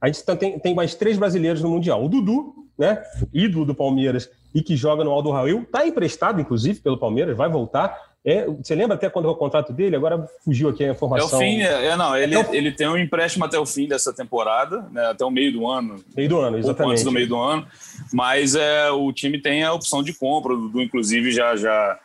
a 0.00 0.06
gente 0.06 0.24
tem, 0.38 0.56
tem 0.60 0.72
mais 0.72 0.94
três 0.94 1.18
brasileiros 1.18 1.60
no 1.60 1.68
Mundial. 1.68 2.04
O 2.04 2.08
Dudu, 2.08 2.54
né, 2.78 3.02
ídolo 3.32 3.64
do 3.64 3.74
Palmeiras 3.74 4.30
e 4.54 4.62
que 4.62 4.76
joga 4.76 5.02
no 5.02 5.10
Aldo 5.10 5.30
Raul, 5.30 5.62
está 5.62 5.86
emprestado, 5.86 6.40
inclusive, 6.40 6.80
pelo 6.80 6.96
Palmeiras, 6.96 7.36
vai 7.36 7.48
voltar. 7.48 8.14
É, 8.24 8.46
você 8.46 8.74
lembra 8.74 8.94
até 8.94 9.10
quando 9.10 9.28
é 9.28 9.30
o 9.30 9.34
contrato 9.34 9.70
dele? 9.72 9.96
Agora 9.96 10.26
fugiu 10.42 10.70
aqui 10.70 10.84
a 10.84 10.92
informação. 10.92 11.28
É 11.28 11.34
o 11.34 11.38
fim, 11.38 11.60
é, 11.60 11.86
é 11.88 11.96
não, 11.96 12.16
ele, 12.16 12.36
ele 12.52 12.72
tem 12.72 12.88
um 12.88 12.96
empréstimo 12.96 13.44
até 13.44 13.58
o 13.58 13.66
fim 13.66 13.86
dessa 13.86 14.14
temporada, 14.14 14.88
né, 14.92 15.06
até 15.06 15.24
o 15.24 15.30
meio 15.30 15.52
do 15.52 15.66
ano. 15.66 16.02
Meio 16.16 16.28
do 16.28 16.40
ano, 16.40 16.56
exatamente. 16.56 16.92
antes 16.92 17.04
do 17.04 17.12
meio 17.12 17.28
do 17.28 17.36
ano. 17.36 17.66
Mas 18.12 18.54
é, 18.54 18.90
o 18.90 19.12
time 19.12 19.38
tem 19.38 19.62
a 19.64 19.74
opção 19.74 20.02
de 20.02 20.14
compra. 20.14 20.54
O 20.54 20.56
Dudu, 20.56 20.80
inclusive, 20.80 21.32
já, 21.32 21.54
já, 21.56 21.98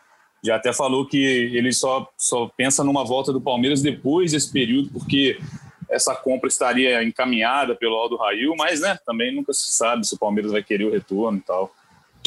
já 0.44 0.56
até 0.56 0.74
falou 0.74 1.06
que 1.06 1.16
ele 1.56 1.72
só, 1.72 2.06
só 2.18 2.50
pensa 2.54 2.84
numa 2.84 3.04
volta 3.04 3.32
do 3.32 3.40
Palmeiras 3.40 3.80
depois 3.80 4.32
desse 4.32 4.52
período, 4.52 4.90
porque 4.90 5.38
essa 5.88 6.14
compra 6.14 6.48
estaria 6.48 7.02
encaminhada 7.02 7.74
pelo 7.74 7.96
Aldo 7.96 8.16
Rail, 8.16 8.54
mas 8.56 8.80
né, 8.80 8.98
também 9.06 9.34
nunca 9.34 9.54
se 9.54 9.72
sabe 9.72 10.06
se 10.06 10.14
o 10.14 10.18
Palmeiras 10.18 10.52
vai 10.52 10.62
querer 10.62 10.84
o 10.84 10.92
retorno 10.92 11.38
e 11.38 11.42
tal. 11.42 11.72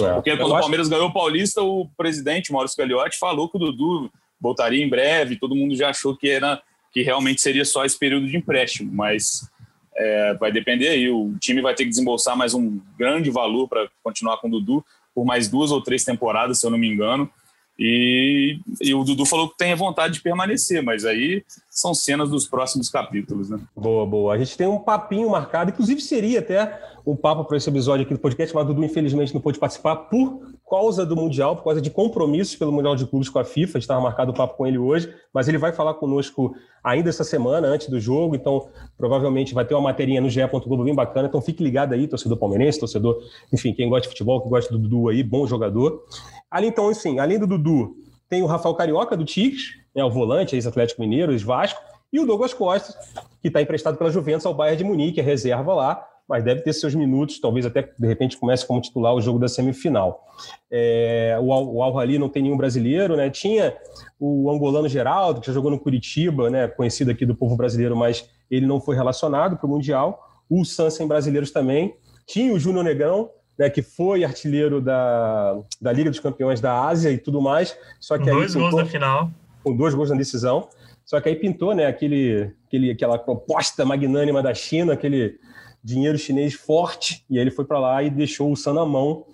É. 0.01 0.13
Porque 0.13 0.35
quando 0.37 0.53
o 0.53 0.59
Palmeiras 0.59 0.87
ganhou 0.87 1.07
o 1.07 1.13
Paulista, 1.13 1.61
o 1.61 1.87
presidente 1.95 2.51
Maurício 2.51 2.77
Gagliotti 2.77 3.17
falou 3.17 3.49
que 3.49 3.57
o 3.57 3.59
Dudu 3.59 4.11
voltaria 4.39 4.83
em 4.83 4.89
breve, 4.89 5.37
todo 5.37 5.55
mundo 5.55 5.75
já 5.75 5.89
achou 5.89 6.15
que 6.15 6.29
era 6.29 6.61
que 6.91 7.01
realmente 7.01 7.41
seria 7.41 7.65
só 7.65 7.85
esse 7.85 7.97
período 7.97 8.27
de 8.27 8.37
empréstimo, 8.37 8.91
mas 8.93 9.49
é, 9.95 10.33
vai 10.35 10.51
depender 10.51 10.89
aí. 10.89 11.09
O 11.09 11.35
time 11.39 11.61
vai 11.61 11.73
ter 11.73 11.85
que 11.85 11.89
desembolsar 11.89 12.37
mais 12.37 12.53
um 12.53 12.79
grande 12.97 13.31
valor 13.31 13.67
para 13.67 13.89
continuar 14.03 14.37
com 14.37 14.47
o 14.47 14.51
Dudu 14.51 14.85
por 15.13 15.25
mais 15.25 15.47
duas 15.47 15.71
ou 15.71 15.81
três 15.81 16.03
temporadas, 16.03 16.59
se 16.59 16.65
eu 16.65 16.71
não 16.71 16.77
me 16.77 16.87
engano. 16.87 17.29
E, 17.77 18.59
e, 18.81 18.93
o 18.93 19.03
Dudu 19.03 19.25
falou 19.25 19.49
que 19.49 19.57
tem 19.57 19.73
vontade 19.73 20.13
de 20.13 20.21
permanecer, 20.21 20.83
mas 20.83 21.05
aí 21.05 21.43
são 21.73 21.91
cenas 21.95 22.29
dos 22.29 22.47
próximos 22.47 22.87
capítulos, 22.87 23.49
né? 23.49 23.59
Boa, 23.75 24.05
boa. 24.05 24.35
A 24.35 24.37
gente 24.37 24.55
tem 24.55 24.67
um 24.67 24.77
papinho 24.77 25.27
marcado, 25.27 25.71
inclusive 25.71 25.99
seria 26.01 26.37
até 26.37 26.79
um 27.03 27.15
papo 27.15 27.43
para 27.45 27.57
esse 27.57 27.67
episódio 27.67 28.05
aqui 28.05 28.13
do 28.13 28.19
podcast, 28.19 28.53
mas 28.53 28.63
o 28.63 28.67
Dudu 28.67 28.85
infelizmente 28.85 29.33
não 29.33 29.41
pôde 29.41 29.57
participar 29.57 29.95
por 29.95 30.53
causa 30.69 31.03
do 31.03 31.15
Mundial, 31.15 31.55
por 31.55 31.63
causa 31.63 31.81
de 31.81 31.89
compromissos 31.89 32.55
pelo 32.55 32.71
Mundial 32.71 32.95
de 32.95 33.07
Clubes 33.07 33.27
com 33.27 33.39
a 33.39 33.43
FIFA. 33.43 33.79
Estava 33.79 33.99
marcado 33.99 34.31
o 34.31 34.35
papo 34.35 34.55
com 34.55 34.67
ele 34.67 34.77
hoje, 34.77 35.11
mas 35.33 35.47
ele 35.47 35.57
vai 35.57 35.73
falar 35.73 35.95
conosco 35.95 36.55
ainda 36.83 37.09
essa 37.09 37.23
semana, 37.23 37.67
antes 37.67 37.89
do 37.89 37.99
jogo, 37.99 38.35
então 38.35 38.67
provavelmente 38.95 39.55
vai 39.55 39.65
ter 39.65 39.73
uma 39.73 39.81
materinha 39.81 40.21
no 40.21 40.29
GE. 40.29 40.41
Globo 40.47 40.83
bem 40.83 40.93
bacana, 40.93 41.27
então 41.27 41.41
fique 41.41 41.63
ligado 41.63 41.93
aí, 41.93 42.07
torcedor 42.07 42.37
palmeirense, 42.37 42.79
torcedor, 42.79 43.17
enfim, 43.51 43.73
quem 43.73 43.89
gosta 43.89 44.03
de 44.03 44.09
futebol, 44.09 44.41
que 44.43 44.47
gosta 44.47 44.71
do 44.71 44.77
Dudu 44.77 45.09
aí, 45.09 45.23
bom 45.23 45.47
jogador. 45.47 46.03
Ali, 46.51 46.67
então, 46.67 46.87
assim, 46.89 47.17
além 47.17 47.39
do 47.39 47.47
Dudu, 47.47 47.95
tem 48.29 48.43
o 48.43 48.45
Rafael 48.45 48.75
Carioca, 48.75 49.17
do 49.17 49.25
Tigres, 49.25 49.82
né, 49.95 50.03
o 50.03 50.09
volante, 50.09 50.55
ex-Atlético 50.55 51.01
Mineiro, 51.01 51.31
ex-Vasco, 51.31 51.81
e 52.11 52.19
o 52.19 52.25
Douglas 52.25 52.53
Costa, 52.53 52.93
que 53.41 53.47
está 53.47 53.61
emprestado 53.61 53.97
pela 53.97 54.11
Juventus 54.11 54.45
ao 54.45 54.53
Bayern 54.53 54.77
de 54.77 54.83
Munique, 54.83 55.19
é 55.19 55.23
reserva 55.23 55.73
lá, 55.73 56.07
mas 56.27 56.43
deve 56.43 56.61
ter 56.61 56.71
seus 56.73 56.95
minutos, 56.95 57.39
talvez 57.39 57.65
até, 57.65 57.81
de 57.81 58.07
repente, 58.07 58.37
comece 58.37 58.65
como 58.65 58.79
titular 58.79 59.13
o 59.13 59.21
jogo 59.21 59.39
da 59.39 59.47
semifinal. 59.47 60.23
É, 60.71 61.37
o, 61.41 61.47
o 61.47 61.83
Al-Hali 61.83 62.17
não 62.17 62.29
tem 62.29 62.43
nenhum 62.43 62.55
brasileiro, 62.55 63.17
né? 63.17 63.29
Tinha 63.29 63.75
o 64.19 64.49
angolano 64.49 64.87
Geraldo, 64.87 65.41
que 65.41 65.47
já 65.47 65.53
jogou 65.53 65.69
no 65.69 65.79
Curitiba, 65.79 66.49
né? 66.49 66.67
conhecido 66.67 67.11
aqui 67.11 67.25
do 67.25 67.35
povo 67.35 67.57
brasileiro, 67.57 67.95
mas 67.95 68.29
ele 68.49 68.65
não 68.65 68.79
foi 68.79 68.95
relacionado 68.95 69.57
para 69.57 69.67
o 69.67 69.69
Mundial. 69.69 70.19
O 70.49 70.63
Sansen 70.63 71.07
brasileiros 71.07 71.51
também. 71.51 71.95
Tinha 72.25 72.53
o 72.53 72.59
Júnior 72.59 72.85
Negrão, 72.85 73.29
né, 73.57 73.69
que 73.69 73.81
foi 73.81 74.23
artilheiro 74.23 74.79
da, 74.79 75.57
da 75.81 75.91
Liga 75.91 76.09
dos 76.09 76.19
Campeões 76.19 76.61
da 76.61 76.85
Ásia 76.85 77.09
e 77.11 77.17
tudo 77.17 77.41
mais. 77.41 77.77
Só 77.99 78.17
que 78.17 78.25
com 78.25 78.31
dois 78.31 78.55
gols 78.55 78.75
na 78.75 78.85
final. 78.85 79.29
Com 79.63 79.75
dois 79.75 79.93
gols 79.93 80.09
na 80.09 80.17
decisão. 80.17 80.67
Só 81.05 81.19
que 81.19 81.29
aí 81.29 81.35
pintou 81.35 81.73
né, 81.73 81.85
aquele, 81.85 82.53
aquele, 82.67 82.91
aquela 82.91 83.17
proposta 83.17 83.85
magnânima 83.85 84.41
da 84.41 84.53
China, 84.53 84.93
aquele 84.93 85.37
dinheiro 85.83 86.17
chinês 86.17 86.53
forte, 86.53 87.25
e 87.29 87.37
aí 87.37 87.43
ele 87.43 87.51
foi 87.51 87.65
para 87.65 87.79
lá 87.79 88.01
e 88.01 88.09
deixou 88.09 88.51
o 88.51 88.55
San 88.55 88.73
na 88.73 88.85
mão. 88.85 89.25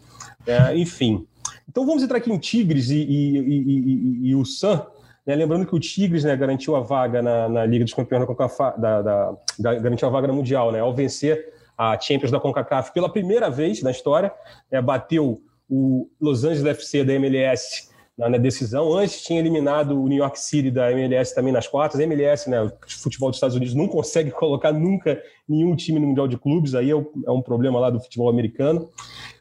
É, 0.47 0.75
enfim. 0.75 1.27
Então 1.67 1.85
vamos 1.85 2.01
entrar 2.01 2.17
aqui 2.17 2.31
em 2.31 2.37
Tigres 2.39 2.89
e, 2.89 2.97
e, 2.97 3.37
e, 3.37 4.29
e 4.29 4.35
o 4.35 4.43
San. 4.43 4.85
Né, 5.25 5.35
lembrando 5.35 5.65
que 5.65 5.75
o 5.75 5.79
Tigres 5.79 6.23
né, 6.23 6.35
garantiu 6.35 6.75
a 6.75 6.79
vaga 6.79 7.21
na, 7.21 7.47
na 7.47 7.65
Liga 7.65 7.85
dos 7.85 7.93
Campeões 7.93 8.25
da, 8.25 8.75
da, 8.77 9.01
da, 9.01 9.37
da, 9.59 9.75
garantiu 9.75 10.07
a 10.07 10.11
vaga 10.11 10.33
Mundial, 10.33 10.71
né, 10.71 10.79
ao 10.79 10.93
vencer 10.93 11.53
a 11.77 11.99
Champions 11.99 12.31
da 12.31 12.39
CONCACAF 12.39 12.91
pela 12.91 13.07
primeira 13.07 13.49
vez 13.49 13.83
na 13.83 13.91
história, 13.91 14.33
né, 14.71 14.81
bateu 14.81 15.41
o 15.69 16.09
Los 16.19 16.43
Angeles 16.43 16.65
FC 16.65 17.03
da 17.03 17.13
MLS 17.13 17.89
na, 18.27 18.37
decisão. 18.37 18.93
Antes 18.93 19.21
tinha 19.21 19.39
eliminado 19.39 20.01
o 20.01 20.07
New 20.07 20.17
York 20.17 20.37
City 20.39 20.69
da 20.69 20.91
MLS 20.91 21.33
também 21.33 21.53
nas 21.53 21.67
quartas. 21.67 21.99
A 21.99 22.03
MLS, 22.03 22.49
né, 22.49 22.61
o 22.61 22.71
futebol 22.87 23.29
dos 23.29 23.37
Estados 23.37 23.55
Unidos, 23.55 23.73
não 23.73 23.87
consegue 23.87 24.31
colocar 24.31 24.73
nunca 24.73 25.21
nenhum 25.47 25.75
time 25.75 25.99
no 25.99 26.07
Mundial 26.07 26.27
de 26.27 26.37
Clubes, 26.37 26.75
aí 26.75 26.91
é, 26.91 26.93
é 26.93 27.31
um 27.31 27.41
problema 27.41 27.79
lá 27.79 27.89
do 27.89 27.99
futebol 27.99 28.29
americano. 28.29 28.89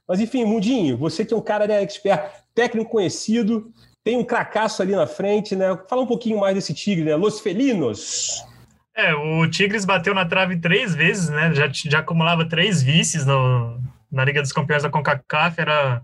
Mas 0.06 0.20
enfim, 0.20 0.44
Mundinho, 0.44 0.96
você 0.96 1.24
que 1.24 1.34
é 1.34 1.36
um 1.36 1.42
cara 1.42 1.66
né, 1.66 1.82
expert, 1.82 2.30
técnico 2.54 2.90
conhecido, 2.90 3.70
tem 4.04 4.16
um 4.16 4.24
cracaço 4.24 4.80
ali 4.80 4.92
na 4.94 5.06
frente, 5.06 5.54
né? 5.54 5.78
Fala 5.88 6.02
um 6.02 6.06
pouquinho 6.06 6.38
mais 6.38 6.54
desse 6.54 6.72
Tigre, 6.72 7.04
né? 7.04 7.16
Los 7.16 7.40
Felinos. 7.40 8.42
É, 8.96 9.14
o 9.14 9.48
Tigres 9.50 9.84
bateu 9.84 10.14
na 10.14 10.24
trave 10.24 10.58
três 10.58 10.94
vezes, 10.94 11.28
né? 11.28 11.52
Já, 11.54 11.68
já 11.70 11.98
acumulava 11.98 12.48
três 12.48 12.82
vices 12.82 13.26
no, 13.26 13.78
na 14.10 14.24
Liga 14.24 14.40
dos 14.40 14.52
Campeões 14.52 14.82
da 14.82 14.90
CONCACAF, 14.90 15.60
era 15.60 16.02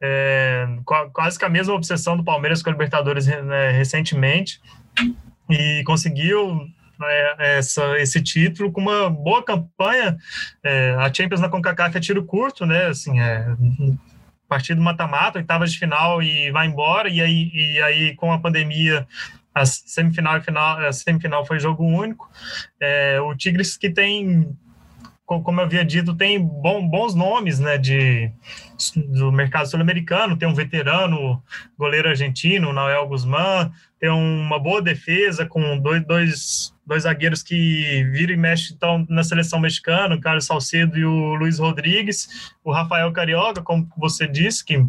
é, 0.00 0.66
quase 1.12 1.38
que 1.38 1.44
a 1.44 1.48
mesma 1.48 1.74
obsessão 1.74 2.16
do 2.16 2.24
Palmeiras 2.24 2.62
com 2.62 2.70
a 2.70 2.72
Libertadores 2.72 3.26
né, 3.26 3.70
recentemente, 3.70 4.60
e 5.50 5.82
conseguiu 5.84 6.66
é, 7.02 7.58
essa, 7.58 7.98
esse 7.98 8.22
título 8.22 8.72
com 8.72 8.80
uma 8.80 9.10
boa 9.10 9.44
campanha. 9.44 10.16
É, 10.64 10.94
a 10.98 11.12
Champions 11.12 11.40
na 11.40 11.48
CONCACAF 11.48 11.96
é 11.96 12.00
tiro 12.00 12.24
curto, 12.24 12.64
né? 12.64 12.86
Assim, 12.86 13.20
é, 13.20 13.46
partido 14.48 14.80
mata-mata, 14.80 15.38
oitavas 15.38 15.72
de 15.72 15.78
final 15.78 16.22
e 16.22 16.50
vai 16.50 16.66
embora, 16.66 17.08
e 17.08 17.20
aí, 17.20 17.50
e 17.52 17.82
aí 17.82 18.14
com 18.14 18.32
a 18.32 18.38
pandemia 18.38 19.06
a 19.54 19.64
semifinal 19.64 20.36
e 20.36 20.42
final, 20.42 20.78
a 20.80 20.92
semifinal 20.92 21.46
foi 21.46 21.58
jogo 21.58 21.82
único. 21.82 22.30
É, 22.78 23.18
o 23.20 23.34
Tigres 23.34 23.76
que 23.76 23.88
tem, 23.88 24.54
como 25.26 25.60
eu 25.60 25.64
havia 25.64 25.84
dito, 25.84 26.14
tem 26.14 26.40
bom, 26.40 26.88
bons 26.88 27.14
nomes 27.14 27.58
né, 27.58 27.76
de, 27.76 28.30
do 29.08 29.32
mercado 29.32 29.68
sul-americano, 29.68 30.36
tem 30.36 30.48
um 30.48 30.54
veterano 30.54 31.42
goleiro 31.76 32.08
argentino, 32.08 32.72
Noel 32.72 33.08
Guzmán, 33.08 33.72
tem 33.98 34.08
uma 34.08 34.58
boa 34.58 34.80
defesa 34.80 35.44
com 35.44 35.78
dois, 35.78 36.06
dois, 36.06 36.74
dois 36.86 37.02
zagueiros 37.02 37.42
que 37.42 38.04
viram 38.12 38.34
e 38.34 38.36
mexem 38.36 38.74
estão 38.74 39.04
na 39.08 39.24
seleção 39.24 39.58
mexicana, 39.58 40.14
o 40.14 40.20
Carlos 40.20 40.46
Salcedo 40.46 40.96
e 40.96 41.04
o 41.04 41.34
Luiz 41.34 41.58
Rodrigues, 41.58 42.52
o 42.62 42.70
Rafael 42.70 43.10
Carioca, 43.12 43.62
como 43.62 43.88
você 43.96 44.28
disse, 44.28 44.64
que 44.64 44.86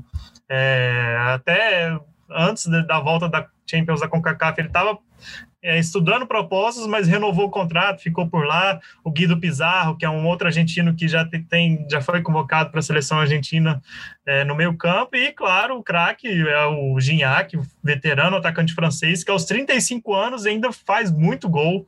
é, 0.47 1.17
até 1.34 1.97
antes 2.30 2.67
da 2.67 3.00
volta 3.00 3.28
da 3.28 3.47
Champions 3.65 4.02
da 4.02 4.08
CONCACAF, 4.08 4.60
ele 4.60 4.67
estava 4.67 4.97
é, 5.62 5.80
estudando 5.80 6.28
propostas, 6.28 6.86
mas 6.86 7.08
renovou 7.08 7.46
o 7.46 7.50
contrato, 7.50 8.02
ficou 8.02 8.28
por 8.28 8.46
lá. 8.46 8.80
O 9.04 9.12
Guido 9.12 9.39
Pizarro, 9.39 9.98
que 9.98 10.06
é 10.06 10.10
um 10.10 10.26
outro 10.28 10.48
argentino 10.48 10.93
que 10.93 11.08
já 11.08 11.26
tem, 11.50 11.86
já 11.89 12.00
foi 12.00 12.22
convocado 12.22 12.70
para 12.70 12.80
a 12.80 12.84
seleção 12.84 13.20
argentina 13.20 13.82
é, 14.26 14.43
no 14.43 14.56
meio 14.56 14.76
campo, 14.78 15.15
e 15.15 15.32
claro, 15.32 15.78
o 15.78 15.84
craque 15.84 16.28
é 16.28 16.65
o 16.65 17.00
Gignac, 17.00 17.60
veterano 17.84 18.38
atacante 18.38 18.74
francês, 18.74 19.24
que 19.24 19.32
aos 19.32 19.46
35 19.46 20.13
anos 20.13 20.46
ainda 20.46 20.72
faz 20.72 21.12
muito 21.12 21.50
gol. 21.50 21.88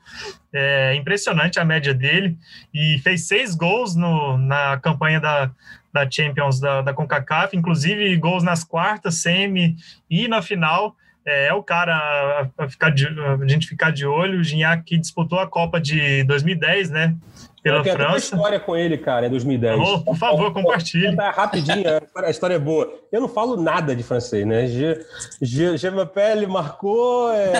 É 0.52 0.96
impressionante 0.96 1.60
a 1.60 1.66
média 1.66 1.94
dele, 1.94 2.36
e 2.74 2.98
fez 3.04 3.28
seis 3.28 3.54
gols 3.54 3.96
no, 3.96 4.38
na 4.38 4.80
campanha 4.80 5.20
da, 5.20 5.52
da 5.94 6.10
Champions 6.10 6.60
da, 6.60 6.82
da 6.82 6.94
CONCACAF, 6.94 7.56
inclusive 7.56 8.18
gols 8.18 8.44
nas 8.44 8.64
quartas, 8.64 9.16
semi 9.16 9.76
e 10.10 10.28
na 10.28 10.42
final 10.42 10.96
é, 11.30 11.48
é 11.48 11.54
o 11.54 11.64
cara 11.64 12.50
a, 12.58 12.70
ficar 12.70 12.90
de, 12.90 13.08
a 13.08 13.48
gente 13.48 13.68
ficar 13.68 13.92
de 13.92 14.06
olho. 14.06 14.40
O 14.40 14.44
Gignac 14.44 14.84
que 14.84 14.98
disputou 14.98 15.40
a 15.40 15.48
Copa 15.48 15.80
de 15.80 16.24
2010, 16.24 16.90
né? 16.90 17.16
Pela 17.62 17.80
eu 17.80 17.84
França. 17.84 18.08
Uma 18.08 18.18
história 18.18 18.60
com 18.60 18.76
ele, 18.76 18.98
cara, 18.98 19.28
em 19.28 19.30
2010. 19.30 19.80
Oh, 19.80 20.00
por 20.00 20.16
favor, 20.16 20.54
compartilhe. 20.54 21.16
Rapidinho, 21.16 21.84
a 22.16 22.30
história 22.30 22.56
é 22.56 22.60
boa. 22.60 22.92
Eu 23.12 23.20
não 23.22 23.28
falo 23.28 23.58
nada 23.58 23.96
de 23.96 24.04
francês, 24.04 24.46
né? 24.46 24.68
Je, 24.68 25.06
je, 25.42 25.78
je 25.78 25.90
m'appelle, 25.90 26.48
marcou, 26.48 27.32
é... 27.32 27.52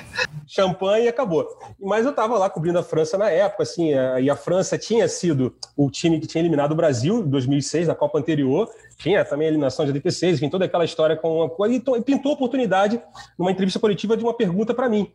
champanhe 0.48 1.04
e 1.04 1.08
acabou. 1.08 1.46
Mas 1.78 2.04
eu 2.04 2.10
estava 2.10 2.38
lá 2.38 2.48
cobrindo 2.48 2.78
a 2.78 2.82
França 2.82 3.18
na 3.18 3.28
época, 3.28 3.62
assim, 3.62 3.90
e 4.20 4.30
a 4.30 4.36
França 4.36 4.78
tinha 4.78 5.06
sido 5.06 5.54
o 5.76 5.90
time 5.90 6.18
que 6.18 6.26
tinha 6.26 6.40
eliminado 6.40 6.72
o 6.72 6.74
Brasil 6.74 7.18
em 7.20 7.28
2006, 7.28 7.88
na 7.88 7.94
Copa 7.94 8.18
anterior, 8.18 8.68
tinha 8.96 9.24
também 9.24 9.46
a 9.46 9.50
eliminação 9.50 9.84
de 9.84 9.90
86, 9.90 10.36
enfim, 10.36 10.48
toda 10.48 10.64
aquela 10.64 10.84
história 10.84 11.16
com 11.16 11.36
uma 11.36 11.50
coisa, 11.50 11.74
e 11.74 12.02
pintou 12.02 12.32
a 12.32 12.34
oportunidade 12.34 13.00
numa 13.38 13.50
entrevista 13.50 13.78
coletiva 13.78 14.16
de 14.16 14.24
uma 14.24 14.34
pergunta 14.34 14.72
para 14.72 14.88
mim. 14.88 15.12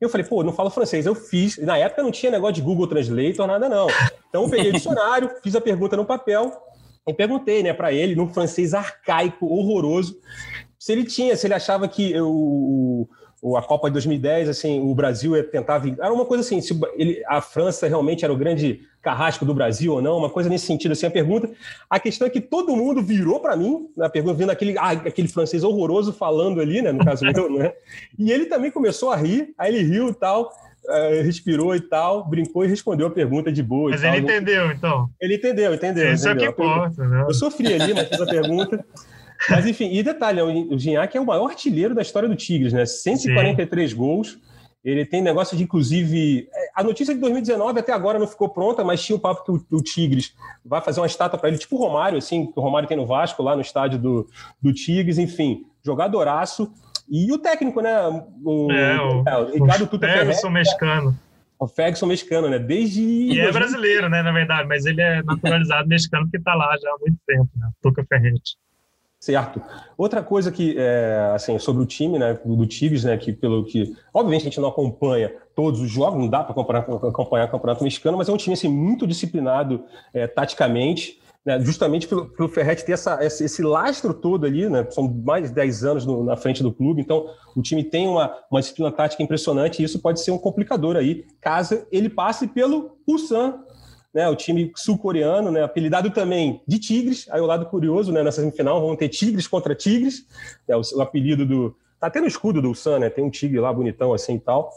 Eu 0.00 0.08
falei, 0.08 0.26
pô, 0.26 0.42
não 0.42 0.52
falo 0.52 0.70
francês. 0.70 1.04
Eu 1.04 1.14
fiz. 1.14 1.58
Na 1.58 1.76
época 1.76 2.02
não 2.02 2.10
tinha 2.10 2.32
negócio 2.32 2.54
de 2.54 2.62
Google 2.62 2.86
Translator, 2.86 3.46
nada 3.46 3.68
não. 3.68 3.86
Então 4.28 4.44
eu 4.44 4.48
peguei 4.48 4.70
o 4.70 4.72
dicionário, 4.72 5.30
fiz 5.42 5.54
a 5.54 5.60
pergunta 5.60 5.96
no 5.96 6.06
papel 6.06 6.50
e 7.06 7.12
perguntei, 7.12 7.62
né, 7.62 7.72
para 7.72 7.92
ele, 7.92 8.14
num 8.14 8.32
francês 8.32 8.72
arcaico, 8.72 9.46
horroroso, 9.46 10.18
se 10.78 10.92
ele 10.92 11.04
tinha, 11.04 11.36
se 11.36 11.46
ele 11.46 11.54
achava 11.54 11.88
que 11.88 12.18
o, 12.20 13.08
a 13.56 13.62
Copa 13.62 13.88
de 13.88 13.94
2010, 13.94 14.50
assim, 14.50 14.80
o 14.80 14.94
Brasil 14.94 15.32
vir. 15.32 15.96
Era 15.98 16.12
uma 16.12 16.26
coisa 16.26 16.44
assim, 16.44 16.60
se 16.60 16.78
ele, 16.94 17.22
a 17.26 17.40
França 17.40 17.88
realmente 17.88 18.22
era 18.22 18.32
o 18.32 18.36
grande 18.36 18.82
carrasco 19.00 19.46
do 19.46 19.54
Brasil 19.54 19.94
ou 19.94 20.02
não, 20.02 20.18
uma 20.18 20.28
coisa 20.28 20.50
nesse 20.50 20.66
sentido, 20.66 20.92
assim, 20.92 21.06
a 21.06 21.10
pergunta. 21.10 21.48
A 21.88 21.98
questão 21.98 22.26
é 22.26 22.30
que 22.30 22.40
todo 22.40 22.76
mundo 22.76 23.02
virou 23.02 23.40
para 23.40 23.56
mim, 23.56 23.88
na 23.96 24.10
pergunta, 24.10 24.34
vendo 24.34 24.50
aquele, 24.50 24.76
ah, 24.76 24.90
aquele 24.90 25.28
francês 25.28 25.64
horroroso 25.64 26.12
falando 26.12 26.60
ali, 26.60 26.82
né, 26.82 26.92
no 26.92 27.02
caso 27.02 27.24
eu, 27.24 27.50
né? 27.50 27.72
E 28.18 28.30
ele 28.30 28.44
também 28.44 28.70
começou 28.70 29.10
a 29.10 29.16
rir, 29.16 29.54
aí 29.56 29.74
ele 29.74 29.84
riu 29.84 30.08
e 30.10 30.14
tal. 30.14 30.52
Uh, 30.82 31.22
respirou 31.22 31.76
e 31.76 31.80
tal, 31.80 32.26
brincou 32.26 32.64
e 32.64 32.68
respondeu 32.68 33.06
a 33.06 33.10
pergunta 33.10 33.52
de 33.52 33.62
boa. 33.62 33.90
Mas 33.90 34.02
ele 34.02 34.12
tal. 34.12 34.20
entendeu, 34.22 34.72
então? 34.72 35.10
Ele 35.20 35.34
entendeu, 35.36 35.74
entendeu. 35.74 36.12
Isso 36.12 36.26
entendeu. 36.26 36.48
é 36.48 36.52
que 36.52 36.62
importa, 36.62 37.06
né? 37.06 37.24
Eu 37.28 37.34
sofri 37.34 37.74
ali, 37.74 37.92
mas 37.92 38.08
fiz 38.08 38.20
a 38.20 38.26
pergunta. 38.26 38.84
Mas 39.48 39.66
enfim, 39.66 39.92
e 39.92 40.02
detalhe, 40.02 40.40
o 40.42 40.78
Gignac 40.78 41.16
é 41.16 41.20
o 41.20 41.26
maior 41.26 41.48
artilheiro 41.48 41.94
da 41.94 42.02
história 42.02 42.28
do 42.28 42.36
Tigres, 42.36 42.72
né? 42.72 42.84
143 42.84 43.90
Sim. 43.90 43.96
gols. 43.96 44.38
Ele 44.82 45.04
tem 45.04 45.20
negócio 45.20 45.56
de, 45.56 45.62
inclusive. 45.62 46.48
É, 46.52 46.70
a 46.74 46.82
notícia 46.82 47.14
de 47.14 47.20
2019 47.20 47.80
até 47.80 47.92
agora 47.92 48.18
não 48.18 48.26
ficou 48.26 48.48
pronta, 48.48 48.82
mas 48.82 49.02
tinha 49.02 49.16
o 49.16 49.20
papo 49.20 49.44
que 49.44 49.52
o, 49.52 49.78
o 49.78 49.82
Tigres 49.82 50.34
vai 50.64 50.80
fazer 50.80 51.00
uma 51.00 51.06
estátua 51.06 51.38
para 51.38 51.50
ele, 51.50 51.58
tipo 51.58 51.76
o 51.76 51.78
Romário, 51.78 52.16
assim, 52.16 52.46
que 52.46 52.58
o 52.58 52.62
Romário 52.62 52.88
tem 52.88 52.96
no 52.96 53.06
Vasco, 53.06 53.42
lá 53.42 53.54
no 53.54 53.60
estádio 53.60 53.98
do, 53.98 54.26
do 54.60 54.72
Tigres, 54.72 55.18
enfim, 55.18 55.66
jogadoraço. 55.84 56.72
E 57.10 57.30
o 57.30 57.38
técnico, 57.38 57.82
né? 57.82 57.94
O, 58.42 58.72
é, 58.72 59.00
o, 59.00 59.24
é, 59.26 59.38
o 59.38 59.52
Ricardo 59.52 59.86
Tuta 59.86 60.06
Ferguson 60.06 60.48
mexicano. 60.48 61.18
O 61.58 61.68
Ferguson 61.68 62.06
mexicano, 62.06 62.48
né? 62.48 62.58
Desde. 62.58 63.02
E 63.02 63.38
é 63.38 63.52
brasileiro, 63.52 64.08
né, 64.08 64.22
na 64.22 64.32
verdade, 64.32 64.66
mas 64.66 64.86
ele 64.86 65.02
é 65.02 65.22
naturalizado 65.22 65.86
mexicano 65.86 66.24
porque 66.24 66.38
está 66.38 66.54
lá 66.54 66.74
já 66.80 66.88
há 66.88 66.96
muito 67.00 67.18
tempo, 67.26 67.50
né? 67.56 67.68
Tuca 67.82 68.02
Ferretti. 68.08 68.56
Certo. 69.20 69.60
Outra 69.98 70.22
coisa 70.22 70.50
que, 70.50 70.74
é, 70.78 71.32
assim, 71.34 71.58
sobre 71.58 71.82
o 71.82 71.86
time, 71.86 72.18
né, 72.18 72.40
do 72.42 72.66
Tigres, 72.66 73.04
né, 73.04 73.18
que 73.18 73.34
pelo 73.34 73.66
que, 73.66 73.94
obviamente 74.14 74.40
a 74.40 74.44
gente 74.44 74.58
não 74.58 74.70
acompanha 74.70 75.30
todos 75.54 75.78
os 75.78 75.90
jogos, 75.90 76.18
não 76.18 76.26
dá 76.26 76.42
para 76.42 76.52
acompanhar, 76.52 77.44
o 77.46 77.50
Campeonato 77.50 77.84
Mexicano, 77.84 78.16
mas 78.16 78.30
é 78.30 78.32
um 78.32 78.38
time, 78.38 78.54
assim, 78.54 78.68
muito 78.68 79.06
disciplinado 79.06 79.84
é, 80.14 80.26
taticamente, 80.26 81.20
né, 81.44 81.60
justamente 81.60 82.08
pelo, 82.08 82.30
pelo 82.30 82.48
Ferretti 82.48 82.82
ter 82.82 82.92
essa, 82.92 83.22
esse, 83.22 83.44
esse, 83.44 83.62
lastro 83.62 84.14
todo 84.14 84.46
ali, 84.46 84.70
né, 84.70 84.86
são 84.90 85.06
mais 85.06 85.48
de 85.48 85.54
10 85.54 85.84
anos 85.84 86.06
no, 86.06 86.24
na 86.24 86.36
frente 86.38 86.62
do 86.62 86.72
clube, 86.72 87.02
então 87.02 87.26
o 87.54 87.60
time 87.60 87.84
tem 87.84 88.08
uma, 88.08 88.34
uma 88.50 88.60
disciplina 88.60 88.90
tática 88.90 89.22
impressionante 89.22 89.82
e 89.82 89.84
isso 89.84 89.98
pode 89.98 90.20
ser 90.20 90.30
um 90.30 90.38
complicador 90.38 90.96
aí, 90.96 91.26
caso 91.42 91.86
ele 91.92 92.08
passe 92.08 92.46
pelo 92.46 92.96
Ulsan, 93.06 93.64
né, 94.12 94.28
o 94.28 94.34
time 94.34 94.72
sul-coreano, 94.74 95.50
né, 95.50 95.62
apelidado 95.62 96.10
também 96.10 96.60
de 96.66 96.78
Tigres, 96.78 97.28
aí 97.30 97.40
o 97.40 97.46
lado 97.46 97.66
curioso, 97.66 98.12
né, 98.12 98.22
nessa 98.22 98.40
semifinal 98.40 98.80
vão 98.80 98.96
ter 98.96 99.08
Tigres 99.08 99.46
contra 99.46 99.74
Tigres, 99.74 100.26
né, 100.68 100.76
o, 100.76 100.80
o, 100.96 101.00
apelido 101.00 101.46
do... 101.46 101.76
Tá 101.98 102.06
até 102.06 102.20
no 102.20 102.26
escudo 102.26 102.60
do 102.60 102.68
Ulsan, 102.68 102.98
né, 102.98 103.10
tem 103.10 103.22
um 103.22 103.30
tigre 103.30 103.60
lá 103.60 103.72
bonitão 103.72 104.14
assim 104.14 104.36
e 104.36 104.40
tal. 104.40 104.70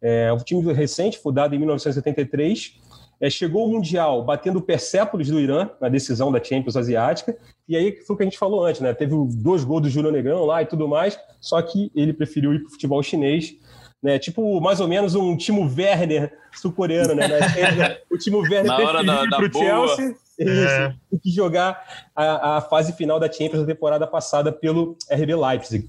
É 0.00 0.30
um 0.30 0.36
time 0.36 0.72
recente, 0.74 1.18
fundado 1.18 1.54
em 1.54 1.58
1973, 1.58 2.78
é, 3.18 3.30
chegou 3.30 3.62
ao 3.62 3.68
Mundial 3.70 4.22
batendo 4.22 4.58
o 4.58 4.62
Persépolis 4.62 5.28
do 5.28 5.40
Irã 5.40 5.70
na 5.80 5.88
decisão 5.88 6.30
da 6.30 6.42
Champions 6.42 6.76
Asiática, 6.76 7.36
e 7.66 7.76
aí 7.76 7.96
foi 8.02 8.14
o 8.14 8.16
que 8.16 8.22
a 8.22 8.26
gente 8.26 8.38
falou 8.38 8.64
antes, 8.64 8.82
né, 8.82 8.92
teve 8.92 9.14
dois 9.36 9.64
gols 9.64 9.82
do 9.82 9.88
Júlio 9.88 10.12
Negrão 10.12 10.44
lá 10.44 10.62
e 10.62 10.66
tudo 10.66 10.86
mais, 10.86 11.18
só 11.40 11.60
que 11.62 11.90
ele 11.94 12.12
preferiu 12.12 12.52
ir 12.52 12.60
para 12.60 12.68
o 12.68 12.72
futebol 12.72 13.02
chinês, 13.02 13.56
né? 14.02 14.18
Tipo, 14.18 14.60
mais 14.60 14.80
ou 14.80 14.88
menos 14.88 15.14
um 15.14 15.36
Timo 15.36 15.62
Werner 15.62 16.32
sul-coreano, 16.52 17.14
né? 17.14 17.26
o 18.10 18.16
Timo 18.16 18.38
Werner 18.38 18.64
Na 18.64 18.78
hora 18.78 19.04
da, 19.04 19.24
da 19.24 19.36
pro 19.36 19.52
Chelsea 19.52 20.14
é. 20.40 20.92
que 21.22 21.30
jogar 21.30 22.06
a, 22.14 22.56
a, 22.56 22.60
fase 22.60 22.92
final 22.92 23.18
da 23.18 23.30
Champions 23.30 23.60
da 23.60 23.66
temporada 23.66 24.06
passada 24.06 24.52
pelo 24.52 24.96
RB 25.10 25.34
Leipzig. 25.34 25.88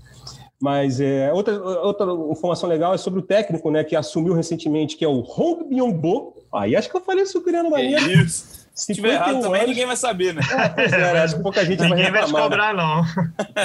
Mas 0.59 0.99
é, 0.99 1.31
outra, 1.33 1.53
outra 1.61 2.07
informação 2.31 2.67
legal 2.67 2.93
é 2.93 2.97
sobre 2.97 3.19
o 3.19 3.23
técnico, 3.23 3.69
né, 3.69 3.83
que 3.83 3.95
assumiu 3.95 4.33
recentemente, 4.33 4.97
que 4.97 5.05
é 5.05 5.07
o 5.07 5.21
Hong 5.21 5.65
Byung-bo. 5.65 6.33
Aí 6.53 6.75
acho 6.75 6.89
que 6.89 6.95
eu 6.95 7.01
falei 7.01 7.25
sul-coreano 7.25 7.69
maneiro. 7.69 8.09
Isso. 8.09 8.56
Se 8.77 8.93
tiver 8.93 9.13
errado 9.13 9.41
também, 9.41 9.61
anos... 9.61 9.69
ninguém 9.69 9.85
vai 9.85 9.97
saber, 9.97 10.33
né? 10.33 10.41
É, 10.53 10.69
pois 10.69 10.93
é, 10.93 11.13
né? 11.13 11.23
acho 11.23 11.35
que 11.35 11.43
pouca 11.43 11.65
gente 11.65 11.81
ninguém 11.81 12.11
vai, 12.11 12.21
vai 12.21 12.25
te 12.25 12.31
cobrar, 12.31 12.73
não. 12.73 13.01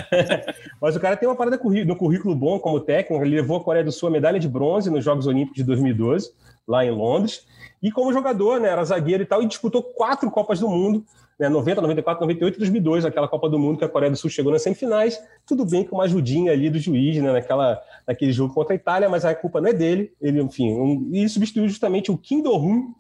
Mas 0.81 0.97
o 0.97 1.01
cara 1.01 1.17
tem 1.17 1.29
uma 1.29 1.37
parada 1.37 1.61
no 1.87 1.97
currículo 1.97 2.35
bom 2.35 2.59
como 2.59 2.81
técnico. 2.81 3.23
Ele 3.23 3.37
levou 3.37 3.59
a 3.59 3.63
Coreia 3.63 3.85
do 3.85 3.93
Sul 3.93 4.09
a 4.09 4.13
medalha 4.13 4.41
de 4.41 4.49
bronze 4.49 4.91
nos 4.91 5.05
Jogos 5.05 5.27
Olímpicos 5.27 5.57
de 5.57 5.65
2012, 5.65 6.33
lá 6.67 6.85
em 6.85 6.91
Londres. 6.91 7.47
E 7.83 7.93
como 7.93 8.13
jogador, 8.13 8.59
né? 8.59 8.71
Era 8.71 8.85
zagueiro 8.85 9.23
e 9.23 9.27
tal, 9.27 9.43
e 9.43 9.47
disputou 9.47 9.83
quatro 9.83 10.31
Copas 10.31 10.59
do 10.59 10.69
Mundo 10.69 11.05
né, 11.43 11.49
90, 11.49 11.81
94, 11.81 12.21
98 12.21 12.55
e 12.55 12.59
2002, 12.59 13.05
aquela 13.05 13.27
Copa 13.27 13.49
do 13.49 13.59
Mundo 13.59 13.79
que 13.79 13.85
a 13.85 13.89
Coreia 13.89 14.11
do 14.11 14.17
Sul 14.17 14.31
chegou 14.31 14.53
nas 14.53 14.63
semifinais. 14.63 15.21
Tudo 15.45 15.65
bem 15.65 15.85
com 15.85 15.97
uma 15.97 16.05
ajudinha 16.05 16.53
ali 16.53 16.71
do 16.71 16.79
juiz, 16.79 17.21
né, 17.21 17.33
naquela, 17.33 17.81
naquele 18.07 18.33
jogo 18.33 18.55
contra 18.55 18.75
a 18.75 18.77
Itália, 18.77 19.09
mas 19.09 19.25
a 19.25 19.35
culpa 19.35 19.61
não 19.61 19.69
é 19.69 19.73
dele. 19.73 20.13
Ele, 20.21 20.41
enfim, 20.41 20.73
um, 20.73 21.11
e 21.13 21.29
substituiu 21.29 21.69
justamente 21.69 22.13
o 22.13 22.19
Kim 22.19 22.43
Do-hoon, 22.43 22.95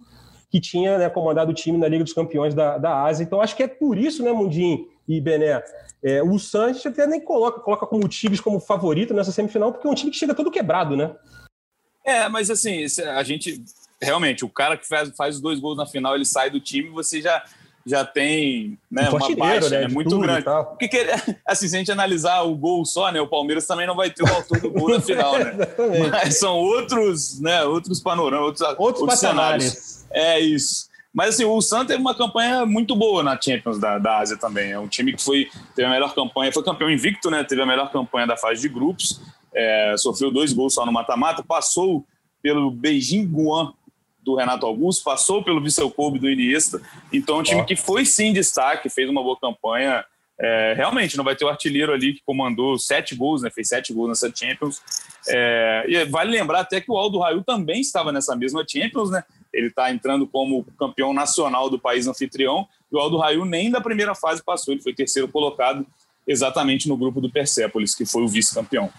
que 0.52 0.60
tinha 0.60 0.98
né, 0.98 1.08
comandado 1.08 1.50
o 1.50 1.54
time 1.54 1.78
na 1.78 1.88
Liga 1.88 2.04
dos 2.04 2.12
Campeões 2.12 2.54
da, 2.54 2.76
da 2.76 3.04
Ásia. 3.04 3.24
Então, 3.24 3.40
acho 3.40 3.56
que 3.56 3.62
é 3.62 3.66
por 3.66 3.96
isso, 3.96 4.22
né, 4.22 4.30
Mundinho 4.30 4.86
e 5.08 5.18
Bené, 5.18 5.64
é, 6.04 6.22
o 6.22 6.38
Sanches 6.38 6.84
até 6.84 7.06
nem 7.06 7.22
coloca, 7.22 7.58
coloca 7.60 7.86
como 7.86 8.04
o 8.04 8.08
Tigres 8.08 8.40
como 8.40 8.60
favorito 8.60 9.14
nessa 9.14 9.32
semifinal, 9.32 9.72
porque 9.72 9.86
é 9.88 9.90
um 9.90 9.94
time 9.94 10.10
que 10.10 10.18
chega 10.18 10.34
todo 10.34 10.50
quebrado, 10.50 10.94
né? 10.94 11.16
É, 12.04 12.28
mas 12.28 12.50
assim, 12.50 12.84
a 13.16 13.22
gente 13.22 13.64
realmente, 14.00 14.44
o 14.44 14.48
cara 14.48 14.76
que 14.76 14.86
faz, 14.86 15.10
faz 15.16 15.36
os 15.36 15.40
dois 15.40 15.58
gols 15.58 15.78
na 15.78 15.86
final, 15.86 16.14
ele 16.14 16.26
sai 16.26 16.50
do 16.50 16.60
time, 16.60 16.90
você 16.90 17.22
já 17.22 17.42
já 17.84 18.04
tem 18.04 18.78
né, 18.90 19.08
uma 19.10 19.36
baixa 19.36 19.68
né, 19.68 19.80
né 19.82 19.88
muito 19.88 20.18
grande. 20.18 20.44
Porque, 20.78 21.06
assim, 21.46 21.68
se 21.68 21.76
a 21.76 21.78
gente 21.78 21.92
analisar 21.92 22.42
o 22.42 22.54
gol 22.54 22.84
só, 22.84 23.10
né, 23.10 23.20
o 23.20 23.26
Palmeiras 23.26 23.66
também 23.66 23.86
não 23.86 23.96
vai 23.96 24.10
ter 24.10 24.22
o 24.22 24.32
autor 24.32 24.60
do 24.60 24.70
gol 24.70 24.90
na 24.90 25.00
final, 25.02 25.38
né? 25.38 25.52
Mas 26.10 26.38
são 26.38 26.56
outros, 26.56 27.40
né, 27.40 27.64
outros 27.64 28.00
panoramas, 28.00 28.46
outros, 28.46 28.68
outros, 28.78 29.00
outros 29.02 29.18
cenários. 29.18 30.06
É 30.10 30.38
isso. 30.38 30.90
Mas 31.12 31.34
assim, 31.34 31.44
o 31.44 31.60
Santos 31.60 31.88
teve 31.88 32.00
uma 32.00 32.14
campanha 32.14 32.64
muito 32.64 32.96
boa 32.96 33.22
na 33.22 33.38
Champions 33.38 33.78
da, 33.78 33.98
da 33.98 34.18
Ásia 34.18 34.36
também. 34.36 34.72
É 34.72 34.78
um 34.78 34.88
time 34.88 35.12
que 35.12 35.22
foi, 35.22 35.50
teve 35.74 35.86
a 35.86 35.90
melhor 35.90 36.14
campanha, 36.14 36.50
foi 36.52 36.62
campeão 36.62 36.90
invicto, 36.90 37.30
né? 37.30 37.44
Teve 37.44 37.60
a 37.60 37.66
melhor 37.66 37.92
campanha 37.92 38.26
da 38.26 38.36
fase 38.36 38.62
de 38.62 38.68
grupos, 38.68 39.20
é, 39.54 39.94
sofreu 39.98 40.30
dois 40.30 40.52
gols 40.52 40.74
só 40.74 40.86
no 40.86 40.92
mata-mata, 40.92 41.42
passou 41.42 42.06
pelo 42.42 42.70
Beijing 42.70 43.26
Guan 43.26 43.74
do 44.22 44.36
Renato 44.36 44.64
Augusto, 44.64 45.04
passou 45.04 45.42
pelo 45.42 45.60
Vissel 45.60 45.90
Kobe 45.90 46.18
do 46.18 46.30
Iniesta. 46.30 46.80
Então, 47.12 47.38
um 47.38 47.42
time 47.42 47.64
que 47.64 47.76
foi 47.76 48.04
sim 48.04 48.32
destaque, 48.32 48.88
fez 48.88 49.08
uma 49.10 49.22
boa 49.22 49.38
campanha. 49.38 50.04
É, 50.40 50.74
realmente, 50.76 51.16
não 51.16 51.24
vai 51.24 51.36
ter 51.36 51.44
o 51.44 51.48
artilheiro 51.48 51.92
ali 51.92 52.14
que 52.14 52.22
comandou 52.24 52.78
sete 52.78 53.14
gols, 53.14 53.42
né? 53.42 53.50
Fez 53.50 53.68
sete 53.68 53.92
gols 53.92 54.08
nessa 54.08 54.32
Champions. 54.34 54.80
É, 55.28 55.84
e 55.88 56.04
vale 56.06 56.30
lembrar 56.30 56.60
até 56.60 56.80
que 56.80 56.90
o 56.90 56.96
Aldo 56.96 57.18
Raio 57.18 57.42
também 57.44 57.80
estava 57.80 58.10
nessa 58.10 58.34
mesma 58.34 58.64
Champions, 58.68 59.10
né? 59.10 59.22
Ele 59.52 59.66
está 59.68 59.92
entrando 59.92 60.26
como 60.26 60.64
campeão 60.78 61.12
nacional 61.12 61.68
do 61.68 61.78
país 61.78 62.06
anfitrião. 62.06 62.66
E 62.90 62.96
o 62.96 62.98
Aldo 62.98 63.18
Raio 63.18 63.44
nem 63.44 63.70
da 63.70 63.80
primeira 63.80 64.14
fase 64.14 64.42
passou, 64.42 64.72
ele 64.72 64.82
foi 64.82 64.94
terceiro 64.94 65.28
colocado 65.28 65.86
exatamente 66.26 66.88
no 66.88 66.96
grupo 66.96 67.20
do 67.20 67.30
Persepolis, 67.30 67.94
que 67.94 68.06
foi 68.06 68.22
o 68.22 68.28
vice-campeão. 68.28 68.90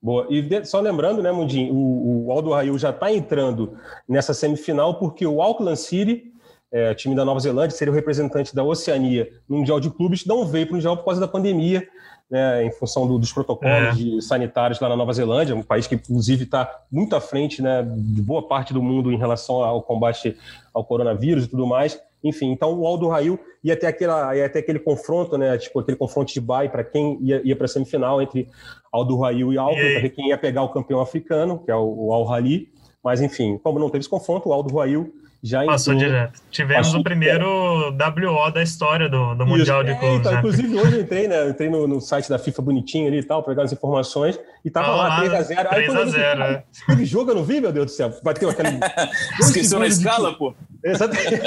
Boa. 0.00 0.26
E 0.30 0.64
só 0.64 0.80
lembrando, 0.80 1.22
né, 1.22 1.32
Mundinho, 1.32 1.74
o, 1.74 2.26
o 2.26 2.32
Aldo 2.32 2.52
Rail 2.52 2.78
já 2.78 2.90
está 2.90 3.12
entrando 3.12 3.76
nessa 4.08 4.32
semifinal 4.32 4.98
porque 4.98 5.26
o 5.26 5.42
Auckland 5.42 5.78
City, 5.78 6.32
é, 6.70 6.94
time 6.94 7.14
da 7.14 7.24
Nova 7.24 7.40
Zelândia, 7.40 7.76
seria 7.76 7.92
o 7.92 7.94
representante 7.94 8.54
da 8.54 8.62
Oceania 8.62 9.28
no 9.48 9.58
Mundial 9.58 9.80
de 9.80 9.90
Clubes, 9.90 10.24
não 10.24 10.44
veio 10.46 10.66
para 10.66 10.72
o 10.72 10.76
Mundial 10.76 10.96
por 10.96 11.04
causa 11.04 11.20
da 11.20 11.28
pandemia, 11.28 11.86
né, 12.30 12.64
em 12.64 12.70
função 12.70 13.06
do, 13.06 13.18
dos 13.18 13.32
protocolos 13.32 13.98
é. 13.98 14.20
sanitários 14.20 14.78
lá 14.80 14.88
na 14.88 14.96
Nova 14.96 15.12
Zelândia, 15.12 15.56
um 15.56 15.62
país 15.62 15.86
que, 15.86 15.94
inclusive, 15.94 16.44
está 16.44 16.82
muito 16.90 17.16
à 17.16 17.20
frente 17.20 17.62
né, 17.62 17.82
de 17.82 18.20
boa 18.20 18.46
parte 18.46 18.72
do 18.72 18.82
mundo 18.82 19.10
em 19.10 19.16
relação 19.16 19.62
ao 19.64 19.82
combate 19.82 20.36
ao 20.74 20.84
coronavírus 20.84 21.44
e 21.44 21.48
tudo 21.48 21.66
mais. 21.66 21.98
Enfim, 22.22 22.50
então 22.50 22.74
o 22.78 22.86
Aldo 22.86 23.08
Rail 23.08 23.38
ia 23.62 23.76
ter, 23.76 23.86
aquela, 23.86 24.36
ia 24.36 24.46
aquele 24.46 24.78
confronto, 24.78 25.38
né? 25.38 25.56
Tipo, 25.56 25.78
aquele 25.78 25.96
confronto 25.96 26.32
de 26.32 26.40
bye 26.40 26.68
para 26.68 26.82
quem 26.82 27.16
ia, 27.22 27.40
ia 27.44 27.54
para 27.54 27.66
a 27.66 27.68
semifinal 27.68 28.20
entre 28.20 28.48
Aldo 28.92 29.18
Rail 29.18 29.52
e 29.52 29.58
Aldo, 29.58 29.76
para 29.76 30.00
ver 30.00 30.10
quem 30.10 30.28
ia 30.28 30.38
pegar 30.38 30.62
o 30.62 30.68
campeão 30.70 31.00
africano, 31.00 31.58
que 31.64 31.70
é 31.70 31.76
o, 31.76 32.08
o 32.08 32.12
Al 32.12 32.24
Rali. 32.24 32.68
Mas, 33.02 33.20
enfim, 33.20 33.58
como 33.62 33.78
não 33.78 33.88
teve 33.88 34.00
esse 34.00 34.08
confronto, 34.08 34.48
o 34.48 34.52
Aldo 34.52 34.74
Rail 34.76 35.12
já 35.42 35.64
Passou 35.64 35.94
entrou, 35.94 36.10
direto. 36.10 36.40
Tivemos 36.50 36.86
passou, 36.88 37.00
o 37.00 37.04
primeiro 37.04 37.90
WO 37.90 38.50
da 38.50 38.62
história 38.62 39.08
do, 39.08 39.34
do 39.36 39.46
Mundial 39.46 39.84
de 39.84 39.90
é, 39.90 39.94
Clubes. 39.94 40.18
Então, 40.18 40.32
né? 40.32 40.38
Inclusive, 40.38 40.76
hoje 40.76 40.96
eu 40.96 41.00
entrei, 41.02 41.28
né? 41.28 41.42
Eu 41.42 41.50
entrei 41.50 41.70
no, 41.70 41.86
no, 41.86 42.00
site 42.00 42.28
da 42.28 42.38
FIFA 42.38 42.62
bonitinho 42.62 43.06
ali 43.06 43.18
e 43.18 43.22
tal, 43.22 43.42
para 43.42 43.52
pegar 43.52 43.62
as 43.62 43.72
informações, 43.72 44.38
e 44.64 44.70
tava 44.70 44.88
ah, 44.88 44.96
lá 44.96 45.22
3x0. 45.22 45.68
3x0, 45.68 46.40
é. 46.40 46.64
Aquele 46.82 47.04
jogo 47.04 47.30
eu 47.30 47.36
não 47.36 47.44
vi, 47.44 47.60
meu 47.60 47.72
Deus 47.72 47.86
do 47.86 47.92
céu. 47.92 48.12
Bateu 48.22 48.50
aquele. 48.50 48.80
Esqueceu 49.38 49.78
na 49.78 49.86
escala, 49.86 50.34
pô. 50.34 50.54
Exatamente. 50.84 51.40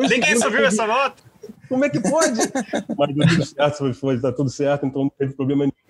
Ninguém 0.08 0.36
subiu 0.36 0.64
essa 0.64 0.86
nota. 0.86 1.22
Como 1.68 1.84
é 1.84 1.90
que 1.90 2.00
pode? 2.00 2.38
Mas 2.96 3.14
deu 3.14 3.28
tudo 3.28 3.44
certo, 3.44 3.94
foi, 3.94 4.20
tá 4.20 4.32
tudo 4.32 4.50
certo, 4.50 4.86
então 4.86 5.02
não 5.02 5.10
teve 5.10 5.34
problema 5.34 5.64
nenhum. 5.64 5.89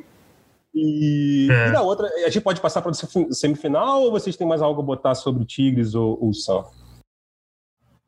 E, 0.74 1.48
é. 1.50 1.68
e 1.68 1.70
na 1.72 1.82
outra, 1.82 2.06
a 2.06 2.28
gente 2.28 2.42
pode 2.42 2.60
passar 2.60 2.80
para 2.80 2.92
a 2.92 3.32
semifinal 3.32 4.02
ou 4.02 4.10
vocês 4.10 4.36
têm 4.36 4.46
mais 4.46 4.62
algo 4.62 4.80
a 4.80 4.84
botar 4.84 5.14
sobre 5.14 5.42
o 5.42 5.46
Tigres 5.46 5.94
ou 5.94 6.18
o 6.20 6.32
Sam? 6.32 6.64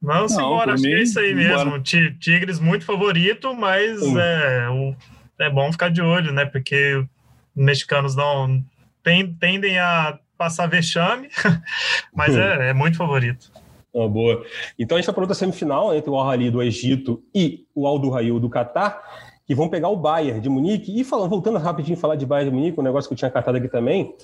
Vamos 0.00 0.36
Não, 0.36 0.46
embora, 0.46 0.74
acho 0.74 0.82
mim, 0.82 0.90
que 0.90 0.94
é 0.96 1.02
isso 1.02 1.20
aí 1.20 1.32
mesmo. 1.32 1.80
Tigres 1.80 2.58
muito 2.58 2.84
favorito, 2.84 3.54
mas 3.54 4.02
é, 4.02 4.68
o, 4.68 4.96
é 5.38 5.48
bom 5.48 5.70
ficar 5.70 5.90
de 5.90 6.02
olho, 6.02 6.32
né? 6.32 6.44
Porque 6.44 6.96
os 6.96 7.64
mexicanos 7.64 8.16
não 8.16 8.64
tem, 9.02 9.32
tendem 9.34 9.78
a 9.78 10.18
passar 10.36 10.66
vexame, 10.66 11.28
mas 12.12 12.34
é, 12.34 12.70
é, 12.70 12.72
muito 12.72 12.96
favorito. 12.96 13.50
Oh, 13.92 14.08
boa. 14.10 14.44
Então 14.76 14.96
a 14.96 15.00
gente 15.00 15.04
está 15.04 15.12
para 15.12 15.22
outra 15.22 15.36
semifinal 15.36 15.94
entre 15.94 16.10
o 16.10 16.16
Al-Ahly 16.16 16.50
do 16.50 16.60
Egito 16.60 17.22
e 17.32 17.64
o 17.72 17.86
Al 17.86 18.00
Duhail 18.00 18.40
do 18.40 18.50
Catar, 18.50 19.00
que 19.46 19.54
vão 19.54 19.68
pegar 19.68 19.88
o 19.88 19.96
Bayern 19.96 20.40
de 20.40 20.48
Munique. 20.48 20.98
E 20.98 21.04
falando, 21.04 21.30
voltando 21.30 21.58
rapidinho 21.58 21.96
falar 21.96 22.16
de 22.16 22.26
Bayern 22.26 22.50
de 22.50 22.56
Munique, 22.56 22.80
um 22.80 22.82
negócio 22.82 23.08
que 23.08 23.14
eu 23.14 23.18
tinha 23.18 23.30
catado 23.30 23.58
aqui 23.58 23.68
também, 23.68 24.14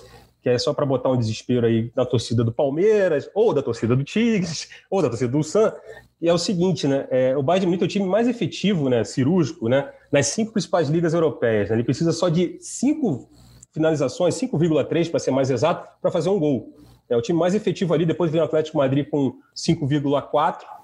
que 0.43 0.49
é 0.49 0.59
só 0.59 0.73
para 0.73 0.87
botar 0.87 1.11
um 1.11 1.17
desespero 1.17 1.67
aí 1.67 1.91
na 1.97 2.05
torcida 2.05 2.45
do 2.45 2.53
Palmeiras, 2.53 3.29
ou 3.35 3.53
da 3.53 3.63
torcida 3.63 3.97
do 3.97 4.05
Tigres, 4.05 4.69
ou 4.91 5.03
da 5.03 5.09
torcida 5.09 5.31
do 5.31 5.43
San. 5.43 5.73
E 6.21 6.29
é 6.29 6.33
o 6.33 6.39
seguinte, 6.39 6.87
né? 6.87 7.07
É, 7.11 7.37
o 7.37 7.43
Bayern 7.43 7.61
de 7.61 7.67
Munique 7.67 7.85
é 7.85 7.87
o 7.87 7.89
time 7.89 8.07
mais 8.07 8.29
efetivo, 8.29 8.89
né, 8.89 9.05
cirúrgico, 9.05 9.69
né, 9.69 9.89
nas 10.11 10.27
cinco 10.27 10.53
principais 10.53 10.89
ligas 10.89 11.15
europeias. 11.15 11.69
Né? 11.69 11.77
Ele 11.77 11.85
precisa 11.85 12.13
só 12.13 12.29
de 12.29 12.59
cinco 12.61 13.29
finalizações, 13.73 14.35
5,3 14.35 15.11
para 15.11 15.21
ser 15.21 15.31
mais 15.31 15.51
exato, 15.51 15.89
para 16.01 16.11
fazer 16.11 16.29
um 16.29 16.39
gol. 16.39 16.75
É 17.09 17.17
o 17.17 17.23
time 17.23 17.39
mais 17.39 17.55
efetivo 17.55 17.95
ali, 17.95 18.05
depois 18.05 18.31
vem 18.31 18.41
o 18.41 18.45
Atlético 18.45 18.79
Madrid 18.79 19.09
com 19.09 19.35
5,4 19.57 20.78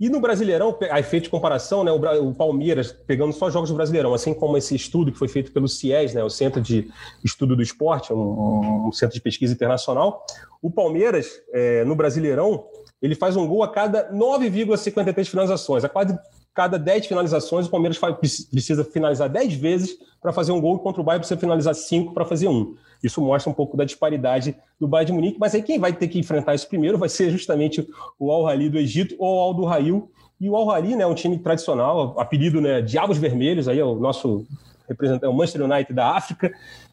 e 0.00 0.08
no 0.08 0.20
Brasileirão, 0.20 0.76
a 0.90 0.98
efeito 0.98 1.24
de 1.24 1.30
comparação, 1.30 1.84
né, 1.84 1.92
o 1.92 2.34
Palmeiras, 2.34 2.92
pegando 2.92 3.32
só 3.32 3.48
jogos 3.48 3.70
do 3.70 3.76
Brasileirão, 3.76 4.12
assim 4.12 4.34
como 4.34 4.56
esse 4.56 4.74
estudo 4.74 5.12
que 5.12 5.18
foi 5.18 5.28
feito 5.28 5.52
pelo 5.52 5.68
CIES, 5.68 6.14
né, 6.14 6.24
o 6.24 6.28
Centro 6.28 6.60
de 6.60 6.90
Estudo 7.24 7.54
do 7.54 7.62
Esporte, 7.62 8.12
um, 8.12 8.88
um 8.88 8.92
centro 8.92 9.14
de 9.14 9.20
pesquisa 9.20 9.54
internacional, 9.54 10.26
o 10.60 10.68
Palmeiras, 10.68 11.40
é, 11.52 11.84
no 11.84 11.94
Brasileirão, 11.94 12.66
ele 13.00 13.14
faz 13.14 13.36
um 13.36 13.46
gol 13.46 13.62
a 13.62 13.68
cada 13.68 14.12
9,53 14.12 15.26
finalizações, 15.26 15.84
a 15.84 15.88
quase 15.88 16.18
cada 16.54 16.78
10 16.78 17.06
finalizações, 17.06 17.66
o 17.66 17.70
Palmeiras 17.70 17.98
precisa 17.98 18.84
finalizar 18.84 19.28
10 19.28 19.54
vezes 19.54 19.98
para 20.22 20.32
fazer 20.32 20.52
um 20.52 20.60
gol, 20.60 20.78
contra 20.78 21.02
o 21.02 21.04
Bayern 21.04 21.20
precisa 21.20 21.38
finalizar 21.38 21.74
5 21.74 22.14
para 22.14 22.24
fazer 22.24 22.48
um. 22.48 22.76
Isso 23.02 23.20
mostra 23.20 23.50
um 23.50 23.54
pouco 23.54 23.76
da 23.76 23.84
disparidade 23.84 24.56
do 24.80 24.86
Bayern 24.86 25.06
de 25.06 25.12
Munique, 25.12 25.38
mas 25.38 25.54
aí 25.54 25.62
quem 25.62 25.78
vai 25.78 25.92
ter 25.92 26.08
que 26.08 26.18
enfrentar 26.18 26.54
isso 26.54 26.68
primeiro 26.68 26.96
vai 26.96 27.08
ser 27.08 27.30
justamente 27.30 27.86
o 28.18 28.30
Al 28.30 28.44
Rali 28.44 28.70
do 28.70 28.78
Egito 28.78 29.16
ou 29.18 29.36
o 29.36 29.40
Al 29.40 29.54
do 29.54 29.64
Rail. 29.64 30.10
E 30.40 30.48
o 30.48 30.56
Al 30.56 30.66
Rali, 30.66 30.94
né, 30.94 31.02
é 31.02 31.06
um 31.06 31.14
time 31.14 31.38
tradicional, 31.38 32.18
apelido 32.18 32.60
né, 32.60 32.80
Diabos 32.80 33.18
Vermelhos, 33.18 33.68
aí 33.68 33.78
é 33.78 33.84
o 33.84 33.96
nosso 33.96 34.46
representante, 34.88 35.26
é 35.26 35.28
o 35.28 35.34
Manchester 35.34 35.62
United 35.62 35.92
da 35.92 36.16
África. 36.16 36.52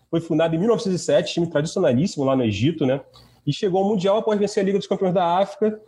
Foi 0.10 0.20
fundado 0.20 0.56
em 0.56 0.58
1907, 0.58 1.34
time 1.34 1.48
tradicionalíssimo 1.48 2.26
lá 2.26 2.36
no 2.36 2.44
Egito, 2.44 2.86
né? 2.86 3.00
E 3.46 3.54
chegou 3.54 3.82
ao 3.82 3.88
Mundial 3.88 4.18
após 4.18 4.38
vencer 4.38 4.62
a 4.62 4.66
Liga 4.66 4.78
dos 4.78 4.88
Campeões 4.88 5.14
da 5.14 5.40
África, 5.40 5.80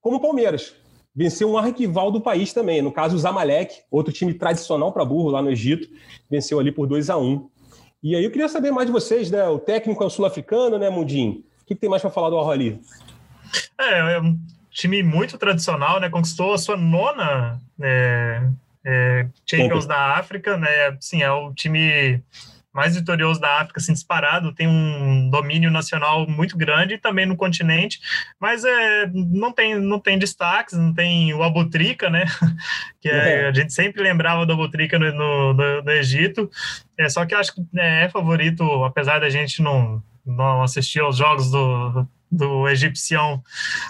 como 0.00 0.16
o 0.16 0.20
Palmeiras, 0.20 0.74
venceu 1.16 1.50
um 1.50 1.56
arquival 1.56 2.12
do 2.12 2.20
país 2.20 2.52
também. 2.52 2.82
No 2.82 2.92
caso, 2.92 3.16
o 3.16 3.18
Zamalek, 3.18 3.74
outro 3.90 4.12
time 4.12 4.34
tradicional 4.34 4.92
para 4.92 5.04
burro 5.04 5.30
lá 5.30 5.40
no 5.40 5.50
Egito, 5.50 5.88
venceu 6.30 6.60
ali 6.60 6.70
por 6.70 6.86
2 6.86 7.08
a 7.08 7.16
1 7.16 7.48
E 8.02 8.14
aí 8.14 8.22
eu 8.22 8.30
queria 8.30 8.48
saber 8.48 8.70
mais 8.70 8.86
de 8.86 8.92
vocês, 8.92 9.30
né? 9.30 9.48
O 9.48 9.58
técnico 9.58 10.02
é 10.02 10.06
o 10.06 10.10
sul-africano, 10.10 10.78
né, 10.78 10.90
Mundinho? 10.90 11.42
O 11.62 11.66
que, 11.66 11.74
que 11.74 11.80
tem 11.80 11.88
mais 11.88 12.02
para 12.02 12.10
falar 12.10 12.28
do 12.28 12.36
Al-Ahly? 12.36 12.78
É, 13.80 14.14
é 14.16 14.20
um 14.20 14.38
time 14.70 15.02
muito 15.02 15.38
tradicional, 15.38 15.98
né? 15.98 16.10
Conquistou 16.10 16.52
a 16.52 16.58
sua 16.58 16.76
nona 16.76 17.60
é, 17.80 18.42
é, 18.84 19.26
Champions 19.46 19.86
da 19.86 20.16
África, 20.16 20.58
né? 20.58 20.96
Sim, 21.00 21.22
é 21.22 21.32
o 21.32 21.52
time 21.54 22.22
mais 22.76 22.94
vitorioso 22.94 23.40
da 23.40 23.62
África, 23.62 23.80
assim, 23.80 23.94
disparado, 23.94 24.52
tem 24.52 24.68
um 24.68 25.30
domínio 25.30 25.70
nacional 25.70 26.28
muito 26.28 26.58
grande 26.58 26.98
também 26.98 27.24
no 27.24 27.34
continente, 27.34 27.98
mas 28.38 28.66
é, 28.66 29.10
não, 29.14 29.50
tem, 29.50 29.80
não 29.80 29.98
tem 29.98 30.18
destaques, 30.18 30.76
não 30.76 30.92
tem 30.92 31.32
o 31.32 31.42
Abutrica, 31.42 32.10
né, 32.10 32.26
que 33.00 33.08
é, 33.08 33.44
é. 33.44 33.48
a 33.48 33.52
gente 33.52 33.72
sempre 33.72 34.02
lembrava 34.02 34.44
do 34.44 34.52
Abutrica 34.52 34.98
no, 34.98 35.10
no, 35.10 35.54
no, 35.54 35.82
no 35.82 35.90
Egito, 35.90 36.50
é, 36.98 37.08
só 37.08 37.24
que 37.24 37.34
acho 37.34 37.54
que 37.54 37.62
é, 37.76 38.04
é 38.04 38.08
favorito, 38.10 38.62
apesar 38.84 39.20
da 39.20 39.30
gente 39.30 39.62
não, 39.62 40.02
não 40.24 40.62
assistir 40.62 41.00
aos 41.00 41.16
jogos 41.16 41.50
do, 41.50 42.06
do 42.30 42.68
egipcião 42.68 43.42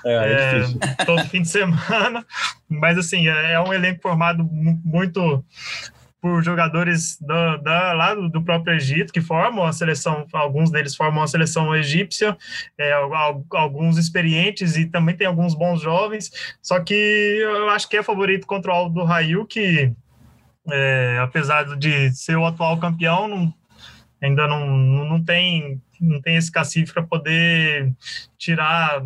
é, 0.05 0.63
é 1.01 1.05
todo 1.05 1.25
fim 1.25 1.43
de 1.43 1.49
semana, 1.49 2.25
Mas, 2.69 2.99
assim, 2.99 3.29
é, 3.29 3.53
é 3.53 3.61
um 3.61 3.73
elenco 3.73 4.03
formado 4.03 4.45
muito 4.45 5.45
por 6.27 6.43
jogadores 6.43 7.17
da, 7.21 7.57
da, 7.59 7.93
lá 7.93 8.13
do, 8.13 8.43
próprio 8.43 8.75
Egito, 8.75 9.13
que 9.13 9.21
formam 9.21 9.65
a 9.65 9.73
seleção, 9.73 10.27
alguns 10.33 10.73
deles 10.73 10.97
formam 10.97 11.23
a 11.23 11.29
seleção 11.29 11.73
egípcia, 11.73 12.37
é, 12.77 12.93
alguns 13.53 13.97
experientes 13.97 14.77
e 14.77 14.87
também 14.87 15.17
tem 15.17 15.29
alguns 15.29 15.55
bons 15.55 15.81
jovens, 15.81 16.33
só 16.61 16.81
que 16.81 16.95
eu 17.41 17.69
acho 17.69 17.89
que 17.89 17.97
é 17.97 18.03
favorito 18.03 18.45
contra 18.45 18.73
o 18.73 18.75
Aldo 18.75 19.05
Rail, 19.05 19.47
que 19.47 19.93
é, 20.69 21.21
apesar 21.23 21.77
de 21.77 22.11
ser 22.13 22.37
o 22.37 22.45
atual 22.45 22.77
campeão, 22.81 23.29
não, 23.29 23.55
ainda 24.21 24.49
não, 24.49 24.67
não, 24.67 25.25
tem, 25.25 25.81
não 26.01 26.21
tem 26.21 26.35
esse 26.35 26.51
cacife 26.51 26.93
para 26.93 27.05
poder 27.05 27.95
tirar, 28.37 29.01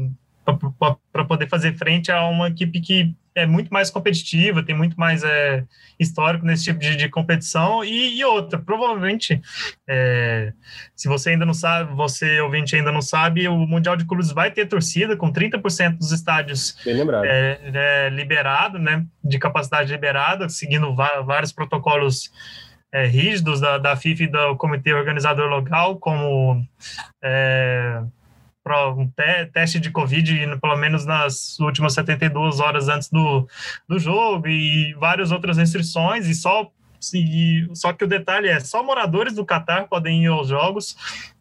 para 0.44 1.24
poder 1.24 1.48
fazer 1.48 1.76
frente 1.76 2.10
a 2.10 2.24
uma 2.26 2.48
equipe 2.48 2.80
que 2.80 3.14
é 3.34 3.46
muito 3.46 3.72
mais 3.72 3.90
competitiva, 3.90 4.62
tem 4.62 4.76
muito 4.76 4.98
mais 4.98 5.22
é, 5.22 5.64
histórico 5.98 6.44
nesse 6.44 6.64
tipo 6.64 6.80
de, 6.80 6.96
de 6.96 7.08
competição. 7.08 7.84
E, 7.84 8.18
e, 8.18 8.24
outra, 8.24 8.58
provavelmente, 8.58 9.40
é, 9.88 10.52
se 10.96 11.08
você 11.08 11.30
ainda 11.30 11.46
não 11.46 11.54
sabe, 11.54 11.94
você 11.94 12.40
ouvinte 12.40 12.74
ainda 12.74 12.90
não 12.90 13.02
sabe, 13.02 13.46
o 13.48 13.66
Mundial 13.66 13.96
de 13.96 14.04
Clubes 14.04 14.32
vai 14.32 14.50
ter 14.50 14.66
torcida 14.66 15.16
com 15.16 15.32
30% 15.32 15.98
dos 15.98 16.12
estádios 16.12 16.76
é, 17.24 17.60
é, 17.72 18.10
liberado, 18.10 18.78
né, 18.78 19.06
de 19.22 19.38
capacidade 19.38 19.92
liberada, 19.92 20.48
seguindo 20.48 20.94
vários 20.94 21.52
protocolos 21.52 22.32
é, 22.92 23.06
rígidos 23.06 23.60
da, 23.60 23.78
da 23.78 23.96
FIFA 23.96 24.22
e 24.24 24.26
do 24.26 24.56
Comitê 24.56 24.92
Organizador 24.92 25.48
Local, 25.48 25.98
como 25.98 26.66
é, 27.22 28.02
um 28.96 29.08
te 29.08 29.46
teste 29.46 29.80
de 29.80 29.90
Covid, 29.90 30.58
pelo 30.60 30.76
menos 30.76 31.06
nas 31.06 31.58
últimas 31.58 31.94
72 31.94 32.60
horas 32.60 32.88
antes 32.88 33.08
do, 33.08 33.48
do 33.88 33.98
jogo, 33.98 34.46
e 34.48 34.94
várias 34.94 35.32
outras 35.32 35.56
restrições, 35.56 36.26
e 36.26 36.34
só, 36.34 36.70
e, 37.14 37.66
só 37.74 37.92
que 37.92 38.04
o 38.04 38.08
detalhe 38.08 38.48
é, 38.48 38.60
só 38.60 38.82
moradores 38.82 39.34
do 39.34 39.44
Catar 39.44 39.88
podem 39.88 40.24
ir 40.24 40.28
aos 40.28 40.48
jogos, 40.48 40.96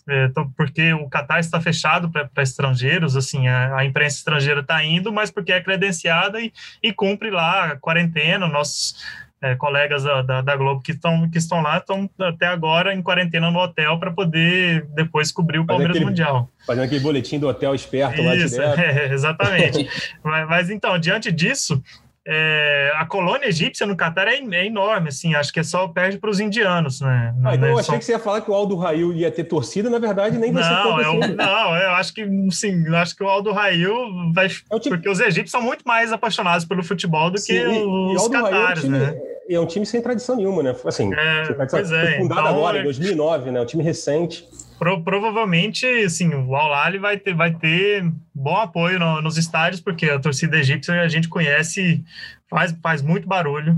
é, 0.08 0.30
porque 0.56 0.94
o 0.94 1.08
Catar 1.08 1.40
está 1.40 1.62
fechado 1.62 2.10
para 2.10 2.30
estrangeiros, 2.42 3.16
assim, 3.16 3.48
a, 3.48 3.78
a 3.78 3.86
imprensa 3.86 4.18
estrangeira 4.18 4.62
está 4.62 4.84
indo, 4.84 5.12
mas 5.12 5.30
porque 5.30 5.52
é 5.52 5.62
credenciada 5.62 6.42
e, 6.42 6.52
e 6.82 6.92
cumpre 6.94 7.30
lá 7.30 7.66
a 7.66 7.76
quarentena, 7.76 8.48
nossos 8.48 8.96
é, 9.42 9.56
colegas 9.56 10.04
da, 10.04 10.22
da, 10.22 10.42
da, 10.42 10.56
Globo 10.56 10.82
que 10.82 10.92
estão 10.92 11.30
que 11.30 11.38
estão 11.38 11.62
lá 11.62 11.78
estão 11.78 12.10
até 12.20 12.48
agora 12.48 12.94
em 12.94 13.02
quarentena 13.02 13.50
no 13.50 13.60
hotel 13.60 13.98
para 13.98 14.12
poder 14.12 14.86
depois 14.94 15.32
cobrir 15.32 15.60
o 15.60 15.66
Palmeiras 15.66 15.96
aquele, 15.96 16.10
Mundial. 16.10 16.50
Fazendo 16.68 16.84
aquele 16.84 17.00
boletim 17.00 17.40
do 17.40 17.48
hotel 17.48 17.74
esperto 17.74 18.22
Isso, 18.22 18.58
lá 18.60 18.76
direto. 18.76 18.80
É, 19.00 19.14
exatamente. 19.14 19.90
mas, 20.24 20.48
mas, 20.50 20.70
então, 20.70 21.00
diante 21.00 21.32
disso, 21.32 21.82
é, 22.28 22.92
a 22.96 23.06
colônia 23.06 23.48
egípcia 23.48 23.88
no 23.88 23.96
Catar 23.96 24.28
é, 24.28 24.36
é, 24.36 24.66
enorme, 24.66 25.08
assim, 25.08 25.34
acho 25.36 25.54
que 25.54 25.60
é 25.60 25.64
só 25.64 25.88
perde 25.88 26.18
para 26.18 26.30
os 26.30 26.40
indianos, 26.40 27.00
né? 27.02 27.34
Ah, 27.44 27.56
então 27.56 27.68
né? 27.68 27.72
eu 27.72 27.80
achei 27.80 27.94
só... 27.94 27.98
que 27.98 28.06
você 28.06 28.12
ia 28.12 28.20
falar 28.20 28.42
que 28.42 28.52
o 28.52 28.54
Aldo 28.54 28.76
Rail 28.76 29.14
ia 29.14 29.32
ter 29.32 29.46
torcida, 29.46 29.90
na 29.90 30.00
verdade 30.00 30.38
nem 30.38 30.52
vai 30.52 30.62
não, 30.62 30.98
ser 30.98 31.06
eu, 31.06 31.36
Não, 31.36 31.76
eu 31.76 31.92
acho 31.92 32.14
que 32.14 32.28
sim, 32.52 32.86
eu 32.86 32.96
acho 32.98 33.16
que 33.16 33.24
o 33.24 33.28
Aldo 33.28 33.52
Rail 33.52 33.94
vai. 34.34 34.46
É 34.46 34.80
tipo... 34.80 34.96
Porque 34.96 35.10
os 35.10 35.20
egípcios 35.20 35.52
são 35.52 35.62
muito 35.62 35.84
mais 35.86 36.12
apaixonados 36.12 36.66
pelo 36.66 36.84
futebol 36.84 37.32
do 37.32 37.38
sim, 37.38 37.54
que 37.54 37.68
os 37.68 38.26
e 38.26 38.30
catares, 38.30 38.84
é 38.84 38.88
time, 38.88 39.00
né? 39.00 39.16
É 39.50 39.60
um 39.60 39.66
time 39.66 39.84
sem 39.84 40.00
tradição 40.00 40.36
nenhuma, 40.36 40.62
né? 40.62 40.76
Assim, 40.86 41.12
é, 41.12 41.54
tradição, 41.54 41.80
pois 41.80 41.92
é, 41.92 42.18
fundado 42.20 42.42
então, 42.42 42.56
agora, 42.56 42.80
em 42.80 42.84
2009, 42.84 43.50
né? 43.50 43.60
Um 43.60 43.66
time 43.66 43.84
recente. 43.84 44.48
Pro, 44.78 45.04
provavelmente, 45.04 45.88
assim, 45.88 46.30
o 46.34 46.56
Al 46.56 46.70
vai 47.00 47.18
ter, 47.18 47.34
vai 47.34 47.54
ter 47.56 48.06
bom 48.34 48.56
apoio 48.56 49.00
no, 49.00 49.22
nos 49.24 49.38
estádios, 49.38 49.82
porque 49.82 50.06
a 50.06 50.20
torcida 50.20 50.58
egípcia 50.58 51.02
a 51.02 51.08
gente 51.08 51.28
conhece 51.28 52.04
faz, 52.48 52.76
faz 52.82 53.02
muito 53.02 53.28
barulho. 53.28 53.76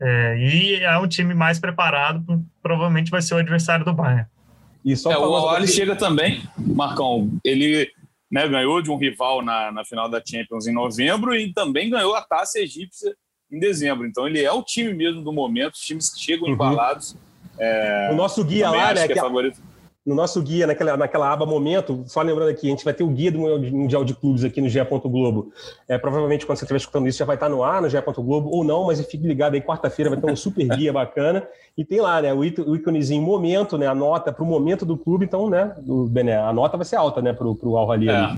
É, 0.00 0.38
e 0.38 0.76
é 0.76 0.98
um 0.98 1.06
time 1.06 1.34
mais 1.34 1.58
preparado, 1.58 2.42
provavelmente 2.62 3.10
vai 3.10 3.20
ser 3.20 3.34
o 3.34 3.38
adversário 3.38 3.84
do 3.84 3.92
Bayern. 3.92 4.26
E 4.82 4.96
só 4.96 5.12
é, 5.12 5.18
o 5.18 5.34
Al 5.34 5.66
chega 5.66 5.94
também, 5.94 6.42
Marcão, 6.56 7.30
ele 7.44 7.90
né, 8.32 8.48
ganhou 8.48 8.80
de 8.80 8.90
um 8.90 8.96
rival 8.96 9.42
na, 9.42 9.70
na 9.70 9.84
final 9.84 10.08
da 10.08 10.22
Champions 10.24 10.66
em 10.66 10.72
novembro 10.72 11.34
e 11.34 11.52
também 11.52 11.90
ganhou 11.90 12.14
a 12.14 12.22
taça 12.22 12.58
egípcia 12.58 13.14
em 13.50 13.58
dezembro. 13.58 14.06
Então 14.06 14.26
ele 14.26 14.42
é 14.42 14.52
o 14.52 14.62
time 14.62 14.92
mesmo 14.92 15.22
do 15.22 15.32
momento, 15.32 15.74
os 15.74 15.80
times 15.80 16.10
que 16.10 16.20
chegam 16.20 16.46
uhum. 16.46 16.54
embalados. 16.54 17.16
É, 17.58 18.10
o 18.12 18.16
nosso 18.16 18.44
guia 18.44 18.70
lá, 18.70 18.94
né? 18.94 19.06
Que 19.06 19.14
é, 19.14 19.18
é 19.18 19.20
favorito 19.20 19.60
no 20.04 20.14
nosso 20.14 20.42
guia, 20.42 20.66
naquela, 20.66 20.96
naquela 20.96 21.30
aba 21.30 21.44
Momento, 21.44 22.04
só 22.06 22.22
lembrando 22.22 22.48
aqui, 22.48 22.66
a 22.66 22.70
gente 22.70 22.84
vai 22.84 22.94
ter 22.94 23.04
o 23.04 23.08
guia 23.08 23.30
do 23.30 23.38
Mundial 23.38 24.04
de 24.04 24.14
Clubes 24.14 24.44
aqui 24.44 24.60
no 24.60 24.68
GE. 24.68 24.80
Globo. 25.04 25.52
É, 25.86 25.98
provavelmente, 25.98 26.46
quando 26.46 26.58
você 26.58 26.64
estiver 26.64 26.78
escutando 26.78 27.06
isso, 27.06 27.18
já 27.18 27.24
vai 27.24 27.36
estar 27.36 27.48
no 27.48 27.62
ar 27.62 27.82
no 27.82 27.88
GE. 27.88 28.00
Globo, 28.16 28.50
ou 28.50 28.64
não, 28.64 28.86
mas 28.86 29.00
fique 29.04 29.26
ligado 29.26 29.54
aí, 29.54 29.60
quarta-feira 29.60 30.10
vai 30.10 30.20
ter 30.20 30.30
um 30.30 30.36
super 30.36 30.66
guia 30.76 30.92
bacana. 30.92 31.46
E 31.76 31.84
tem 31.84 32.00
lá, 32.00 32.20
né, 32.20 32.32
o 32.32 32.44
íconezinho 32.44 33.22
Momento, 33.22 33.76
né, 33.76 33.86
a 33.86 33.94
nota 33.94 34.32
para 34.32 34.42
o 34.42 34.46
momento 34.46 34.86
do 34.86 34.96
clube. 34.96 35.26
Então, 35.26 35.50
né, 35.50 35.74
do 35.78 36.06
Bené, 36.06 36.36
a 36.36 36.52
nota 36.52 36.76
vai 36.76 36.86
ser 36.86 36.96
alta, 36.96 37.20
né, 37.20 37.32
para 37.32 37.46
o 37.46 37.76
Al-Hali. 37.76 38.08
É. 38.08 38.34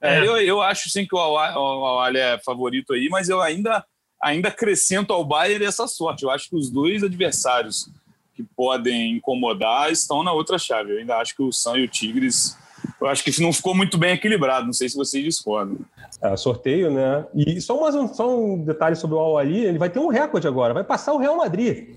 É, 0.00 0.18
eu, 0.20 0.36
eu 0.36 0.60
acho 0.60 0.90
sim 0.90 1.06
que 1.06 1.14
o 1.14 1.18
Al-Hali 1.18 2.18
é 2.18 2.38
favorito 2.38 2.92
aí, 2.92 3.08
mas 3.10 3.30
eu 3.30 3.40
ainda, 3.40 3.82
ainda 4.24 4.48
acrescento 4.48 5.12
ao 5.12 5.24
Bayern 5.24 5.64
essa 5.64 5.86
sorte. 5.86 6.24
Eu 6.24 6.30
acho 6.30 6.48
que 6.48 6.56
os 6.56 6.70
dois 6.70 7.02
adversários 7.02 7.88
que 8.34 8.42
podem 8.42 9.12
incomodar 9.12 9.92
estão 9.92 10.22
na 10.24 10.32
outra 10.32 10.58
chave. 10.58 10.92
Eu 10.92 10.98
ainda 10.98 11.16
acho 11.18 11.36
que 11.36 11.42
o 11.42 11.52
Sam 11.52 11.78
e 11.78 11.84
o 11.84 11.88
Tigres, 11.88 12.56
eu 13.00 13.06
acho 13.06 13.22
que 13.22 13.40
não 13.40 13.52
ficou 13.52 13.74
muito 13.74 13.96
bem 13.96 14.14
equilibrado. 14.14 14.66
Não 14.66 14.72
sei 14.72 14.88
se 14.88 14.96
vocês 14.96 15.22
discordam. 15.22 15.78
É, 16.20 16.36
sorteio, 16.36 16.90
né? 16.90 17.24
E 17.34 17.60
só, 17.60 17.78
mais 17.80 17.94
um, 17.94 18.12
só 18.12 18.36
um 18.36 18.64
detalhe 18.64 18.96
sobre 18.96 19.16
o 19.16 19.20
Al 19.20 19.38
Ali, 19.38 19.64
ele 19.64 19.78
vai 19.78 19.90
ter 19.90 19.98
um 19.98 20.08
recorde 20.08 20.48
agora, 20.48 20.74
vai 20.74 20.84
passar 20.84 21.12
o 21.12 21.18
Real 21.18 21.36
Madrid 21.36 21.96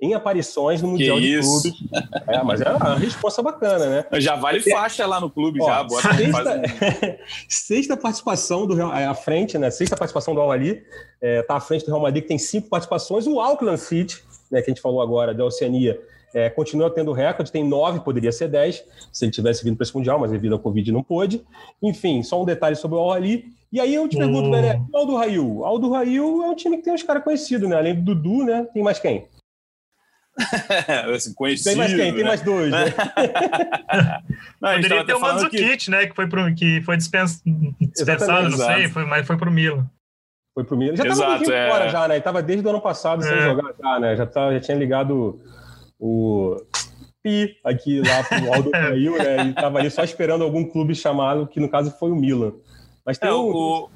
em 0.00 0.12
aparições 0.12 0.82
no 0.82 0.88
Mundial 0.88 1.20
de 1.20 1.40
Clubes. 1.40 1.72
É, 2.26 2.42
mas 2.42 2.60
é 2.60 2.70
uma 2.70 2.96
resposta 2.96 3.42
bacana, 3.42 3.86
né? 3.86 4.20
Já 4.20 4.34
vale 4.34 4.60
faixa 4.60 5.06
lá 5.06 5.20
no 5.20 5.30
clube, 5.30 5.60
Ó, 5.60 5.66
já. 5.66 5.82
Bota, 5.84 6.14
sexta, 6.16 7.18
sexta 7.48 7.96
participação 7.96 8.66
do 8.66 8.74
Real, 8.74 8.94
é, 8.94 9.06
à 9.06 9.14
frente, 9.14 9.58
né? 9.58 9.70
Sexta 9.70 9.96
participação 9.96 10.34
do 10.34 10.40
Al 10.40 10.50
Ali, 10.50 10.82
é, 11.20 11.42
tá 11.42 11.56
à 11.56 11.60
frente 11.60 11.84
do 11.84 11.88
Real 11.88 12.00
Madrid, 12.00 12.22
que 12.22 12.28
tem 12.28 12.38
cinco 12.38 12.68
participações. 12.68 13.26
O 13.26 13.38
Auckland 13.40 13.78
City 13.78 14.22
né, 14.54 14.62
que 14.62 14.70
a 14.70 14.74
gente 14.74 14.80
falou 14.80 15.02
agora, 15.02 15.34
da 15.34 15.44
Oceania, 15.44 16.00
é, 16.32 16.48
continua 16.50 16.90
tendo 16.90 17.12
recorde, 17.12 17.50
tem 17.50 17.66
nove, 17.66 18.00
poderia 18.00 18.32
ser 18.32 18.48
dez, 18.48 18.84
se 19.12 19.24
ele 19.24 19.32
tivesse 19.32 19.62
vindo 19.62 19.76
para 19.76 19.84
esse 19.84 19.94
Mundial, 19.96 20.18
mas 20.18 20.30
devido 20.30 20.52
ao 20.52 20.58
Covid 20.58 20.90
não 20.92 21.02
pôde. 21.02 21.42
Enfim, 21.82 22.22
só 22.22 22.40
um 22.40 22.44
detalhe 22.44 22.76
sobre 22.76 22.96
o 22.96 23.00
Al-Ali. 23.00 23.46
E 23.72 23.80
aí 23.80 23.94
eu 23.94 24.08
te 24.08 24.16
pergunto, 24.16 24.50
né, 24.50 24.80
o 24.92 24.96
Aldo 24.96 25.16
Rail. 25.16 25.64
Aldo 25.64 25.90
Rail 25.90 26.42
é 26.44 26.46
um 26.48 26.54
time 26.54 26.76
que 26.76 26.84
tem 26.84 26.94
uns 26.94 27.02
caras 27.02 27.24
conhecidos, 27.24 27.68
né? 27.68 27.76
Além 27.76 27.94
do 27.94 28.14
Dudu, 28.14 28.44
né? 28.44 28.68
Tem 28.72 28.82
mais 28.82 29.00
quem? 29.00 29.26
assim, 31.14 31.32
conhecido, 31.34 31.70
tem 31.70 31.76
mais 31.76 31.94
quem? 31.94 32.10
Né? 32.10 32.12
Tem 32.12 32.24
mais 32.24 32.42
dois, 32.42 32.70
né? 32.70 32.84
não, 34.60 34.74
Poderia 34.74 35.04
ter 35.04 35.14
o 35.14 35.20
Mandzukic, 35.20 35.76
que... 35.76 35.90
né? 35.90 36.06
Que 36.06 36.14
foi, 36.14 36.28
pro, 36.28 36.54
que 36.54 36.82
foi 36.82 36.96
dispens... 36.96 37.42
dispensado, 37.80 38.50
não 38.50 38.58
sei, 38.58 38.88
foi, 38.88 39.04
mas 39.04 39.26
foi 39.26 39.36
pro 39.36 39.50
Milan. 39.50 39.88
Foi 40.52 40.64
pro 40.64 40.76
Milan. 40.76 40.96
Já 40.96 41.04
estava 41.04 41.38
um 41.38 41.52
é... 41.52 41.70
fora 41.70 41.88
já, 41.88 42.08
né? 42.08 42.14
Ele 42.16 42.22
tava 42.22 42.42
desde 42.42 42.66
o 42.66 42.70
ano 42.70 42.80
passado 42.80 43.24
é. 43.24 43.28
sem 43.28 43.40
jogar 43.42 43.74
já, 43.80 44.00
né? 44.00 44.16
Já, 44.16 44.26
tá, 44.26 44.52
já 44.52 44.60
tinha 44.60 44.76
ligado 44.76 45.40
o 45.98 46.56
Pi 47.22 47.56
aqui 47.64 48.00
lá 48.00 48.22
pro 48.24 48.54
Aldo 48.54 48.70
caiu, 48.72 49.16
né? 49.16 49.46
E 49.48 49.52
tava 49.52 49.78
ali 49.78 49.90
só 49.90 50.02
esperando 50.02 50.42
algum 50.42 50.64
clube 50.64 50.94
chamado, 50.94 51.46
que 51.46 51.60
no 51.60 51.68
caso 51.68 51.90
foi 51.98 52.10
o 52.10 52.16
Milan. 52.16 52.52
Mas 53.06 53.18
tem 53.18 53.30
é, 53.30 53.32
um... 53.32 53.50
o, 53.50 53.90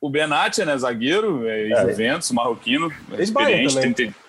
o 0.00 0.10
Benatia, 0.10 0.64
né? 0.64 0.76
Zagueiro, 0.76 1.46
é, 1.46 1.70
é. 1.70 1.80
Juventus, 1.80 2.32
marroquino, 2.32 2.92
experiente. 3.18 3.76
30... 3.78 4.25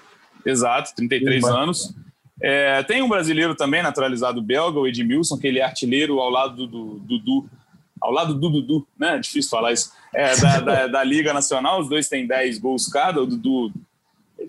Exato, 0.50 0.96
33 0.96 1.44
anos. 1.46 1.94
É, 2.42 2.84
tem 2.84 3.02
um 3.02 3.10
brasileiro 3.10 3.56
também 3.56 3.82
naturalizado 3.82 4.42
belga, 4.42 4.80
o 4.80 4.88
Edmilson, 4.88 5.38
que 5.38 5.48
ele 5.48 5.60
é 5.60 5.64
artilheiro 5.64 6.20
ao 6.20 6.30
lado 6.30 6.68
do 6.68 7.00
Dudu 7.00 7.50
ao 8.00 8.12
lado 8.12 8.34
do 8.36 8.50
Dudu, 8.50 8.88
né? 8.98 9.18
Difícil 9.20 9.50
falar 9.50 9.74
isso. 9.74 9.92
É, 10.14 10.36
da, 10.38 10.60
da, 10.60 10.88
da, 10.88 11.04
Liga 11.04 11.34
Nacional, 11.34 11.80
os 11.80 11.90
dois 11.90 12.08
têm 12.08 12.28
10 12.28 12.60
gols 12.60 12.88
cada. 12.88 13.22
O 13.22 13.26
Dudu 13.26 13.74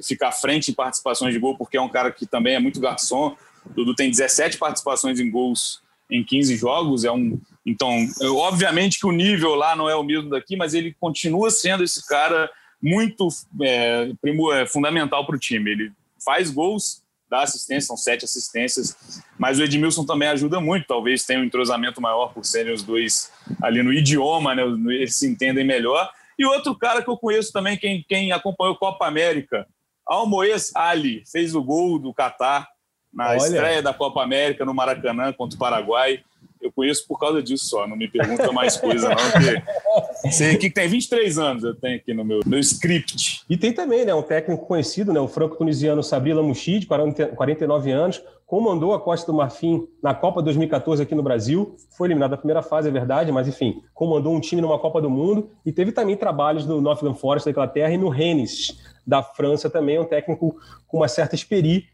fica 0.03 0.29
à 0.29 0.33
frente 0.33 0.71
em 0.71 0.75
participações 0.75 1.33
de 1.33 1.41
gol, 1.41 1.57
porque 1.57 1.77
é 1.77 1.81
um 1.81 1.89
cara 1.89 2.11
que 2.11 2.27
também 2.27 2.55
é 2.55 2.59
muito 2.59 2.81
garçom. 2.81 3.37
O 3.65 3.75
Dudu 3.75 3.95
tem 3.95 4.11
17 4.11 4.59
participações 4.59 5.19
em 5.19 5.31
gols 5.31 5.81
em 6.11 6.23
15 6.23 6.57
jogos. 6.57 7.05
É 7.05 7.13
um, 7.13 7.39
então, 7.65 8.07
obviamente 8.37 8.99
que 8.99 9.07
o 9.07 9.13
nível 9.13 9.55
lá 9.55 9.75
não 9.75 9.89
é 9.89 9.95
o 9.95 10.03
mesmo 10.03 10.31
daqui, 10.31 10.57
mas 10.57 10.75
ele 10.75 10.95
continua 11.01 11.51
sendo 11.51 11.83
esse 11.83 12.07
cara 12.07 12.51
muito 12.81 13.29
é, 13.61 14.11
é 14.55 14.67
fundamental 14.67 15.27
para 15.27 15.37
o 15.37 15.39
time. 15.39 15.71
Ele 15.71 15.93
faz 16.25 16.51
gols, 16.51 17.03
dá 17.29 17.43
assistência, 17.43 17.89
são 17.89 17.97
sete 17.97 18.25
assistências, 18.25 19.23
mas 19.39 19.59
o 19.59 19.65
Edmilson 19.65 20.05
também 20.05 20.29
ajuda 20.29 20.61
muito, 20.61 20.87
talvez 20.87 21.25
tenha 21.25 21.41
um 21.41 21.45
entrosamento 21.45 22.01
maior 22.01 22.33
por 22.33 22.45
serem 22.45 22.73
os 22.73 22.83
dois 22.83 23.31
ali 23.63 23.83
no 23.83 23.93
idioma, 23.93 24.55
né, 24.55 24.63
eles 24.63 25.17
se 25.17 25.29
entendem 25.29 25.65
melhor. 25.65 26.11
E 26.39 26.47
outro 26.47 26.75
cara 26.75 27.03
que 27.03 27.11
eu 27.11 27.17
conheço 27.17 27.53
também, 27.53 27.77
quem, 27.77 28.05
quem 28.09 28.33
acompanhou 28.33 28.77
Copa 28.77 29.07
América, 29.07 29.67
Almoez 30.07 30.73
Ali, 30.75 31.23
fez 31.31 31.55
o 31.55 31.63
gol 31.63 31.99
do 31.99 32.15
Catar 32.15 32.67
na 33.13 33.31
Olha. 33.31 33.37
estreia 33.37 33.83
da 33.83 33.93
Copa 33.93 34.23
América 34.23 34.65
no 34.65 34.73
Maracanã 34.73 35.33
contra 35.33 35.57
o 35.57 35.59
Paraguai. 35.59 36.23
Eu 36.61 36.73
conheço 36.73 37.07
por 37.07 37.19
causa 37.19 37.43
disso 37.43 37.67
só, 37.67 37.87
não 37.87 37.97
me 37.97 38.09
pergunta 38.09 38.51
mais 38.53 38.77
coisa, 38.77 39.09
não, 39.09 39.17
porque 39.17 40.31
sei 40.31 40.57
que 40.57 40.71
tem 40.71 40.89
23 40.89 41.39
anos, 41.39 41.65
eu 41.65 41.75
tenho 41.75 41.97
aqui 41.97 42.13
no 42.13 42.25
meu, 42.25 42.41
meu 42.47 42.59
script. 42.59 43.43
E 43.49 43.57
tem 43.57 43.73
também, 43.73 44.05
né, 44.05 44.15
um 44.15 44.23
técnico 44.23 44.67
conhecido, 44.67 45.13
né, 45.13 45.21
o 45.21 45.29
franco-tunisiano 45.29 46.03
Sabri 46.03 46.33
Lamouchi, 46.33 46.81
de 46.81 46.87
49 46.87 47.91
anos, 47.91 48.23
comandou 48.49 48.95
a 48.95 49.01
Costa 49.01 49.31
do 49.31 49.37
Marfim 49.37 49.87
na 50.03 50.15
Copa 50.15 50.41
2014 50.41 51.03
aqui 51.03 51.15
no 51.15 51.23
Brasil, 51.23 51.77
foi 51.91 52.09
eliminado 52.09 52.31
na 52.31 52.37
primeira 52.39 52.63
fase, 52.63 52.89
é 52.89 52.91
verdade, 52.91 53.31
mas 53.31 53.47
enfim, 53.47 53.83
comandou 53.93 54.35
um 54.35 54.41
time 54.41 54.63
numa 54.63 54.79
Copa 54.79 55.03
do 55.03 55.11
Mundo 55.11 55.51
e 55.67 55.71
teve 55.71 55.93
também 55.93 56.17
trabalhos 56.17 56.65
no 56.65 56.81
Nottingham 56.81 57.15
Forest 57.15 57.45
da 57.45 57.51
Inglaterra 57.51 57.93
e 57.93 57.99
no 57.99 58.09
Rennes 58.09 58.79
da 59.07 59.23
França 59.23 59.69
também, 59.69 59.97
é 59.97 60.01
um 60.01 60.05
técnico 60.05 60.57
com 60.87 60.97
uma 60.97 61.09
certa 61.09 61.35
experiência, 61.35 61.89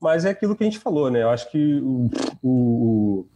mas 0.00 0.24
é 0.24 0.30
aquilo 0.30 0.56
que 0.56 0.64
a 0.64 0.66
gente 0.66 0.78
falou, 0.78 1.10
né? 1.10 1.22
Eu 1.22 1.28
acho 1.28 1.50
que 1.50 1.80
o, 1.82 2.10
o, 2.42 3.26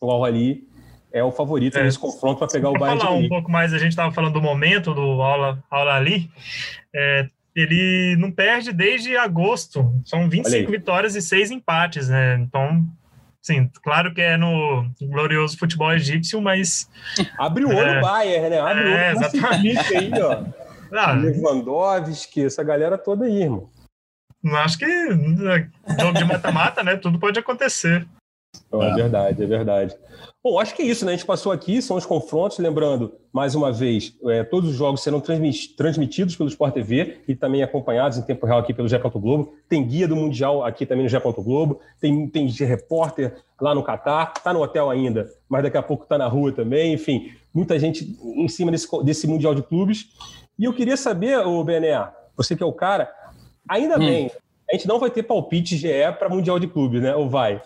o 0.00 0.10
Al-Ali 0.10 0.66
é 1.12 1.22
o 1.22 1.32
favorito 1.32 1.78
é. 1.78 1.82
nesse 1.82 1.98
confronto 1.98 2.38
para 2.38 2.48
pegar 2.48 2.70
o 2.70 2.74
Bayern 2.74 3.00
falar 3.00 3.14
um 3.14 3.28
pouco 3.28 3.50
mais, 3.50 3.74
a 3.74 3.78
gente 3.78 3.90
estava 3.90 4.12
falando 4.12 4.34
do 4.34 4.42
momento 4.42 4.94
do 4.94 5.20
Al-Ali, 5.70 6.30
é, 6.94 7.28
ele 7.54 8.16
não 8.16 8.30
perde 8.30 8.72
desde 8.72 9.16
agosto, 9.16 9.92
são 10.04 10.28
25 10.28 10.70
vitórias 10.70 11.16
e 11.16 11.22
6 11.22 11.50
empates, 11.50 12.08
né? 12.08 12.36
Então, 12.36 12.86
sim, 13.42 13.68
claro 13.82 14.14
que 14.14 14.20
é 14.20 14.36
no 14.36 14.88
glorioso 15.02 15.58
futebol 15.58 15.92
egípcio, 15.92 16.40
mas... 16.40 16.88
Abre 17.36 17.64
o 17.64 17.68
olho 17.68 17.78
é, 17.78 17.98
o 17.98 18.02
Bayern, 18.02 18.50
né? 18.50 18.60
Abre 18.60 18.82
é, 18.82 18.86
o 18.86 19.16
olho 19.16 19.26
exatamente. 19.26 19.96
aí, 19.96 20.10
ó. 20.22 20.44
Ah, 20.92 21.12
Lewandowski, 21.12 22.46
essa 22.46 22.64
galera 22.64 22.98
toda 22.98 23.24
aí, 23.24 23.42
irmão. 23.44 23.70
Acho 24.56 24.76
que 24.76 24.86
né, 24.86 25.70
jogo 26.00 26.18
de 26.18 26.24
mata-mata, 26.24 26.82
né? 26.82 26.96
Tudo 26.96 27.16
pode 27.16 27.38
acontecer. 27.38 28.04
É, 28.72 28.90
é 28.90 28.94
verdade, 28.94 29.42
é 29.42 29.46
verdade. 29.46 29.96
Bom, 30.42 30.58
acho 30.58 30.74
que 30.74 30.82
é 30.82 30.86
isso, 30.86 31.04
né? 31.04 31.12
A 31.12 31.16
gente 31.16 31.26
passou 31.26 31.52
aqui, 31.52 31.82
são 31.82 31.96
os 31.96 32.06
confrontos. 32.06 32.58
Lembrando, 32.58 33.14
mais 33.32 33.54
uma 33.54 33.72
vez, 33.72 34.16
é, 34.26 34.42
todos 34.44 34.70
os 34.70 34.76
jogos 34.76 35.02
serão 35.02 35.20
transmitidos 35.20 36.36
pelo 36.36 36.48
Sport 36.48 36.72
TV 36.72 37.18
e 37.28 37.34
também 37.34 37.62
acompanhados 37.62 38.16
em 38.16 38.22
tempo 38.22 38.46
real 38.46 38.60
aqui 38.60 38.72
pelo 38.72 38.88
Gé. 38.88 38.98
Globo. 38.98 39.54
Tem 39.68 39.86
guia 39.86 40.08
do 40.08 40.16
Mundial 40.16 40.64
aqui 40.64 40.86
também 40.86 41.04
no 41.04 41.10
Gé. 41.10 41.20
Globo. 41.20 41.80
Tem, 42.00 42.28
tem 42.28 42.46
repórter 42.46 43.34
lá 43.60 43.74
no 43.74 43.82
Catar. 43.82 44.32
Está 44.36 44.52
no 44.52 44.62
hotel 44.62 44.88
ainda, 44.88 45.28
mas 45.48 45.62
daqui 45.62 45.76
a 45.76 45.82
pouco 45.82 46.04
está 46.04 46.16
na 46.16 46.26
rua 46.26 46.52
também. 46.52 46.94
Enfim, 46.94 47.32
muita 47.52 47.78
gente 47.78 48.16
em 48.22 48.48
cima 48.48 48.70
desse, 48.70 48.88
desse 49.04 49.26
Mundial 49.26 49.54
de 49.54 49.62
Clubes. 49.62 50.06
E 50.58 50.64
eu 50.64 50.72
queria 50.72 50.96
saber, 50.96 51.38
o 51.46 51.62
Bené, 51.64 52.08
você 52.36 52.56
que 52.56 52.62
é 52.62 52.66
o 52.66 52.72
cara, 52.72 53.12
ainda 53.68 53.96
hum. 53.96 53.98
bem, 53.98 54.30
a 54.70 54.76
gente 54.76 54.86
não 54.86 55.00
vai 55.00 55.10
ter 55.10 55.24
palpite 55.24 55.76
GE 55.76 55.88
para 56.16 56.28
Mundial 56.28 56.60
de 56.60 56.68
Clubes, 56.68 57.02
né? 57.02 57.14
Ou 57.16 57.28
vai? 57.28 57.60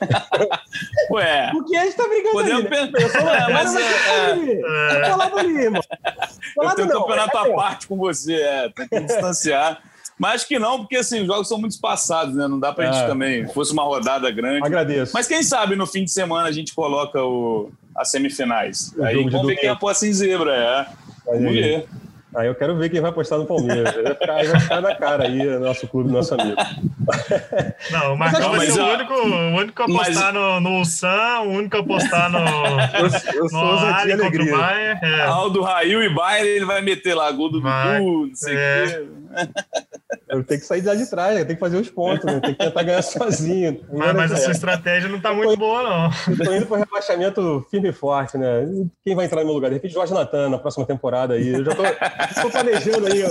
Ué. 1.13 1.51
Porque 1.53 1.77
a 1.77 1.85
gente 1.85 1.97
tá 1.97 2.09
brigando 2.09 2.33
Podemos 2.33 2.65
ali, 2.65 2.71
né? 2.71 2.91
Pensar, 2.93 3.21
é, 3.51 3.53
mas 3.53 3.77
é, 3.77 5.01
é... 5.03 5.11
falar 5.11 5.29
do 5.29 5.39
Lima. 5.41 5.81
Eu 6.57 6.75
tenho 6.75 6.89
um 6.89 6.91
campeonato 6.91 7.37
à 7.37 7.51
parte 7.51 7.87
com 7.87 7.97
você, 7.99 8.35
é, 8.35 8.69
tem 8.71 8.89
que 8.89 9.01
distanciar. 9.01 9.83
Mas 10.19 10.45
que 10.45 10.59
não, 10.59 10.79
porque 10.79 10.97
assim, 10.97 11.21
os 11.21 11.27
jogos 11.27 11.47
são 11.47 11.59
muito 11.59 11.73
espaçados, 11.73 12.35
né? 12.35 12.49
Não 12.49 12.59
dá 12.59 12.73
pra 12.73 12.87
gente 12.87 13.03
é. 13.03 13.07
também. 13.07 13.49
Fosse 13.49 13.73
uma 13.73 13.83
rodada 13.83 14.31
grande. 14.31 14.65
Agradeço. 14.65 15.13
Mas 15.13 15.27
quem 15.27 15.43
sabe 15.43 15.77
no 15.77 15.87
fim 15.87 16.05
de 16.05 16.11
semana 16.11 16.49
a 16.49 16.53
gente 16.53 16.73
coloca 16.73 17.23
o, 17.23 17.71
as 17.97 18.11
semifinais. 18.11 18.95
O 18.97 19.05
Aí 19.05 19.29
vamos 19.29 19.47
ver 19.47 19.57
quem 19.57 19.69
aposta 19.69 20.07
em 20.07 20.13
zebra, 20.13 20.55
é. 20.55 20.87
Vamos 21.27 21.53
ver. 21.53 21.89
Aí 22.35 22.49
eu 22.49 22.55
quero 22.55 22.77
ver 22.77 22.91
quem 22.91 23.01
vai 23.01 23.11
apostar 23.11 23.39
no 23.39 23.47
Palmeiras. 23.47 23.95
Vai 23.95 24.15
ficar, 24.15 24.45
vai 24.45 24.61
ficar 24.61 24.81
na 24.81 24.95
cara 24.97 25.25
aí, 25.25 25.59
nosso 25.59 25.87
clube, 25.87 26.11
nosso 26.11 26.35
amigo. 26.35 26.57
Não, 27.93 28.15
o 28.15 28.19
Marcão 28.19 28.51
vai 28.51 28.67
ser 28.67 28.81
o 28.81 28.87
único, 28.87 29.15
o 29.15 29.57
único 29.57 29.83
a 29.83 29.85
apostar 29.85 30.33
mas... 30.33 30.35
no, 30.35 30.61
no 30.61 30.85
Sam, 30.85 31.41
o 31.41 31.51
único 31.51 31.77
a 31.77 31.81
apostar 31.81 32.31
no. 32.31 32.39
Eu, 32.95 33.43
eu 33.43 33.49
sou 33.49 33.81
no 33.81 33.87
Ali 33.87 34.17
contra 34.17 34.43
o 34.43 34.51
Bayern. 34.51 35.01
É. 35.03 35.23
Aldo 35.23 35.63
Rail 35.63 36.03
e 36.03 36.09
Bayern, 36.09 36.49
ele 36.49 36.65
vai 36.65 36.81
meter 36.81 37.15
lá 37.15 37.31
gol 37.31 37.51
do 37.51 37.61
Dudu, 37.61 38.27
não 38.27 38.35
sei 38.35 38.55
o 38.55 38.59
é. 38.59 38.87
quê. 38.87 39.07
Eu 40.29 40.45
tenho 40.45 40.61
que 40.61 40.67
sair 40.67 40.81
de 40.81 40.87
lá 40.87 40.95
de 40.95 41.09
trás, 41.09 41.39
eu 41.39 41.45
tenho 41.47 41.57
que 41.57 41.61
fazer 41.65 41.77
os 41.77 41.91
pontos, 41.91 42.25
né? 42.25 42.41
tem 42.41 42.55
que 42.55 42.65
tentar 42.65 42.83
ganhar 42.83 43.03
sozinho. 43.03 43.85
Mas, 43.93 44.15
mas 44.15 44.33
a 44.33 44.37
sua 44.37 44.53
estratégia 44.53 45.09
não 45.09 45.17
está 45.17 45.33
muito 45.33 45.57
boa, 45.57 45.83
não. 45.83 46.11
Estou 46.33 46.55
indo 46.55 46.67
para 46.67 46.77
o 46.77 46.79
rebaixamento 46.81 47.67
firme 47.71 47.89
e 47.89 47.93
forte, 47.93 48.37
né? 48.37 48.67
Quem 49.03 49.17
vai 49.17 49.27
entrar 49.27 49.41
no 49.41 49.47
meu 49.47 49.55
lugar? 49.55 49.69
De 49.69 49.75
repente, 49.75 49.95
Jorge 49.95 50.13
Natan 50.13 50.51
na 50.51 50.59
próxima 50.59 50.87
temporada 50.87 51.35
aí. 51.35 51.49
Eu 51.49 51.65
já 51.65 51.73
estou 52.31 52.51
planejando 52.51 53.07
aí, 53.07 53.23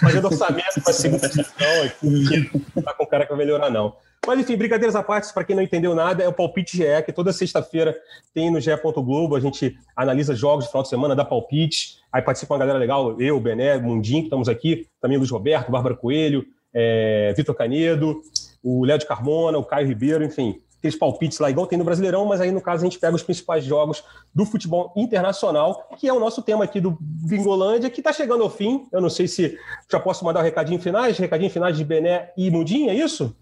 fazendo 0.00 0.26
orçamento 0.26 0.80
para 0.82 0.90
a 0.90 0.94
segunda 0.94 1.28
divisão 1.28 1.82
aqui. 1.84 2.50
Não 2.74 2.82
tá 2.82 2.94
com 2.94 3.06
cara 3.06 3.24
que 3.24 3.34
vai 3.34 3.38
melhorar, 3.44 3.70
não. 3.70 3.94
Mas 4.26 4.38
enfim, 4.38 4.56
brincadeiras 4.56 4.94
à 4.94 5.02
parte, 5.02 5.32
para 5.32 5.44
quem 5.44 5.56
não 5.56 5.62
entendeu 5.62 5.94
nada, 5.94 6.22
é 6.22 6.28
o 6.28 6.32
Palpite 6.32 6.76
GE, 6.76 7.02
que 7.04 7.12
toda 7.12 7.32
sexta-feira 7.32 7.96
tem 8.34 8.50
no 8.50 8.60
GE. 8.60 8.70
Globo. 8.82 9.34
A 9.34 9.40
gente 9.40 9.76
analisa 9.96 10.34
jogos 10.34 10.64
de 10.64 10.70
final 10.70 10.82
de 10.82 10.88
semana, 10.88 11.16
dá 11.16 11.24
palpite. 11.24 11.98
Aí 12.12 12.20
participa 12.20 12.54
uma 12.54 12.60
galera 12.60 12.78
legal, 12.78 13.20
eu, 13.20 13.40
Bené, 13.40 13.78
Mundinho, 13.78 14.20
que 14.20 14.26
estamos 14.26 14.48
aqui, 14.48 14.86
também 15.00 15.16
Luiz 15.16 15.30
Roberto, 15.30 15.70
Bárbara 15.70 15.96
Coelho, 15.96 16.44
é, 16.74 17.32
Vitor 17.36 17.54
Canedo, 17.54 18.20
o 18.62 18.84
Léo 18.84 18.98
de 18.98 19.06
Carmona, 19.06 19.58
o 19.58 19.64
Caio 19.64 19.86
Ribeiro, 19.86 20.24
enfim, 20.24 20.60
aqueles 20.78 20.96
palpites 20.96 21.38
lá, 21.38 21.50
igual 21.50 21.66
tem 21.66 21.78
no 21.78 21.84
Brasileirão, 21.84 22.24
mas 22.24 22.40
aí 22.40 22.50
no 22.50 22.60
caso 22.60 22.82
a 22.82 22.84
gente 22.88 22.98
pega 22.98 23.14
os 23.14 23.22
principais 23.22 23.64
jogos 23.64 24.02
do 24.34 24.44
futebol 24.44 24.92
internacional, 24.96 25.88
que 25.98 26.08
é 26.08 26.12
o 26.12 26.18
nosso 26.18 26.42
tema 26.42 26.64
aqui 26.64 26.80
do 26.80 26.98
Bingolândia, 27.00 27.90
que 27.90 28.00
está 28.00 28.12
chegando 28.12 28.42
ao 28.42 28.50
fim. 28.50 28.86
Eu 28.92 29.00
não 29.00 29.10
sei 29.10 29.28
se 29.28 29.56
já 29.90 30.00
posso 30.00 30.24
mandar 30.24 30.40
um 30.40 30.44
recadinho 30.44 30.80
finais, 30.80 31.16
recadinho 31.16 31.50
finais 31.50 31.76
de 31.76 31.84
Bené 31.84 32.32
e 32.36 32.50
Mundinho, 32.50 32.90
é 32.90 32.94
isso? 32.94 33.36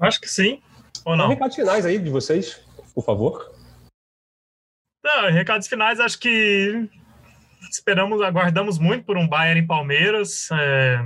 Acho 0.00 0.20
que 0.20 0.28
sim. 0.28 0.62
Ou 1.04 1.16
não? 1.16 1.28
recados 1.28 1.56
finais 1.56 1.86
aí 1.86 1.98
de 1.98 2.10
vocês, 2.10 2.60
por 2.94 3.04
favor. 3.04 3.52
Não, 5.02 5.30
recados 5.30 5.66
finais, 5.66 5.98
acho 6.00 6.18
que 6.18 6.88
esperamos, 7.70 8.20
aguardamos 8.20 8.78
muito 8.78 9.04
por 9.04 9.16
um 9.16 9.26
Bayern 9.26 9.60
em 9.60 9.66
Palmeiras, 9.66 10.48
é, 10.52 11.02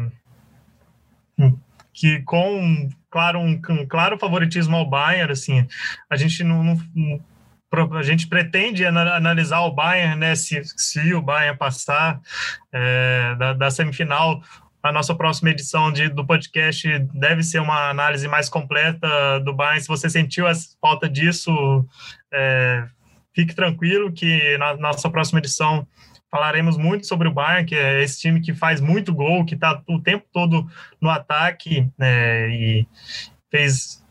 que 1.92 2.22
com, 2.22 2.88
claro, 3.10 3.38
um, 3.38 3.60
um, 3.70 3.86
claro 3.86 4.18
favoritismo 4.18 4.76
ao 4.76 4.88
Bayern, 4.88 5.32
assim, 5.32 5.66
a 6.10 6.16
gente 6.16 6.42
não, 6.42 6.62
não 6.64 7.24
a 7.98 8.02
gente 8.02 8.28
pretende 8.28 8.84
analisar 8.86 9.60
o 9.62 9.72
Bayern, 9.72 10.16
né, 10.16 10.36
se, 10.36 10.62
se 10.64 11.12
o 11.12 11.20
Bayern 11.20 11.58
passar 11.58 12.20
é, 12.72 13.34
da, 13.36 13.52
da, 13.52 13.70
semifinal 13.70 14.40
a 14.84 14.92
nossa 14.92 15.14
próxima 15.14 15.48
edição 15.48 15.90
de, 15.90 16.10
do 16.10 16.26
podcast 16.26 16.86
deve 17.14 17.42
ser 17.42 17.58
uma 17.58 17.88
análise 17.88 18.28
mais 18.28 18.50
completa 18.50 19.40
do 19.40 19.54
Bayern. 19.54 19.80
Se 19.80 19.88
você 19.88 20.10
sentiu 20.10 20.46
a 20.46 20.52
falta 20.78 21.08
disso, 21.08 21.50
é, 22.30 22.84
fique 23.34 23.54
tranquilo 23.54 24.12
que 24.12 24.58
na 24.58 24.76
nossa 24.76 25.08
próxima 25.08 25.38
edição 25.38 25.88
falaremos 26.30 26.76
muito 26.76 27.06
sobre 27.06 27.26
o 27.26 27.32
Bayern, 27.32 27.64
que 27.64 27.74
é 27.74 28.02
esse 28.02 28.20
time 28.20 28.42
que 28.42 28.52
faz 28.52 28.78
muito 28.78 29.14
gol, 29.14 29.46
que 29.46 29.54
está 29.54 29.82
o 29.88 29.98
tempo 29.98 30.26
todo 30.30 30.70
no 31.00 31.08
ataque 31.08 31.88
né, 31.96 32.50
e 32.50 32.86
fez 33.50 34.04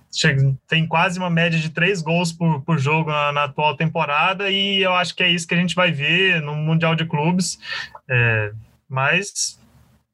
tem 0.67 0.87
quase 0.87 1.17
uma 1.17 1.29
média 1.29 1.59
de 1.59 1.71
três 1.71 2.01
gols 2.01 2.31
por, 2.31 2.61
por 2.61 2.77
jogo 2.77 3.09
na, 3.09 3.31
na, 3.31 3.43
atual 3.45 3.75
temporada 3.75 4.47
e 4.49 4.81
eu 4.81 4.93
acho 4.93 5.15
que 5.15 5.23
é 5.23 5.29
isso 5.29 5.47
que 5.47 5.55
a 5.55 5.57
gente 5.57 5.73
vai 5.73 5.91
ver 5.91 6.39
no 6.39 6.55
Mundial 6.55 6.93
de 6.93 7.03
Clubes. 7.03 7.59
É, 8.07 8.51
mas 8.87 9.59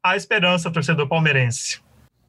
a 0.03 0.15
esperança, 0.15 0.71
torcedor 0.71 1.07
palmeirense. 1.07 1.81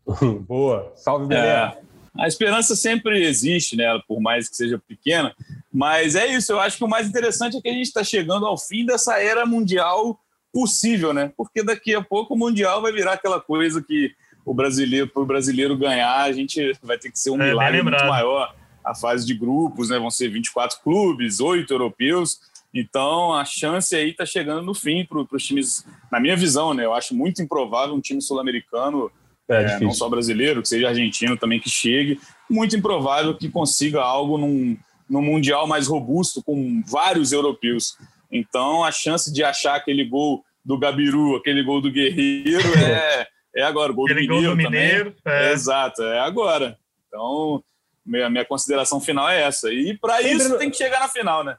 Boa, 0.46 0.92
salve, 0.96 1.26
Belém. 1.26 1.44
É, 1.44 1.78
a 2.18 2.26
esperança 2.26 2.74
sempre 2.74 3.24
existe, 3.24 3.76
né? 3.76 3.86
Por 4.06 4.20
mais 4.20 4.48
que 4.48 4.56
seja 4.56 4.78
pequena. 4.78 5.34
Mas 5.72 6.14
é 6.14 6.26
isso, 6.26 6.52
eu 6.52 6.60
acho 6.60 6.76
que 6.76 6.84
o 6.84 6.88
mais 6.88 7.08
interessante 7.08 7.56
é 7.56 7.60
que 7.60 7.68
a 7.68 7.72
gente 7.72 7.86
está 7.86 8.02
chegando 8.02 8.46
ao 8.46 8.58
fim 8.58 8.84
dessa 8.84 9.20
era 9.20 9.46
mundial 9.46 10.18
possível, 10.52 11.14
né? 11.14 11.32
Porque 11.36 11.62
daqui 11.62 11.94
a 11.94 12.02
pouco 12.02 12.34
o 12.34 12.38
mundial 12.38 12.82
vai 12.82 12.92
virar 12.92 13.12
aquela 13.12 13.40
coisa 13.40 13.82
que 13.82 14.12
o 14.44 14.52
brasileiro, 14.52 15.06
para 15.06 15.22
o 15.22 15.26
brasileiro 15.26 15.76
ganhar, 15.76 16.22
a 16.22 16.32
gente 16.32 16.76
vai 16.82 16.98
ter 16.98 17.10
que 17.10 17.18
ser 17.18 17.30
um 17.30 17.40
é, 17.40 17.48
milagre 17.48 17.82
muito 17.82 18.04
maior. 18.04 18.54
A 18.82 18.94
fase 18.94 19.24
de 19.26 19.34
grupos, 19.34 19.90
né? 19.90 19.98
Vão 19.98 20.10
ser 20.10 20.28
24 20.28 20.80
clubes, 20.82 21.38
oito 21.38 21.72
europeus. 21.72 22.40
Então, 22.72 23.34
a 23.34 23.44
chance 23.44 23.94
aí 23.96 24.10
está 24.10 24.24
chegando 24.24 24.62
no 24.62 24.74
fim 24.74 25.04
para 25.04 25.36
os 25.36 25.44
times, 25.44 25.84
na 26.10 26.20
minha 26.20 26.36
visão, 26.36 26.72
né? 26.72 26.84
Eu 26.84 26.94
acho 26.94 27.14
muito 27.14 27.42
improvável 27.42 27.94
um 27.94 28.00
time 28.00 28.22
sul-americano, 28.22 29.10
é, 29.48 29.62
é, 29.62 29.80
não 29.80 29.92
só 29.92 30.08
brasileiro, 30.08 30.62
que 30.62 30.68
seja 30.68 30.88
argentino 30.88 31.36
também, 31.36 31.58
que 31.58 31.68
chegue. 31.68 32.20
Muito 32.48 32.76
improvável 32.76 33.36
que 33.36 33.48
consiga 33.48 34.00
algo 34.00 34.38
num, 34.38 34.76
num 35.08 35.20
Mundial 35.20 35.66
mais 35.66 35.88
robusto, 35.88 36.42
com 36.42 36.80
vários 36.86 37.32
europeus. 37.32 37.96
Então, 38.30 38.84
a 38.84 38.92
chance 38.92 39.32
de 39.32 39.42
achar 39.42 39.74
aquele 39.74 40.04
gol 40.04 40.44
do 40.64 40.78
Gabiru, 40.78 41.34
aquele 41.34 41.64
gol 41.64 41.80
do 41.80 41.90
Guerreiro, 41.90 42.68
é, 42.78 43.26
é 43.56 43.62
agora. 43.64 43.90
O 43.90 43.94
gol 43.96 44.04
aquele 44.04 44.28
do 44.28 44.34
Mineiro, 44.34 44.46
gol 44.46 44.56
do 44.56 44.70
Mineiro 44.70 45.14
É. 45.26 45.48
É, 45.48 45.52
exato, 45.52 46.02
é 46.04 46.20
agora. 46.20 46.78
Então, 47.08 47.64
minha, 48.06 48.30
minha 48.30 48.44
consideração 48.44 49.00
final 49.00 49.28
é 49.28 49.42
essa. 49.42 49.72
E 49.72 49.98
para 49.98 50.22
isso 50.22 50.56
tem 50.56 50.70
que 50.70 50.76
chegar 50.76 51.00
na 51.00 51.08
final, 51.08 51.42
né? 51.42 51.56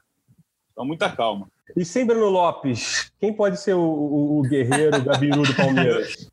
Então, 0.82 0.86
muita 0.86 1.08
calma. 1.08 1.48
E 1.76 1.84
sem 1.84 2.04
Bruno 2.04 2.28
Lopes, 2.28 3.12
quem 3.18 3.32
pode 3.32 3.60
ser 3.60 3.74
o, 3.74 3.80
o, 3.80 4.38
o 4.40 4.42
guerreiro, 4.42 5.02
Gabiru 5.02 5.42
do 5.42 5.54
Palmeiras? 5.54 6.30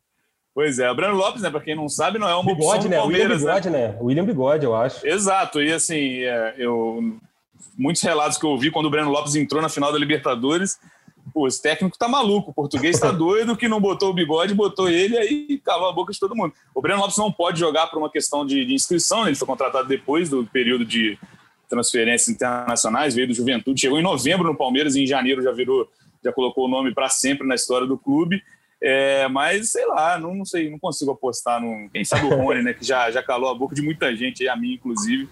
Pois 0.52 0.80
é, 0.80 0.90
o 0.90 0.94
Breno 0.96 1.14
Lopes, 1.14 1.42
né, 1.42 1.48
para 1.48 1.60
quem 1.60 1.76
não 1.76 1.88
sabe, 1.88 2.18
não 2.18 2.28
é 2.28 2.34
uma 2.34 2.42
Bigode, 2.42 2.64
opção 2.64 2.82
do 2.82 2.88
né? 2.88 2.96
Palmeiras, 2.96 3.38
William 3.38 3.46
Bigode, 3.46 3.70
né? 3.70 3.88
né? 3.88 3.98
William 4.00 4.24
Bigode, 4.24 4.64
eu 4.64 4.74
acho. 4.74 5.06
Exato, 5.06 5.62
e 5.62 5.72
assim, 5.72 6.24
é, 6.24 6.56
eu 6.58 7.18
muitos 7.78 8.02
relatos 8.02 8.36
que 8.36 8.44
eu 8.44 8.50
ouvi 8.50 8.68
quando 8.68 8.86
o 8.86 8.90
Breno 8.90 9.10
Lopes 9.10 9.36
entrou 9.36 9.62
na 9.62 9.68
final 9.68 9.92
da 9.92 9.98
Libertadores. 9.98 10.76
Pô, 11.32 11.46
esse 11.46 11.62
técnico 11.62 11.96
tá 11.96 12.08
maluco, 12.08 12.50
o 12.50 12.52
português 12.52 12.98
tá 12.98 13.10
doido 13.12 13.56
que 13.56 13.68
não 13.68 13.80
botou 13.80 14.10
o 14.10 14.12
bigode, 14.12 14.52
botou 14.52 14.90
ele 14.90 15.16
aí 15.16 15.58
cavou 15.64 15.88
a 15.88 15.92
boca 15.92 16.12
de 16.12 16.18
todo 16.18 16.34
mundo. 16.34 16.52
O 16.74 16.82
Breno 16.82 17.00
Lopes 17.00 17.16
não 17.16 17.30
pode 17.30 17.58
jogar 17.58 17.86
por 17.86 17.98
uma 17.98 18.10
questão 18.10 18.44
de, 18.44 18.64
de 18.64 18.74
inscrição, 18.74 19.28
ele 19.28 19.36
foi 19.36 19.46
contratado 19.46 19.86
depois 19.86 20.28
do 20.28 20.44
período 20.44 20.84
de 20.84 21.16
transferências 21.70 22.28
internacionais, 22.28 23.14
veio 23.14 23.28
do 23.28 23.32
Juventude, 23.32 23.80
chegou 23.80 23.98
em 23.98 24.02
novembro 24.02 24.48
no 24.48 24.56
Palmeiras 24.56 24.96
e 24.96 25.04
em 25.04 25.06
janeiro 25.06 25.40
já 25.40 25.52
virou, 25.52 25.88
já 26.22 26.32
colocou 26.32 26.66
o 26.66 26.68
nome 26.68 26.92
para 26.92 27.08
sempre 27.08 27.46
na 27.46 27.54
história 27.54 27.86
do 27.86 27.96
clube. 27.96 28.42
É, 28.82 29.28
mas 29.28 29.70
sei 29.70 29.86
lá, 29.86 30.18
não, 30.18 30.34
não, 30.34 30.44
sei, 30.44 30.70
não 30.70 30.78
consigo 30.78 31.10
apostar 31.12 31.60
no. 31.60 31.88
Quem 31.90 32.04
sabe 32.04 32.26
o 32.26 32.36
Rony, 32.36 32.62
né? 32.62 32.72
Que 32.72 32.84
já, 32.84 33.10
já 33.10 33.22
calou 33.22 33.50
a 33.50 33.54
boca 33.54 33.74
de 33.74 33.82
muita 33.82 34.14
gente, 34.16 34.48
a 34.48 34.56
mim, 34.56 34.72
inclusive, 34.72 35.28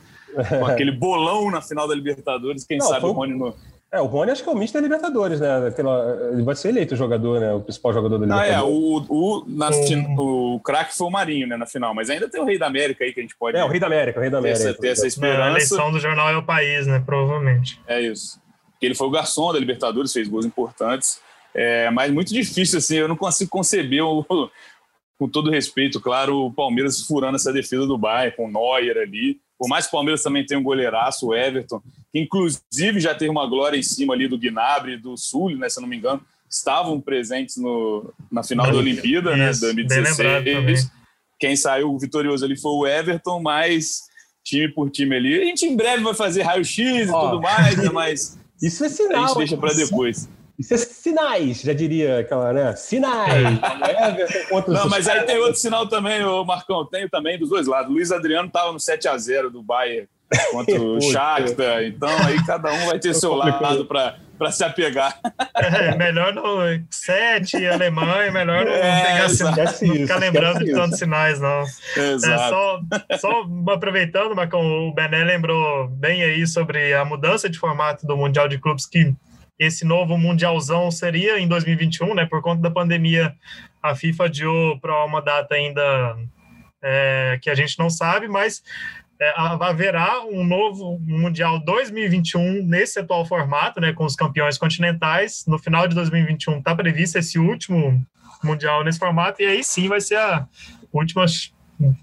com 0.48 0.64
aquele 0.66 0.92
bolão 0.92 1.50
na 1.50 1.62
final 1.62 1.88
da 1.88 1.94
Libertadores. 1.94 2.64
Quem 2.64 2.78
não, 2.78 2.86
sabe 2.86 3.06
o 3.06 3.12
Rony 3.12 3.34
no. 3.34 3.54
É, 3.90 4.00
o 4.02 4.06
Rony 4.06 4.30
acho 4.30 4.42
que 4.42 4.48
é 4.48 4.52
o 4.52 4.56
Mister 4.56 4.82
Libertadores, 4.82 5.40
né? 5.40 5.66
Aquela, 5.66 6.30
ele 6.32 6.42
vai 6.42 6.54
ser 6.54 6.68
eleito 6.68 6.94
o 6.94 6.96
jogador, 6.96 7.40
né? 7.40 7.54
O 7.54 7.60
principal 7.60 7.94
jogador 7.94 8.18
da 8.18 8.26
Libertadores. 8.26 8.54
Ah, 8.54 8.60
é, 8.60 8.62
o, 8.62 9.06
o, 9.08 9.44
na, 9.48 9.70
o 10.22 10.60
craque 10.60 10.94
foi 10.94 11.06
o 11.06 11.10
Marinho, 11.10 11.46
né, 11.46 11.56
na 11.56 11.64
final, 11.64 11.94
mas 11.94 12.10
ainda 12.10 12.28
tem 12.28 12.38
o 12.38 12.44
Rei 12.44 12.58
da 12.58 12.66
América 12.66 13.04
aí 13.04 13.14
que 13.14 13.20
a 13.20 13.22
gente 13.22 13.34
pode. 13.36 13.56
É, 13.56 13.64
o 13.64 13.68
Rei 13.68 13.80
da 13.80 13.86
América, 13.86 14.18
o 14.18 14.22
Rei 14.22 14.30
da 14.30 14.38
América. 14.38 14.62
Ter 14.62 14.70
essa, 14.70 14.80
ter 14.80 14.88
essa 14.88 15.06
esperança. 15.06 15.44
a 15.44 15.50
eleição 15.50 15.90
do 15.90 15.98
jornal 15.98 16.28
é 16.28 16.36
o 16.36 16.42
país, 16.42 16.86
né? 16.86 17.02
Provavelmente. 17.04 17.80
É 17.86 17.98
isso. 18.00 18.38
Ele 18.80 18.94
foi 18.94 19.06
o 19.06 19.10
garçom 19.10 19.52
da 19.54 19.58
Libertadores, 19.58 20.12
fez 20.12 20.28
gols 20.28 20.44
importantes. 20.44 21.20
É, 21.54 21.90
mas 21.90 22.12
muito 22.12 22.32
difícil, 22.32 22.78
assim, 22.78 22.96
eu 22.96 23.08
não 23.08 23.16
consigo 23.16 23.50
conceber, 23.50 24.04
o, 24.04 24.22
com 25.18 25.28
todo 25.28 25.50
respeito, 25.50 25.98
claro, 25.98 26.44
o 26.44 26.52
Palmeiras 26.52 27.00
furando 27.00 27.36
essa 27.36 27.52
defesa 27.52 27.86
do 27.86 27.98
Bayern, 27.98 28.36
com 28.36 28.44
o 28.46 28.52
Neuer 28.52 28.98
ali. 28.98 29.40
Por 29.58 29.68
mais 29.68 29.86
que 29.86 29.88
o 29.88 29.92
Palmeiras 29.92 30.22
também 30.22 30.46
tenha 30.46 30.60
um 30.60 30.62
goleiraço, 30.62 31.26
o 31.26 31.34
Everton, 31.34 31.82
que 32.12 32.20
inclusive 32.20 33.00
já 33.00 33.14
teve 33.14 33.30
uma 33.30 33.46
glória 33.46 33.76
em 33.76 33.82
cima 33.82 34.14
ali 34.14 34.28
do 34.28 34.38
Gnabry 34.38 34.92
e 34.92 34.98
do 34.98 35.16
Sul, 35.16 35.56
né, 35.56 35.68
se 35.68 35.78
eu 35.78 35.82
não 35.82 35.88
me 35.88 35.96
engano, 35.96 36.22
estavam 36.48 37.00
presentes 37.00 37.56
no, 37.56 38.12
na 38.30 38.42
final 38.42 38.70
da 38.70 38.78
Olimpíada, 38.78 39.36
né, 39.36 39.52
2016. 39.52 40.90
Quem 41.38 41.56
saiu 41.56 41.96
vitorioso 41.98 42.44
ali 42.44 42.56
foi 42.56 42.72
o 42.72 42.86
Everton, 42.86 43.40
mas 43.40 44.02
time 44.44 44.72
por 44.72 44.90
time 44.90 45.16
ali. 45.16 45.40
A 45.40 45.44
gente 45.44 45.66
em 45.66 45.76
breve 45.76 46.02
vai 46.02 46.14
fazer 46.14 46.42
raio-x 46.42 47.08
e 47.08 47.10
oh. 47.10 47.20
tudo 47.20 47.40
mais, 47.40 47.76
né, 47.76 47.90
mas 47.92 48.38
isso 48.62 48.84
é 48.84 48.88
sinal. 48.88 49.24
A 49.24 49.28
gente 49.28 49.38
deixa 49.38 49.56
para 49.56 49.74
depois. 49.74 50.28
Isso 50.58 50.74
é 50.74 50.76
sinais, 51.08 51.60
já 51.62 51.72
diria 51.72 52.20
aquela, 52.20 52.52
né? 52.52 52.76
Sinais. 52.76 53.32
É. 53.32 54.70
Não, 54.70 54.88
mas 54.88 55.08
aí 55.08 55.22
tem 55.22 55.38
outro 55.38 55.56
sinal 55.56 55.86
também, 55.88 56.22
o 56.24 56.44
Marcão, 56.44 56.84
tem 56.86 57.08
também 57.08 57.38
dos 57.38 57.48
dois 57.48 57.66
lados. 57.66 57.92
Luiz 57.92 58.12
Adriano 58.12 58.48
estava 58.48 58.72
no 58.72 58.80
7 58.80 59.08
a 59.08 59.16
0 59.16 59.50
do 59.50 59.62
Bayern 59.62 60.08
contra 60.52 60.80
o 60.80 61.00
Shakhtar, 61.10 61.84
então 61.84 62.10
aí 62.26 62.44
cada 62.44 62.72
um 62.72 62.86
vai 62.86 62.98
ter 62.98 63.14
seu 63.14 63.34
lado 63.34 63.86
para 63.86 64.50
se 64.50 64.62
apegar. 64.62 65.18
É, 65.54 65.96
melhor 65.96 66.34
no 66.34 66.58
7, 66.90 67.66
Alemanha, 67.66 68.30
melhor 68.30 68.64
não 68.64 68.72
é, 68.72 69.04
pegar 69.04 69.24
assim, 69.24 69.86
não 69.86 69.94
ficar 69.94 70.16
lembrando 70.16 70.64
de 70.64 70.72
tantos 70.72 70.98
sinais, 70.98 71.40
não. 71.40 71.64
Exato. 71.96 72.84
É, 73.08 73.16
só, 73.18 73.32
só 73.32 73.72
aproveitando, 73.72 74.36
Marcão, 74.36 74.60
o 74.60 74.94
Bené 74.94 75.24
lembrou 75.24 75.88
bem 75.88 76.22
aí 76.22 76.46
sobre 76.46 76.92
a 76.92 77.04
mudança 77.04 77.48
de 77.48 77.58
formato 77.58 78.06
do 78.06 78.16
Mundial 78.16 78.46
de 78.48 78.58
Clubes 78.58 78.86
que 78.86 79.14
esse 79.58 79.84
novo 79.84 80.16
mundialzão 80.16 80.90
seria 80.90 81.38
em 81.38 81.48
2021, 81.48 82.14
né? 82.14 82.26
Por 82.26 82.40
conta 82.40 82.62
da 82.62 82.70
pandemia, 82.70 83.34
a 83.82 83.94
FIFA 83.94 84.24
adiou 84.24 84.78
para 84.78 85.04
uma 85.04 85.20
data 85.20 85.54
ainda 85.54 86.16
é, 86.82 87.38
que 87.42 87.50
a 87.50 87.54
gente 87.54 87.78
não 87.78 87.90
sabe, 87.90 88.28
mas 88.28 88.62
é, 89.20 89.32
haverá 89.36 90.22
um 90.24 90.44
novo 90.44 90.98
Mundial 91.00 91.58
2021 91.58 92.62
nesse 92.62 93.00
atual 93.00 93.26
formato, 93.26 93.80
né? 93.80 93.92
Com 93.92 94.04
os 94.04 94.14
campeões 94.14 94.56
continentais. 94.56 95.44
No 95.46 95.58
final 95.58 95.88
de 95.88 95.94
2021 95.94 96.58
está 96.58 96.74
previsto 96.74 97.18
esse 97.18 97.38
último 97.38 98.06
Mundial 98.44 98.84
nesse 98.84 99.00
formato, 99.00 99.42
e 99.42 99.46
aí 99.46 99.64
sim 99.64 99.88
vai 99.88 100.00
ser 100.00 100.16
a 100.16 100.46
última 100.92 101.26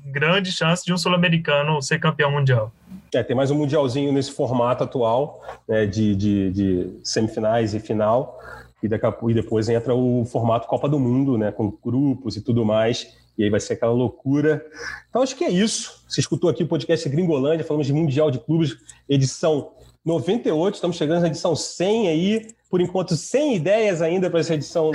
grande 0.06 0.52
chance 0.52 0.84
de 0.84 0.94
um 0.94 0.98
sul-americano 0.98 1.82
ser 1.82 2.00
campeão 2.00 2.32
mundial. 2.32 2.74
É, 3.16 3.24
tem 3.24 3.34
mais 3.34 3.50
um 3.50 3.56
mundialzinho 3.56 4.12
nesse 4.12 4.30
formato 4.30 4.84
atual, 4.84 5.42
né, 5.66 5.86
de, 5.86 6.14
de, 6.14 6.52
de, 6.52 7.00
semifinais 7.02 7.74
e 7.74 7.80
final, 7.80 8.38
e, 8.84 8.90
daqui 8.90 9.08
e 9.30 9.34
depois 9.34 9.70
entra 9.70 9.96
o 9.96 10.26
formato 10.26 10.68
Copa 10.68 10.90
do 10.90 11.00
Mundo, 11.00 11.38
né, 11.38 11.50
com 11.50 11.72
grupos 11.82 12.36
e 12.36 12.42
tudo 12.42 12.66
mais, 12.66 13.16
e 13.38 13.46
aí 13.46 13.50
vai 13.50 13.62
ser 13.62 13.76
aquela 13.76 13.94
loucura. 13.94 14.66
Então 15.10 15.22
acho 15.22 15.34
que 15.34 15.46
é 15.46 15.50
isso. 15.50 16.04
Você 16.10 16.20
escutou 16.20 16.50
aqui 16.50 16.64
o 16.64 16.68
podcast 16.68 17.08
Gringolândia, 17.08 17.66
falamos 17.66 17.88
de 17.88 17.94
Mundial 17.94 18.30
de 18.30 18.38
Clubes, 18.38 18.76
edição 19.08 19.72
98, 20.04 20.76
estamos 20.76 20.98
chegando 20.98 21.22
na 21.22 21.28
edição 21.28 21.56
100 21.56 22.10
aí, 22.10 22.48
por 22.70 22.82
enquanto 22.82 23.16
sem 23.16 23.56
ideias 23.56 24.02
ainda 24.02 24.30
para 24.30 24.40
essa 24.40 24.54
edição 24.54 24.92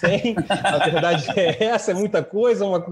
100, 0.00 0.36
a 0.48 0.78
verdade 0.78 1.26
é 1.36 1.64
essa, 1.64 1.92
é 1.92 1.94
muita 1.94 2.22
coisa, 2.22 2.66
um 2.66 2.82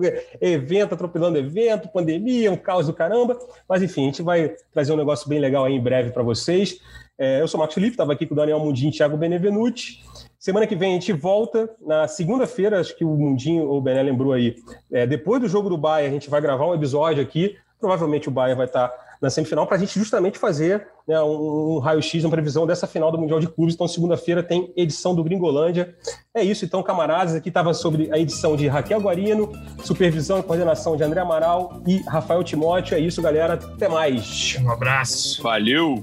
evento 0.40 0.94
atropelando 0.94 1.38
evento, 1.38 1.88
pandemia, 1.88 2.52
um 2.52 2.56
caos 2.56 2.86
do 2.86 2.92
caramba, 2.92 3.38
mas 3.68 3.82
enfim, 3.82 4.02
a 4.02 4.06
gente 4.06 4.22
vai 4.22 4.54
trazer 4.72 4.92
um 4.92 4.96
negócio 4.96 5.28
bem 5.28 5.38
legal 5.38 5.64
aí 5.64 5.74
em 5.74 5.82
breve 5.82 6.10
para 6.10 6.22
vocês. 6.22 6.78
É, 7.18 7.40
eu 7.40 7.48
sou 7.48 7.58
o 7.58 7.60
Marcos 7.60 7.74
Felipe, 7.74 7.92
estava 7.92 8.12
aqui 8.12 8.24
com 8.24 8.32
o 8.32 8.36
Daniel 8.36 8.58
Mundinho 8.60 8.90
e 8.90 8.96
Thiago 8.96 9.16
Benevenuti. 9.16 10.02
Semana 10.38 10.66
que 10.66 10.74
vem 10.74 10.92
a 10.92 10.94
gente 10.94 11.12
volta, 11.12 11.68
na 11.84 12.08
segunda-feira, 12.08 12.80
acho 12.80 12.96
que 12.96 13.04
o 13.04 13.10
Mundinho 13.10 13.66
ou 13.66 13.76
o 13.76 13.80
Bené 13.82 14.02
lembrou 14.02 14.32
aí, 14.32 14.56
é, 14.90 15.06
depois 15.06 15.38
do 15.38 15.46
jogo 15.46 15.68
do 15.68 15.76
Bahia, 15.76 16.08
a 16.08 16.10
gente 16.10 16.30
vai 16.30 16.40
gravar 16.40 16.66
um 16.66 16.74
episódio 16.74 17.22
aqui, 17.22 17.56
provavelmente 17.78 18.28
o 18.28 18.32
Bahia 18.32 18.54
vai 18.54 18.64
estar 18.64 18.90
na 19.20 19.28
semifinal 19.28 19.66
para 19.66 19.76
a 19.76 19.78
gente 19.78 19.98
justamente 19.98 20.38
fazer 20.38 20.86
né, 21.06 21.20
um, 21.20 21.76
um 21.76 21.78
raio-x, 21.78 22.24
uma 22.24 22.30
previsão 22.30 22.66
dessa 22.66 22.86
final 22.86 23.12
do 23.12 23.18
Mundial 23.18 23.40
de 23.40 23.48
Clubes. 23.48 23.74
Então, 23.74 23.86
segunda-feira 23.86 24.42
tem 24.42 24.72
edição 24.76 25.14
do 25.14 25.22
Gringolândia. 25.22 25.94
É 26.34 26.42
isso, 26.42 26.64
então, 26.64 26.82
camaradas. 26.82 27.34
Aqui 27.34 27.48
estava 27.48 27.74
sobre 27.74 28.10
a 28.12 28.18
edição 28.18 28.56
de 28.56 28.66
Raquel 28.68 29.00
Guarino, 29.00 29.52
supervisão 29.84 30.38
e 30.38 30.42
coordenação 30.42 30.96
de 30.96 31.02
André 31.02 31.20
Amaral 31.20 31.82
e 31.86 31.98
Rafael 32.02 32.42
Timóteo. 32.42 32.96
É 32.96 33.00
isso, 33.00 33.20
galera. 33.20 33.54
Até 33.54 33.88
mais. 33.88 34.56
Um 34.60 34.70
abraço. 34.70 35.42
Valeu. 35.42 36.02